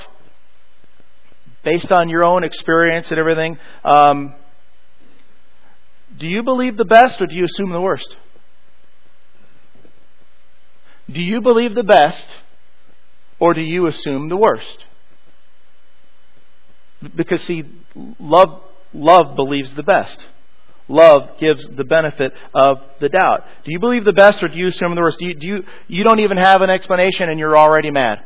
based 1.63 1.91
on 1.91 2.09
your 2.09 2.25
own 2.25 2.43
experience 2.43 3.09
and 3.09 3.17
everything, 3.17 3.57
um, 3.85 4.35
do 6.17 6.27
you 6.27 6.43
believe 6.43 6.75
the 6.75 6.85
best 6.85 7.21
or 7.21 7.27
do 7.27 7.35
you 7.35 7.45
assume 7.45 7.71
the 7.71 7.79
worst? 7.79 8.17
Do 11.09 11.21
you 11.21 11.39
believe 11.39 11.73
the 11.73 11.83
best 11.83 12.25
or 13.39 13.53
do 13.53 13.61
you 13.61 13.85
assume 13.85 14.29
the 14.29 14.37
worst? 14.37 14.85
Because 17.15 17.41
see, 17.43 17.63
love, 18.19 18.61
love 18.93 19.35
believes 19.35 19.73
the 19.73 19.83
best. 19.83 20.19
Love 20.89 21.37
gives 21.39 21.67
the 21.67 21.83
benefit 21.83 22.31
of 22.53 22.77
the 22.99 23.09
doubt. 23.09 23.43
Do 23.65 23.71
you 23.71 23.79
believe 23.79 24.05
the 24.05 24.13
best 24.13 24.41
or 24.41 24.47
do 24.47 24.57
you 24.57 24.67
assume 24.67 24.95
the 24.95 25.01
worst? 25.01 25.19
Do 25.19 25.25
you, 25.25 25.33
do 25.35 25.47
you, 25.47 25.63
you 25.87 26.03
don't 26.03 26.19
even 26.21 26.37
have 26.37 26.61
an 26.61 26.69
explanation 26.69 27.29
and 27.29 27.39
you're 27.39 27.57
already 27.57 27.91
mad. 27.91 28.23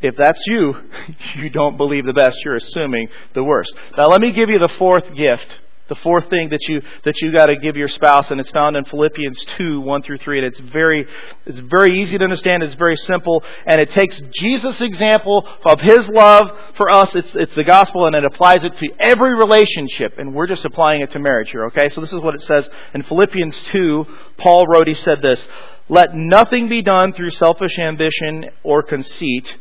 If 0.00 0.16
that's 0.16 0.42
you, 0.46 0.74
you 1.36 1.50
don't 1.50 1.76
believe 1.76 2.06
the 2.06 2.12
best. 2.12 2.38
You're 2.44 2.56
assuming 2.56 3.08
the 3.34 3.44
worst. 3.44 3.74
Now 3.96 4.08
let 4.08 4.20
me 4.20 4.32
give 4.32 4.48
you 4.48 4.58
the 4.58 4.68
fourth 4.68 5.14
gift 5.14 5.48
the 5.90 5.96
fourth 5.96 6.30
thing 6.30 6.48
that 6.50 6.66
you 6.68 6.80
that 7.04 7.20
you 7.20 7.36
got 7.36 7.46
to 7.46 7.56
give 7.56 7.76
your 7.76 7.88
spouse, 7.88 8.30
and 8.30 8.40
it's 8.40 8.50
found 8.50 8.76
in 8.76 8.84
Philippians 8.86 9.44
two 9.58 9.80
one 9.80 10.02
through 10.02 10.18
three, 10.18 10.38
and 10.38 10.46
it's 10.46 10.60
very 10.60 11.06
it's 11.44 11.58
very 11.58 12.00
easy 12.00 12.16
to 12.16 12.24
understand. 12.24 12.62
It's 12.62 12.76
very 12.76 12.96
simple, 12.96 13.44
and 13.66 13.80
it 13.80 13.90
takes 13.90 14.18
Jesus' 14.32 14.80
example 14.80 15.46
of 15.66 15.80
His 15.80 16.08
love 16.08 16.56
for 16.76 16.88
us. 16.90 17.14
It's 17.14 17.34
it's 17.34 17.54
the 17.54 17.64
gospel, 17.64 18.06
and 18.06 18.14
it 18.14 18.24
applies 18.24 18.64
it 18.64 18.78
to 18.78 18.88
every 18.98 19.34
relationship, 19.34 20.14
and 20.16 20.32
we're 20.34 20.46
just 20.46 20.64
applying 20.64 21.02
it 21.02 21.10
to 21.10 21.18
marriage 21.18 21.50
here. 21.50 21.66
Okay, 21.66 21.90
so 21.90 22.00
this 22.00 22.12
is 22.12 22.20
what 22.20 22.34
it 22.34 22.42
says 22.42 22.68
in 22.94 23.02
Philippians 23.02 23.62
two. 23.64 24.06
Paul 24.38 24.66
wrote, 24.66 24.86
he 24.86 24.94
said 24.94 25.20
this: 25.20 25.46
"Let 25.88 26.14
nothing 26.14 26.68
be 26.68 26.80
done 26.80 27.12
through 27.12 27.30
selfish 27.30 27.78
ambition 27.78 28.46
or 28.62 28.82
conceit." 28.82 29.56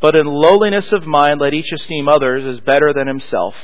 But 0.00 0.14
in 0.14 0.26
lowliness 0.26 0.92
of 0.92 1.06
mind, 1.06 1.40
let 1.40 1.54
each 1.54 1.72
esteem 1.72 2.08
others 2.08 2.44
as 2.46 2.60
better 2.60 2.92
than 2.94 3.06
himself. 3.06 3.54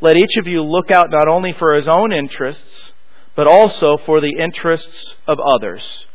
Let 0.00 0.16
each 0.16 0.36
of 0.38 0.46
you 0.46 0.62
look 0.62 0.90
out 0.90 1.10
not 1.10 1.28
only 1.28 1.52
for 1.52 1.74
his 1.74 1.88
own 1.88 2.12
interests, 2.12 2.92
but 3.34 3.46
also 3.46 3.96
for 3.96 4.20
the 4.20 4.34
interests 4.42 5.14
of 5.26 5.38
others. 5.38 6.06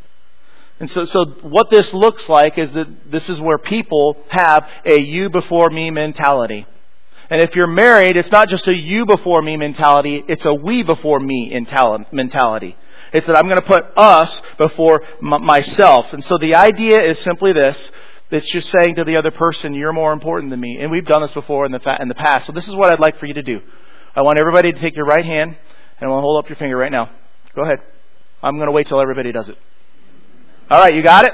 And 0.80 0.90
so, 0.90 1.06
so 1.06 1.26
what 1.42 1.70
this 1.70 1.94
looks 1.94 2.28
like 2.28 2.58
is 2.58 2.74
that 2.74 3.10
this 3.10 3.30
is 3.30 3.40
where 3.40 3.58
people 3.58 4.18
have 4.28 4.68
a 4.86 5.00
you 5.00 5.30
before 5.30 5.70
me 5.70 5.90
mentality. 5.90 6.68
And 7.30 7.42
if 7.42 7.56
you're 7.56 7.68
married, 7.68 8.18
it's 8.18 8.32
not 8.32 8.50
just 8.50 8.68
a 8.68 8.76
you 8.76 9.06
before 9.06 9.42
me 9.42 9.58
mentality, 9.58 10.24
it's 10.28 10.46
a 10.46 10.54
we 10.54 10.84
before 10.84 11.20
me 11.20 11.58
mentality. 12.12 12.76
It's 13.14 13.26
that 13.28 13.38
I'm 13.38 13.48
going 13.48 13.62
to 13.62 13.68
put 13.68 13.86
us 13.98 14.42
before 14.58 15.02
myself. 15.22 16.12
And 16.12 16.24
so 16.24 16.38
the 16.38 16.56
idea 16.56 17.02
is 17.04 17.20
simply 17.20 17.54
this. 17.54 17.92
It's 18.32 18.48
just 18.48 18.70
saying 18.70 18.96
to 18.96 19.04
the 19.04 19.18
other 19.18 19.32
person, 19.32 19.74
you're 19.74 19.94
more 19.94 20.12
important 20.12 20.50
than 20.50 20.60
me. 20.60 20.80
And 20.82 20.92
we've 20.92 21.06
done 21.06 21.22
this 21.22 21.34
before 21.34 21.66
in 21.66 21.72
the, 21.72 21.80
fa- 21.80 21.98
in 22.00 22.08
the 22.08 22.16
past. 22.16 22.48
So 22.48 22.54
this 22.54 22.68
is 22.68 22.76
what 22.76 22.92
I'd 22.92 23.00
like 23.00 23.20
for 23.20 23.28
you 23.28 23.36
to 23.36 23.44
do. 23.44 23.62
I 24.16 24.22
want 24.24 24.40
everybody 24.40 24.72
to 24.72 24.80
take 24.80 24.96
your 24.96 25.06
right 25.06 25.26
hand 25.26 25.56
and 26.00 26.10
I 26.10 26.12
want 26.12 26.20
to 26.20 26.24
hold 26.24 26.44
up 26.44 26.50
your 26.50 26.56
finger 26.56 26.76
right 26.76 26.92
now. 26.92 27.10
Go 27.56 27.62
ahead. 27.64 27.80
I'm 28.42 28.56
going 28.56 28.68
to 28.68 28.72
wait 28.72 28.88
till 28.88 29.00
everybody 29.00 29.32
does 29.32 29.50
it. 29.50 29.58
All 30.70 30.80
right, 30.80 30.94
you 30.94 31.04
got 31.04 31.26
it? 31.26 31.34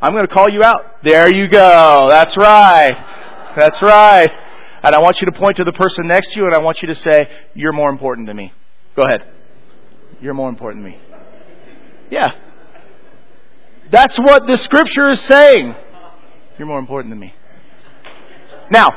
I'm 0.00 0.12
going 0.12 0.26
to 0.26 0.32
call 0.32 0.48
you 0.48 0.62
out. 0.62 1.02
There 1.02 1.32
you 1.32 1.48
go. 1.48 2.06
That's 2.08 2.36
right. 2.36 3.52
That's 3.54 3.80
right. 3.82 4.30
And 4.82 4.94
I 4.94 5.00
want 5.00 5.20
you 5.20 5.26
to 5.26 5.32
point 5.32 5.56
to 5.56 5.64
the 5.64 5.72
person 5.72 6.06
next 6.06 6.32
to 6.32 6.40
you 6.40 6.46
and 6.46 6.54
I 6.54 6.58
want 6.58 6.80
you 6.80 6.88
to 6.88 6.94
say, 6.94 7.28
You're 7.54 7.72
more 7.72 7.90
important 7.90 8.26
than 8.26 8.36
me. 8.36 8.52
Go 8.94 9.02
ahead. 9.02 9.26
You're 10.20 10.34
more 10.34 10.48
important 10.48 10.84
than 10.84 10.92
me. 10.92 10.98
Yeah. 12.10 12.32
That's 13.90 14.18
what 14.18 14.46
the 14.46 14.56
scripture 14.58 15.08
is 15.08 15.20
saying. 15.20 15.74
You're 16.58 16.68
more 16.68 16.78
important 16.78 17.12
than 17.12 17.20
me. 17.20 17.34
Now, 18.70 18.88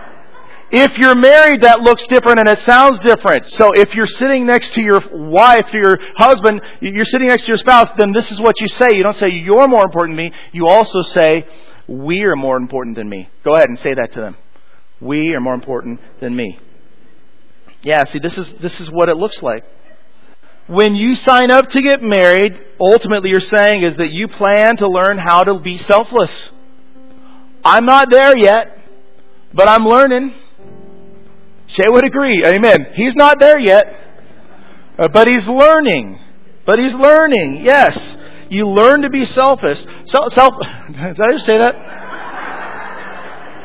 if 0.72 0.98
you're 0.98 1.16
married, 1.16 1.64
that 1.64 1.82
looks 1.82 2.06
different 2.08 2.40
and 2.40 2.48
it 2.48 2.60
sounds 2.60 3.00
different. 3.00 3.50
So 3.50 3.72
if 3.74 3.96
you're 3.96 4.06
sitting 4.06 4.46
next 4.46 4.74
to 4.74 4.82
your 4.82 5.02
wife, 5.12 5.68
your 5.74 5.98
husband, 6.16 6.62
you're 6.80 7.06
sitting 7.06 7.28
next 7.28 7.44
to 7.44 7.48
your 7.50 7.58
spouse, 7.58 7.90
then 7.98 8.12
this 8.14 8.32
is 8.32 8.40
what 8.40 8.60
you 8.60 8.68
say. 8.68 8.90
You 8.94 9.04
don't 9.04 9.18
say, 9.18 9.30
you're 9.32 9.68
more 9.68 9.84
important 9.84 10.18
than 10.18 10.26
me. 10.28 10.34
You 10.52 10.68
also 10.68 11.02
say, 11.02 11.48
we 11.88 12.22
are 12.24 12.36
more 12.36 12.58
important 12.58 12.98
than 12.98 13.10
me. 13.10 13.30
Go 13.44 13.56
ahead 13.56 13.68
and 13.68 13.80
say 13.80 13.96
that 13.96 14.14
to 14.14 14.22
them. 14.22 14.38
We 15.02 15.34
are 15.34 15.42
more 15.42 15.56
important 15.56 16.00
than 16.20 16.36
me. 16.36 16.60
Yeah, 17.82 18.04
see, 18.04 18.20
this 18.20 18.38
is, 18.38 18.54
this 18.62 18.80
is 18.80 18.92
what 18.92 19.10
it 19.10 19.18
looks 19.18 19.42
like. 19.42 19.64
When 20.70 20.96
you 20.96 21.16
sign 21.16 21.50
up 21.50 21.70
to 21.70 21.82
get 21.82 22.04
married, 22.04 22.54
ultimately 22.80 23.32
you're 23.32 23.40
saying 23.40 23.82
is 23.82 23.96
that 23.96 24.12
you 24.12 24.28
plan 24.28 24.78
to 24.78 24.88
learn 24.88 25.18
how 25.18 25.44
to 25.44 25.60
be 25.60 25.78
selfless. 25.78 26.52
I'm 27.66 27.86
not 27.86 28.10
there 28.12 28.38
yet, 28.38 28.78
but 29.52 29.68
I'm 29.68 29.84
learning. 29.84 30.32
Shay 31.66 31.86
would 31.88 32.06
agree. 32.06 32.46
Amen. 32.46 32.92
He's 32.94 33.16
not 33.16 33.40
there 33.40 33.58
yet, 33.58 33.86
uh, 35.00 35.08
but 35.08 35.28
he's 35.28 35.48
learning. 35.48 36.20
But 36.68 36.78
he's 36.78 36.94
learning. 36.94 37.66
Yes. 37.66 38.18
You 38.50 38.68
learn 38.70 39.02
to 39.02 39.10
be 39.10 39.26
selfish. 39.26 39.84
Self, 40.06 40.32
self 40.34 40.54
did 40.88 41.20
I 41.20 41.34
just 41.34 41.48
say 41.48 41.58
that? 41.58 41.74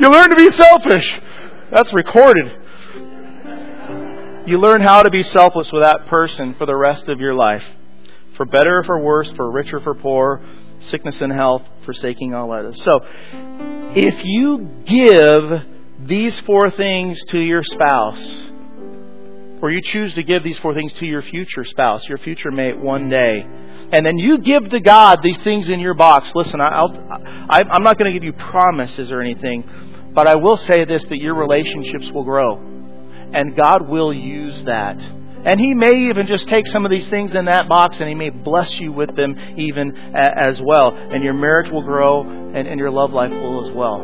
You 0.00 0.08
learn 0.10 0.30
to 0.30 0.36
be 0.36 0.48
selfish. 0.48 1.20
That's 1.70 1.92
recorded. 1.92 2.63
You 4.46 4.58
learn 4.58 4.82
how 4.82 5.02
to 5.02 5.10
be 5.10 5.22
selfless 5.22 5.72
with 5.72 5.80
that 5.80 6.06
person 6.06 6.54
for 6.54 6.66
the 6.66 6.76
rest 6.76 7.08
of 7.08 7.18
your 7.18 7.32
life. 7.32 7.64
For 8.36 8.44
better 8.44 8.80
or 8.80 8.84
for 8.84 9.00
worse, 9.00 9.30
for 9.30 9.50
richer 9.50 9.78
or 9.78 9.80
for 9.80 9.94
poor, 9.94 10.42
sickness 10.80 11.22
and 11.22 11.32
health, 11.32 11.62
forsaking 11.86 12.34
all 12.34 12.52
others. 12.52 12.82
So, 12.82 13.00
if 13.94 14.22
you 14.22 14.68
give 14.84 15.62
these 16.00 16.38
four 16.40 16.70
things 16.70 17.24
to 17.28 17.40
your 17.40 17.62
spouse, 17.64 18.50
or 19.62 19.70
you 19.70 19.80
choose 19.80 20.12
to 20.14 20.22
give 20.22 20.44
these 20.44 20.58
four 20.58 20.74
things 20.74 20.92
to 20.94 21.06
your 21.06 21.22
future 21.22 21.64
spouse, 21.64 22.06
your 22.06 22.18
future 22.18 22.50
mate 22.50 22.78
one 22.78 23.08
day, 23.08 23.46
and 23.92 24.04
then 24.04 24.18
you 24.18 24.36
give 24.38 24.68
to 24.68 24.80
God 24.80 25.20
these 25.22 25.38
things 25.38 25.70
in 25.70 25.80
your 25.80 25.94
box. 25.94 26.32
Listen, 26.34 26.60
I'll, 26.60 26.92
I, 27.48 27.62
am 27.70 27.82
not 27.82 27.96
going 27.96 28.12
to 28.12 28.12
give 28.12 28.24
you 28.24 28.34
promises 28.34 29.10
or 29.10 29.22
anything, 29.22 29.64
but 30.12 30.26
I 30.26 30.34
will 30.34 30.58
say 30.58 30.84
this 30.84 31.02
that 31.04 31.16
your 31.16 31.34
relationships 31.34 32.10
will 32.12 32.24
grow. 32.24 32.73
And 33.34 33.56
God 33.56 33.88
will 33.88 34.12
use 34.12 34.64
that. 34.64 34.98
And 34.98 35.60
He 35.60 35.74
may 35.74 36.08
even 36.08 36.26
just 36.26 36.48
take 36.48 36.66
some 36.66 36.84
of 36.84 36.90
these 36.90 37.06
things 37.08 37.34
in 37.34 37.44
that 37.46 37.68
box 37.68 38.00
and 38.00 38.08
He 38.08 38.14
may 38.14 38.30
bless 38.30 38.80
you 38.80 38.92
with 38.92 39.14
them 39.14 39.36
even 39.58 39.96
as 40.14 40.60
well. 40.62 40.96
And 40.96 41.22
your 41.22 41.34
marriage 41.34 41.70
will 41.70 41.82
grow 41.82 42.22
and, 42.22 42.66
and 42.66 42.78
your 42.78 42.90
love 42.90 43.12
life 43.12 43.30
will 43.30 43.68
as 43.68 43.74
well. 43.74 44.00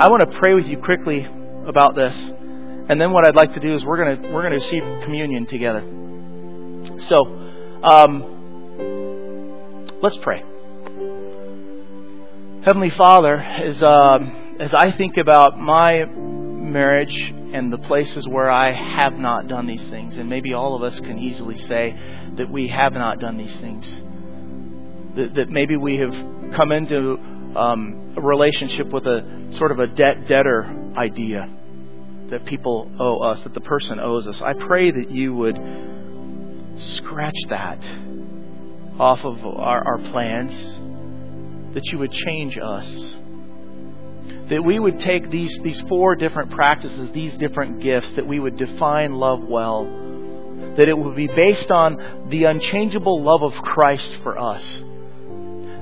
I 0.00 0.08
want 0.08 0.30
to 0.30 0.38
pray 0.38 0.54
with 0.54 0.66
you 0.66 0.78
quickly 0.78 1.26
about 1.66 1.94
this. 1.94 2.16
And 2.16 3.00
then 3.00 3.12
what 3.12 3.26
I'd 3.26 3.36
like 3.36 3.54
to 3.54 3.60
do 3.60 3.76
is 3.76 3.84
we're 3.84 4.02
going 4.02 4.22
to 4.22 4.28
we're 4.32 4.48
going 4.48 4.58
to 4.58 4.64
receive 4.64 4.82
communion 5.04 5.46
together. 5.46 5.82
So, 7.00 7.26
um, 7.82 8.24
let's 10.00 10.16
pray. 10.16 10.42
Heavenly 12.64 12.90
Father, 12.90 13.36
as 13.38 13.82
uh, 13.82 14.18
as 14.58 14.72
I 14.72 14.90
think 14.90 15.16
about 15.16 15.58
my 15.58 16.04
marriage 16.04 17.34
and 17.52 17.72
the 17.72 17.78
places 17.78 18.26
where 18.26 18.50
I 18.50 18.72
have 18.72 19.14
not 19.14 19.48
done 19.48 19.66
these 19.66 19.84
things, 19.84 20.16
and 20.16 20.28
maybe 20.28 20.54
all 20.54 20.74
of 20.74 20.82
us 20.82 20.98
can 21.00 21.18
easily 21.18 21.58
say 21.58 21.96
that 22.36 22.50
we 22.50 22.68
have 22.68 22.92
not 22.92 23.18
done 23.20 23.36
these 23.36 23.56
things. 23.56 23.90
That, 25.16 25.34
that 25.34 25.48
maybe 25.48 25.76
we 25.76 25.96
have 25.98 26.12
come 26.54 26.72
into 26.72 27.18
um, 27.56 28.14
a 28.16 28.20
relationship 28.20 28.88
with 28.88 29.06
a 29.06 29.52
sort 29.52 29.72
of 29.72 29.78
a 29.78 29.86
debt 29.86 30.28
debtor 30.28 30.92
idea 30.96 31.48
that 32.30 32.44
people 32.44 32.90
owe 32.98 33.20
us, 33.20 33.42
that 33.42 33.54
the 33.54 33.60
person 33.60 33.98
owes 33.98 34.26
us. 34.26 34.42
I 34.42 34.52
pray 34.52 34.90
that 34.90 35.10
you 35.10 35.34
would 35.34 35.58
scratch 36.76 37.38
that 37.48 37.82
off 38.98 39.24
of 39.24 39.44
our, 39.44 39.84
our 39.84 39.98
plans, 40.10 41.74
that 41.74 41.86
you 41.86 41.98
would 41.98 42.12
change 42.12 42.58
us. 42.58 43.16
That 44.48 44.64
we 44.64 44.78
would 44.78 45.00
take 45.00 45.30
these, 45.30 45.58
these 45.62 45.80
four 45.82 46.16
different 46.16 46.50
practices, 46.50 47.10
these 47.12 47.36
different 47.36 47.80
gifts, 47.80 48.12
that 48.12 48.26
we 48.26 48.40
would 48.40 48.56
define 48.56 49.14
love 49.14 49.42
well. 49.42 49.84
That 50.76 50.88
it 50.88 50.96
would 50.96 51.16
be 51.16 51.26
based 51.26 51.70
on 51.70 52.28
the 52.30 52.44
unchangeable 52.44 53.22
love 53.22 53.42
of 53.42 53.54
Christ 53.62 54.16
for 54.22 54.38
us 54.38 54.82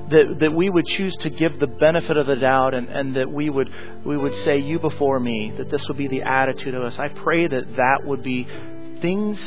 that, 0.09 0.39
that 0.39 0.53
we 0.53 0.69
would 0.69 0.85
choose 0.85 1.15
to 1.17 1.29
give 1.29 1.59
the 1.59 1.67
benefit 1.67 2.15
of 2.15 2.27
the 2.27 2.35
doubt 2.35 2.73
and, 2.73 2.87
and 2.89 3.15
that 3.15 3.29
we 3.29 3.49
would, 3.49 3.69
we 4.05 4.17
would 4.17 4.35
say, 4.35 4.57
You 4.57 4.79
before 4.79 5.19
me, 5.19 5.51
that 5.57 5.69
this 5.69 5.87
would 5.87 5.97
be 5.97 6.07
the 6.07 6.21
attitude 6.21 6.73
of 6.73 6.83
us. 6.83 6.97
I 6.97 7.09
pray 7.09 7.47
that 7.47 7.75
that 7.75 8.05
would 8.05 8.23
be 8.23 8.47
things 9.01 9.39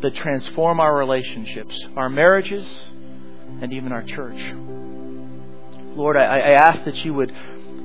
that 0.00 0.14
transform 0.14 0.80
our 0.80 0.96
relationships, 0.96 1.74
our 1.96 2.08
marriages, 2.08 2.90
and 3.60 3.72
even 3.72 3.92
our 3.92 4.02
church. 4.02 4.38
Lord, 5.96 6.16
I, 6.16 6.24
I 6.24 6.50
ask 6.52 6.84
that 6.84 7.04
you 7.04 7.14
would 7.14 7.34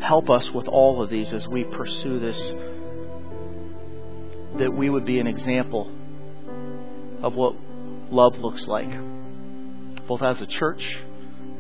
help 0.04 0.30
us 0.30 0.52
with 0.52 0.68
all 0.68 1.02
of 1.02 1.10
these 1.10 1.34
as 1.34 1.48
we 1.48 1.64
pursue 1.64 2.20
this, 2.20 2.54
that 4.58 4.72
we 4.72 4.90
would 4.90 5.06
be 5.06 5.20
an 5.20 5.28
example 5.28 5.90
of 7.22 7.36
what 7.36 7.56
love 8.12 8.38
looks 8.40 8.68
like, 8.68 8.90
both 10.08 10.22
as 10.22 10.42
a 10.42 10.46
church 10.46 11.00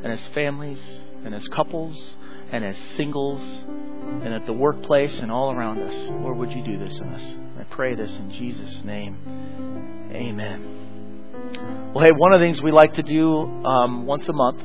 and 0.04 0.12
as 0.12 0.24
families 0.28 0.84
and 1.24 1.34
as 1.34 1.48
couples 1.48 2.16
and 2.52 2.66
as 2.66 2.78
singles 2.78 3.42
and 3.42 4.34
at 4.34 4.46
the 4.46 4.54
workplace 4.54 5.20
and 5.20 5.32
all 5.32 5.52
around 5.52 5.80
us. 5.80 5.96
Lord, 6.22 6.38
would 6.38 6.52
you 6.52 6.64
do 6.64 6.78
this 6.78 7.00
in 7.00 7.08
us? 7.08 7.34
I 7.60 7.64
pray 7.64 7.96
this 7.96 8.16
in 8.18 8.30
Jesus' 8.32 8.84
name. 8.84 10.12
Amen. 10.12 11.92
Well, 11.94 12.04
hey, 12.06 12.12
one 12.12 12.34
of 12.34 12.40
the 12.40 12.46
things 12.46 12.62
we 12.62 12.72
like 12.72 12.94
to 12.96 13.04
do 13.04 13.40
um, 13.66 14.06
once 14.06 14.28
a 14.28 14.34
month 14.34 14.62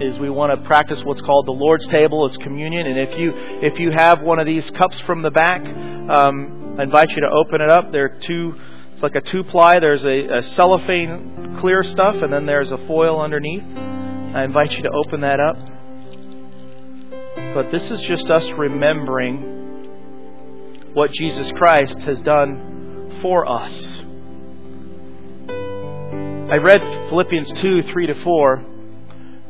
is 0.00 0.18
we 0.18 0.30
want 0.30 0.52
to 0.52 0.66
practice 0.66 1.02
what's 1.04 1.20
called 1.20 1.46
the 1.46 1.52
Lord's 1.52 1.86
table 1.86 2.26
as 2.28 2.36
communion. 2.36 2.86
And 2.86 2.98
if 2.98 3.18
you 3.18 3.32
if 3.34 3.78
you 3.80 3.90
have 3.90 4.22
one 4.22 4.38
of 4.38 4.46
these 4.46 4.70
cups 4.70 5.00
from 5.00 5.22
the 5.22 5.30
back, 5.30 5.62
um, 5.64 6.76
I 6.78 6.84
invite 6.84 7.10
you 7.10 7.20
to 7.22 7.30
open 7.30 7.60
it 7.60 7.68
up. 7.68 7.90
There 7.90 8.04
are 8.04 8.18
two. 8.20 8.54
It's 8.92 9.02
like 9.02 9.14
a 9.14 9.20
two 9.20 9.44
ply. 9.44 9.80
There's 9.80 10.04
a, 10.04 10.38
a 10.38 10.42
cellophane 10.42 11.58
clear 11.60 11.82
stuff, 11.82 12.16
and 12.16 12.32
then 12.32 12.46
there's 12.46 12.70
a 12.70 12.78
foil 12.78 13.20
underneath. 13.20 13.64
I 14.34 14.44
invite 14.44 14.72
you 14.72 14.82
to 14.82 14.90
open 14.90 15.22
that 15.22 15.40
up. 15.40 15.56
But 17.54 17.70
this 17.70 17.90
is 17.90 18.00
just 18.02 18.30
us 18.30 18.48
remembering 18.50 19.56
what 20.92 21.12
Jesus 21.12 21.50
Christ 21.52 22.00
has 22.02 22.20
done 22.22 23.18
for 23.22 23.48
us. 23.48 23.98
I 26.50 26.56
read 26.56 26.80
Philippians 27.08 27.52
2 27.54 27.82
3 27.82 28.06
to 28.06 28.14
4, 28.14 28.64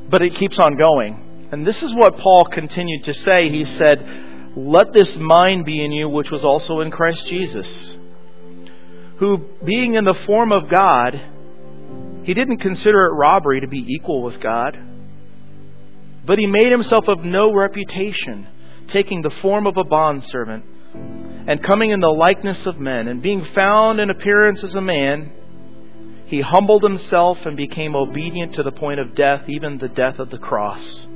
but 0.09 0.23
it 0.23 0.35
keeps 0.35 0.59
on 0.59 0.77
going. 0.77 1.49
And 1.53 1.67
this 1.67 1.83
is 1.83 1.95
what 1.95 2.19
Paul 2.19 2.47
continued 2.47 3.05
to 3.05 3.15
say. 3.15 3.49
He 3.49 3.65
said, 3.65 4.53
Let 4.57 4.93
this 4.93 5.17
mind 5.17 5.65
be 5.65 5.85
in 5.85 5.93
you, 5.93 6.09
which 6.09 6.31
was 6.31 6.45
also 6.45 6.81
in 6.81 6.91
Christ 6.91 7.27
Jesus, 7.27 7.97
who, 9.19 9.39
being 9.65 9.95
in 9.95 10.05
the 10.05 10.15
form 10.15 10.53
of 10.53 10.69
God, 10.69 11.21
he 12.25 12.35
didn't 12.35 12.59
consider 12.59 13.07
it 13.07 13.15
robbery 13.15 13.61
to 13.63 13.69
be 13.69 13.85
equal 13.89 14.23
with 14.23 14.41
God, 14.41 14.79
but 16.27 16.39
he 16.39 16.47
made 16.47 16.71
himself 16.71 17.09
of 17.09 17.25
no 17.25 17.55
reputation, 17.55 18.47
taking 18.89 19.23
the 19.23 19.31
form 19.31 19.67
of 19.67 19.79
a 19.79 19.85
bondservant, 19.85 20.65
and 21.47 21.63
coming 21.63 21.91
in 21.91 22.01
the 22.01 22.09
likeness 22.09 22.67
of 22.67 22.79
men, 22.79 23.09
and 23.09 23.23
being 23.23 23.43
found 23.55 23.99
in 24.01 24.11
appearance 24.11 24.63
as 24.63 24.75
a 24.75 24.81
man, 24.83 25.33
he 26.29 26.43
humbled 26.43 26.83
himself 26.83 27.47
and 27.47 27.57
became 27.57 27.97
obedient 27.97 28.55
to 28.55 28.63
the 28.63 28.71
point 28.71 29.01
of 29.01 29.15
death, 29.15 29.49
even 29.49 29.79
the 29.79 29.89
death 29.89 30.19
of 30.19 30.31
the 30.31 30.39
cross. 30.39 31.07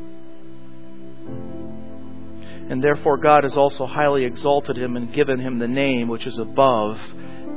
And 2.70 2.82
therefore, 2.82 3.18
God 3.18 3.44
has 3.44 3.54
also 3.54 3.84
highly 3.84 4.24
exalted 4.24 4.78
him 4.78 4.96
and 4.96 5.12
given 5.12 5.38
him 5.38 5.58
the 5.58 5.68
name 5.68 6.08
which 6.08 6.26
is 6.26 6.38
above 6.38 6.98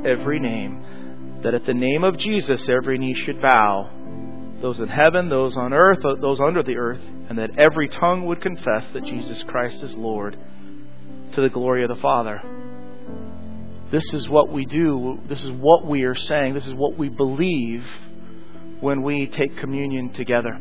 every 0.04 0.38
name 0.38 1.40
that 1.42 1.54
at 1.54 1.64
the 1.64 1.72
name 1.72 2.04
of 2.04 2.18
Jesus 2.18 2.68
every 2.68 2.98
knee 2.98 3.14
should 3.14 3.40
bow, 3.40 3.88
those 4.60 4.80
in 4.80 4.88
heaven, 4.88 5.28
those 5.30 5.56
on 5.56 5.72
earth, 5.72 6.00
those 6.02 6.40
under 6.40 6.62
the 6.62 6.76
earth, 6.76 7.00
and 7.28 7.38
that 7.38 7.58
every 7.58 7.88
tongue 7.88 8.26
would 8.26 8.42
confess 8.42 8.86
that 8.88 9.04
Jesus 9.04 9.42
Christ 9.44 9.82
is 9.82 9.94
Lord 9.94 10.36
to 11.32 11.40
the 11.40 11.48
glory 11.48 11.84
of 11.84 11.88
the 11.88 12.02
Father. 12.02 12.42
This 13.90 14.14
is 14.14 14.28
what 14.28 14.50
we 14.50 14.64
do. 14.64 15.20
This 15.28 15.44
is 15.44 15.50
what 15.50 15.86
we 15.86 16.04
are 16.04 16.14
saying. 16.14 16.54
This 16.54 16.66
is 16.66 16.74
what 16.74 16.98
we 16.98 17.08
believe 17.08 17.86
when 18.80 19.02
we 19.02 19.26
take 19.26 19.56
communion 19.58 20.10
together. 20.12 20.58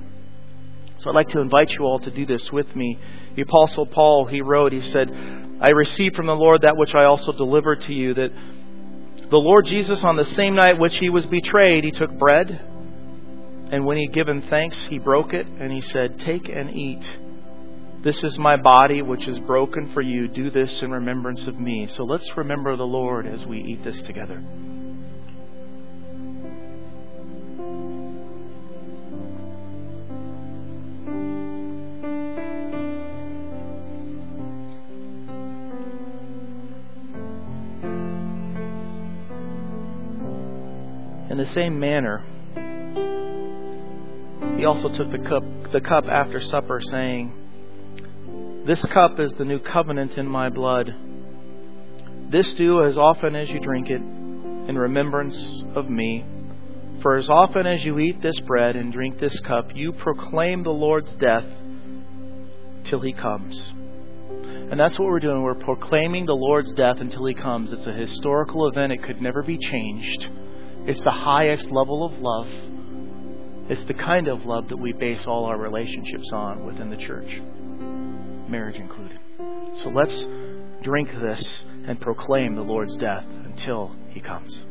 So 0.97 1.09
I'd 1.09 1.15
like 1.15 1.29
to 1.29 1.39
invite 1.39 1.71
you 1.71 1.85
all 1.85 1.99
to 1.99 2.11
do 2.11 2.25
this 2.25 2.51
with 2.51 2.73
me. 2.75 2.97
The 3.35 3.41
Apostle 3.41 3.85
Paul, 3.85 4.25
he 4.25 4.41
wrote, 4.41 4.71
he 4.71 4.81
said, 4.81 5.11
I 5.59 5.69
received 5.69 6.15
from 6.15 6.27
the 6.27 6.35
Lord 6.35 6.61
that 6.61 6.77
which 6.77 6.93
I 6.93 7.05
also 7.05 7.31
delivered 7.31 7.81
to 7.81 7.93
you, 7.93 8.13
that 8.13 8.31
the 9.29 9.37
Lord 9.37 9.65
Jesus, 9.65 10.03
on 10.03 10.15
the 10.15 10.25
same 10.25 10.55
night 10.55 10.79
which 10.79 10.97
he 10.97 11.09
was 11.09 11.25
betrayed, 11.25 11.83
he 11.83 11.91
took 11.91 12.11
bread, 12.11 12.61
and 13.71 13.85
when 13.85 13.97
he 13.97 14.05
had 14.05 14.13
given 14.13 14.41
thanks, 14.43 14.85
he 14.85 14.99
broke 14.99 15.33
it, 15.33 15.47
and 15.47 15.71
he 15.71 15.81
said, 15.81 16.19
Take 16.19 16.47
and 16.47 16.69
eat. 16.75 17.03
This 18.05 18.23
is 18.23 18.37
my 18.37 18.55
body, 18.55 19.01
which 19.01 19.27
is 19.27 19.39
broken 19.39 19.91
for 19.91 19.99
you. 19.99 20.27
Do 20.27 20.51
this 20.51 20.83
in 20.83 20.91
remembrance 20.91 21.47
of 21.47 21.59
me. 21.59 21.87
So 21.87 22.03
let's 22.03 22.37
remember 22.37 22.75
the 22.75 22.85
Lord 22.85 23.25
as 23.25 23.43
we 23.47 23.57
eat 23.57 23.83
this 23.83 23.99
together. 24.03 24.43
In 41.31 41.37
the 41.37 41.47
same 41.47 41.79
manner, 41.79 42.19
he 44.59 44.65
also 44.65 44.89
took 44.89 45.09
the 45.09 45.17
cup, 45.17 45.43
the 45.73 45.81
cup 45.81 46.05
after 46.05 46.39
supper, 46.39 46.79
saying, 46.83 47.44
This 48.65 48.83
cup 48.87 49.19
is 49.19 49.31
the 49.33 49.45
new 49.45 49.59
covenant 49.59 50.17
in 50.17 50.27
my 50.27 50.49
blood. 50.49 50.91
This 52.31 52.51
do 52.53 52.83
as 52.83 52.97
often 52.97 53.35
as 53.35 53.47
you 53.47 53.59
drink 53.59 53.91
it 53.91 54.01
in 54.01 54.75
remembrance 54.75 55.63
of 55.75 55.87
me. 55.87 56.25
For 57.03 57.15
as 57.15 57.29
often 57.29 57.67
as 57.67 57.85
you 57.85 57.99
eat 57.99 58.23
this 58.23 58.39
bread 58.39 58.75
and 58.75 58.91
drink 58.91 59.19
this 59.19 59.39
cup, 59.41 59.75
you 59.75 59.93
proclaim 59.93 60.63
the 60.63 60.71
Lord's 60.71 61.13
death 61.13 61.45
till 62.85 63.01
he 63.01 63.13
comes. 63.13 63.71
And 64.71 64.79
that's 64.79 64.97
what 64.97 65.09
we're 65.09 65.19
doing. 65.19 65.43
We're 65.43 65.53
proclaiming 65.53 66.25
the 66.25 66.35
Lord's 66.35 66.73
death 66.73 66.99
until 66.99 67.27
he 67.27 67.35
comes. 67.35 67.71
It's 67.71 67.85
a 67.85 67.93
historical 67.93 68.67
event, 68.67 68.91
it 68.91 69.03
could 69.03 69.21
never 69.21 69.43
be 69.43 69.59
changed. 69.59 70.27
It's 70.87 71.01
the 71.01 71.11
highest 71.11 71.69
level 71.69 72.03
of 72.03 72.19
love. 72.19 72.47
It's 73.69 73.83
the 73.83 73.93
kind 73.93 74.27
of 74.27 74.47
love 74.47 74.69
that 74.69 74.77
we 74.77 74.91
base 74.91 75.27
all 75.27 75.45
our 75.45 75.57
relationships 75.59 76.31
on 76.33 76.65
within 76.65 76.89
the 76.89 76.97
church, 76.97 77.41
marriage 78.49 78.77
included. 78.77 79.19
So 79.83 79.89
let's 79.89 80.25
drink 80.81 81.09
this 81.19 81.63
and 81.87 81.99
proclaim 81.99 82.55
the 82.55 82.61
Lord's 82.61 82.95
death 82.97 83.25
until 83.45 83.95
he 84.09 84.19
comes. 84.19 84.63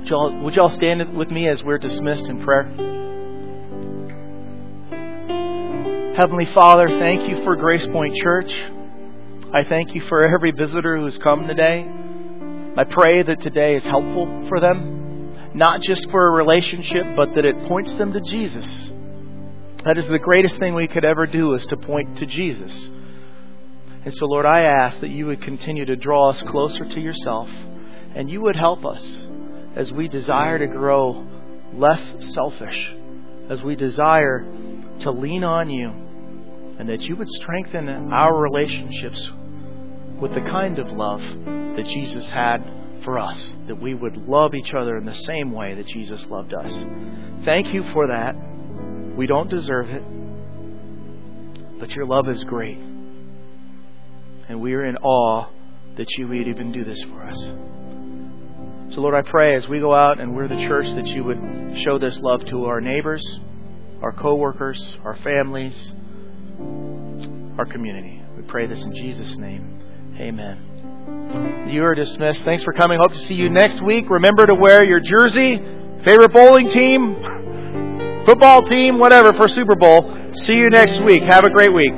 Would 0.00 0.08
y'all, 0.08 0.42
would 0.42 0.56
y'all 0.56 0.68
stand 0.68 1.16
with 1.16 1.30
me 1.30 1.48
as 1.48 1.62
we're 1.62 1.78
dismissed 1.78 2.26
in 2.26 2.42
prayer? 2.42 2.64
Heavenly 6.16 6.46
Father, 6.46 6.88
thank 6.88 7.28
you 7.28 7.42
for 7.44 7.56
Grace 7.56 7.86
Point 7.86 8.16
Church. 8.16 8.52
I 9.54 9.64
thank 9.64 9.94
you 9.94 10.02
for 10.02 10.26
every 10.26 10.50
visitor 10.50 10.98
who's 10.98 11.16
come 11.18 11.46
today. 11.46 11.88
I 12.76 12.84
pray 12.84 13.22
that 13.22 13.40
today 13.40 13.76
is 13.76 13.84
helpful 13.84 14.46
for 14.48 14.60
them, 14.60 15.01
not 15.54 15.82
just 15.82 16.10
for 16.10 16.28
a 16.28 16.30
relationship, 16.30 17.14
but 17.16 17.34
that 17.34 17.44
it 17.44 17.66
points 17.66 17.92
them 17.94 18.12
to 18.12 18.20
Jesus. 18.20 18.92
That 19.84 19.98
is 19.98 20.06
the 20.08 20.18
greatest 20.18 20.56
thing 20.56 20.74
we 20.74 20.88
could 20.88 21.04
ever 21.04 21.26
do 21.26 21.54
is 21.54 21.66
to 21.66 21.76
point 21.76 22.18
to 22.18 22.26
Jesus. 22.26 22.88
And 24.04 24.14
so, 24.14 24.26
Lord, 24.26 24.46
I 24.46 24.62
ask 24.62 25.00
that 25.00 25.10
you 25.10 25.26
would 25.26 25.42
continue 25.42 25.84
to 25.84 25.96
draw 25.96 26.30
us 26.30 26.40
closer 26.42 26.84
to 26.84 27.00
yourself 27.00 27.48
and 28.14 28.30
you 28.30 28.40
would 28.42 28.56
help 28.56 28.84
us 28.84 29.04
as 29.76 29.90
we 29.92 30.08
desire 30.08 30.58
to 30.58 30.66
grow 30.66 31.26
less 31.74 32.14
selfish, 32.32 32.94
as 33.48 33.62
we 33.62 33.74
desire 33.74 34.44
to 35.00 35.10
lean 35.10 35.44
on 35.44 35.70
you, 35.70 35.88
and 36.78 36.88
that 36.88 37.02
you 37.02 37.16
would 37.16 37.28
strengthen 37.28 37.88
our 38.12 38.38
relationships 38.38 39.30
with 40.20 40.34
the 40.34 40.40
kind 40.42 40.78
of 40.78 40.90
love 40.92 41.20
that 41.20 41.86
Jesus 41.86 42.30
had 42.30 42.58
for 43.04 43.18
us, 43.18 43.56
that 43.66 43.80
we 43.80 43.94
would 43.94 44.28
love 44.28 44.54
each 44.54 44.72
other 44.74 44.96
in 44.96 45.04
the 45.04 45.14
same 45.14 45.52
way 45.52 45.74
that 45.74 45.86
Jesus 45.86 46.24
loved 46.26 46.54
us. 46.54 46.72
Thank 47.44 47.74
you 47.74 47.84
for 47.92 48.08
that. 48.08 48.34
We 49.16 49.26
don't 49.26 49.50
deserve 49.50 49.90
it, 49.90 50.02
but 51.78 51.90
your 51.90 52.06
love 52.06 52.28
is 52.28 52.42
great. 52.44 52.78
And 54.48 54.60
we 54.60 54.74
are 54.74 54.84
in 54.84 54.96
awe 54.98 55.48
that 55.96 56.10
you 56.16 56.28
would 56.28 56.48
even 56.48 56.72
do 56.72 56.84
this 56.84 57.02
for 57.02 57.22
us. 57.22 57.38
So, 58.94 59.00
Lord, 59.00 59.14
I 59.14 59.22
pray 59.22 59.54
as 59.56 59.66
we 59.68 59.80
go 59.80 59.94
out 59.94 60.20
and 60.20 60.34
we're 60.36 60.48
the 60.48 60.66
church 60.68 60.86
that 60.94 61.06
you 61.06 61.24
would 61.24 61.40
show 61.84 61.98
this 61.98 62.18
love 62.20 62.44
to 62.46 62.66
our 62.66 62.80
neighbors, 62.80 63.24
our 64.02 64.12
coworkers, 64.12 64.98
our 65.04 65.16
families, 65.16 65.94
our 67.58 67.64
community. 67.64 68.22
We 68.36 68.42
pray 68.42 68.66
this 68.66 68.82
in 68.82 68.94
Jesus' 68.94 69.36
name. 69.36 69.82
Amen. 70.18 70.71
You 71.06 71.84
are 71.84 71.94
dismissed. 71.94 72.42
Thanks 72.42 72.62
for 72.62 72.72
coming. 72.72 72.98
Hope 72.98 73.12
to 73.12 73.18
see 73.18 73.34
you 73.34 73.48
next 73.48 73.82
week. 73.82 74.10
Remember 74.10 74.46
to 74.46 74.54
wear 74.54 74.84
your 74.84 75.00
jersey, 75.00 75.56
favorite 76.04 76.32
bowling 76.32 76.68
team, 76.68 77.14
football 78.26 78.62
team, 78.62 78.98
whatever 78.98 79.32
for 79.32 79.48
Super 79.48 79.74
Bowl. 79.74 80.14
See 80.34 80.52
you 80.52 80.68
next 80.70 81.00
week. 81.00 81.22
Have 81.22 81.44
a 81.44 81.50
great 81.50 81.72
week. 81.72 81.92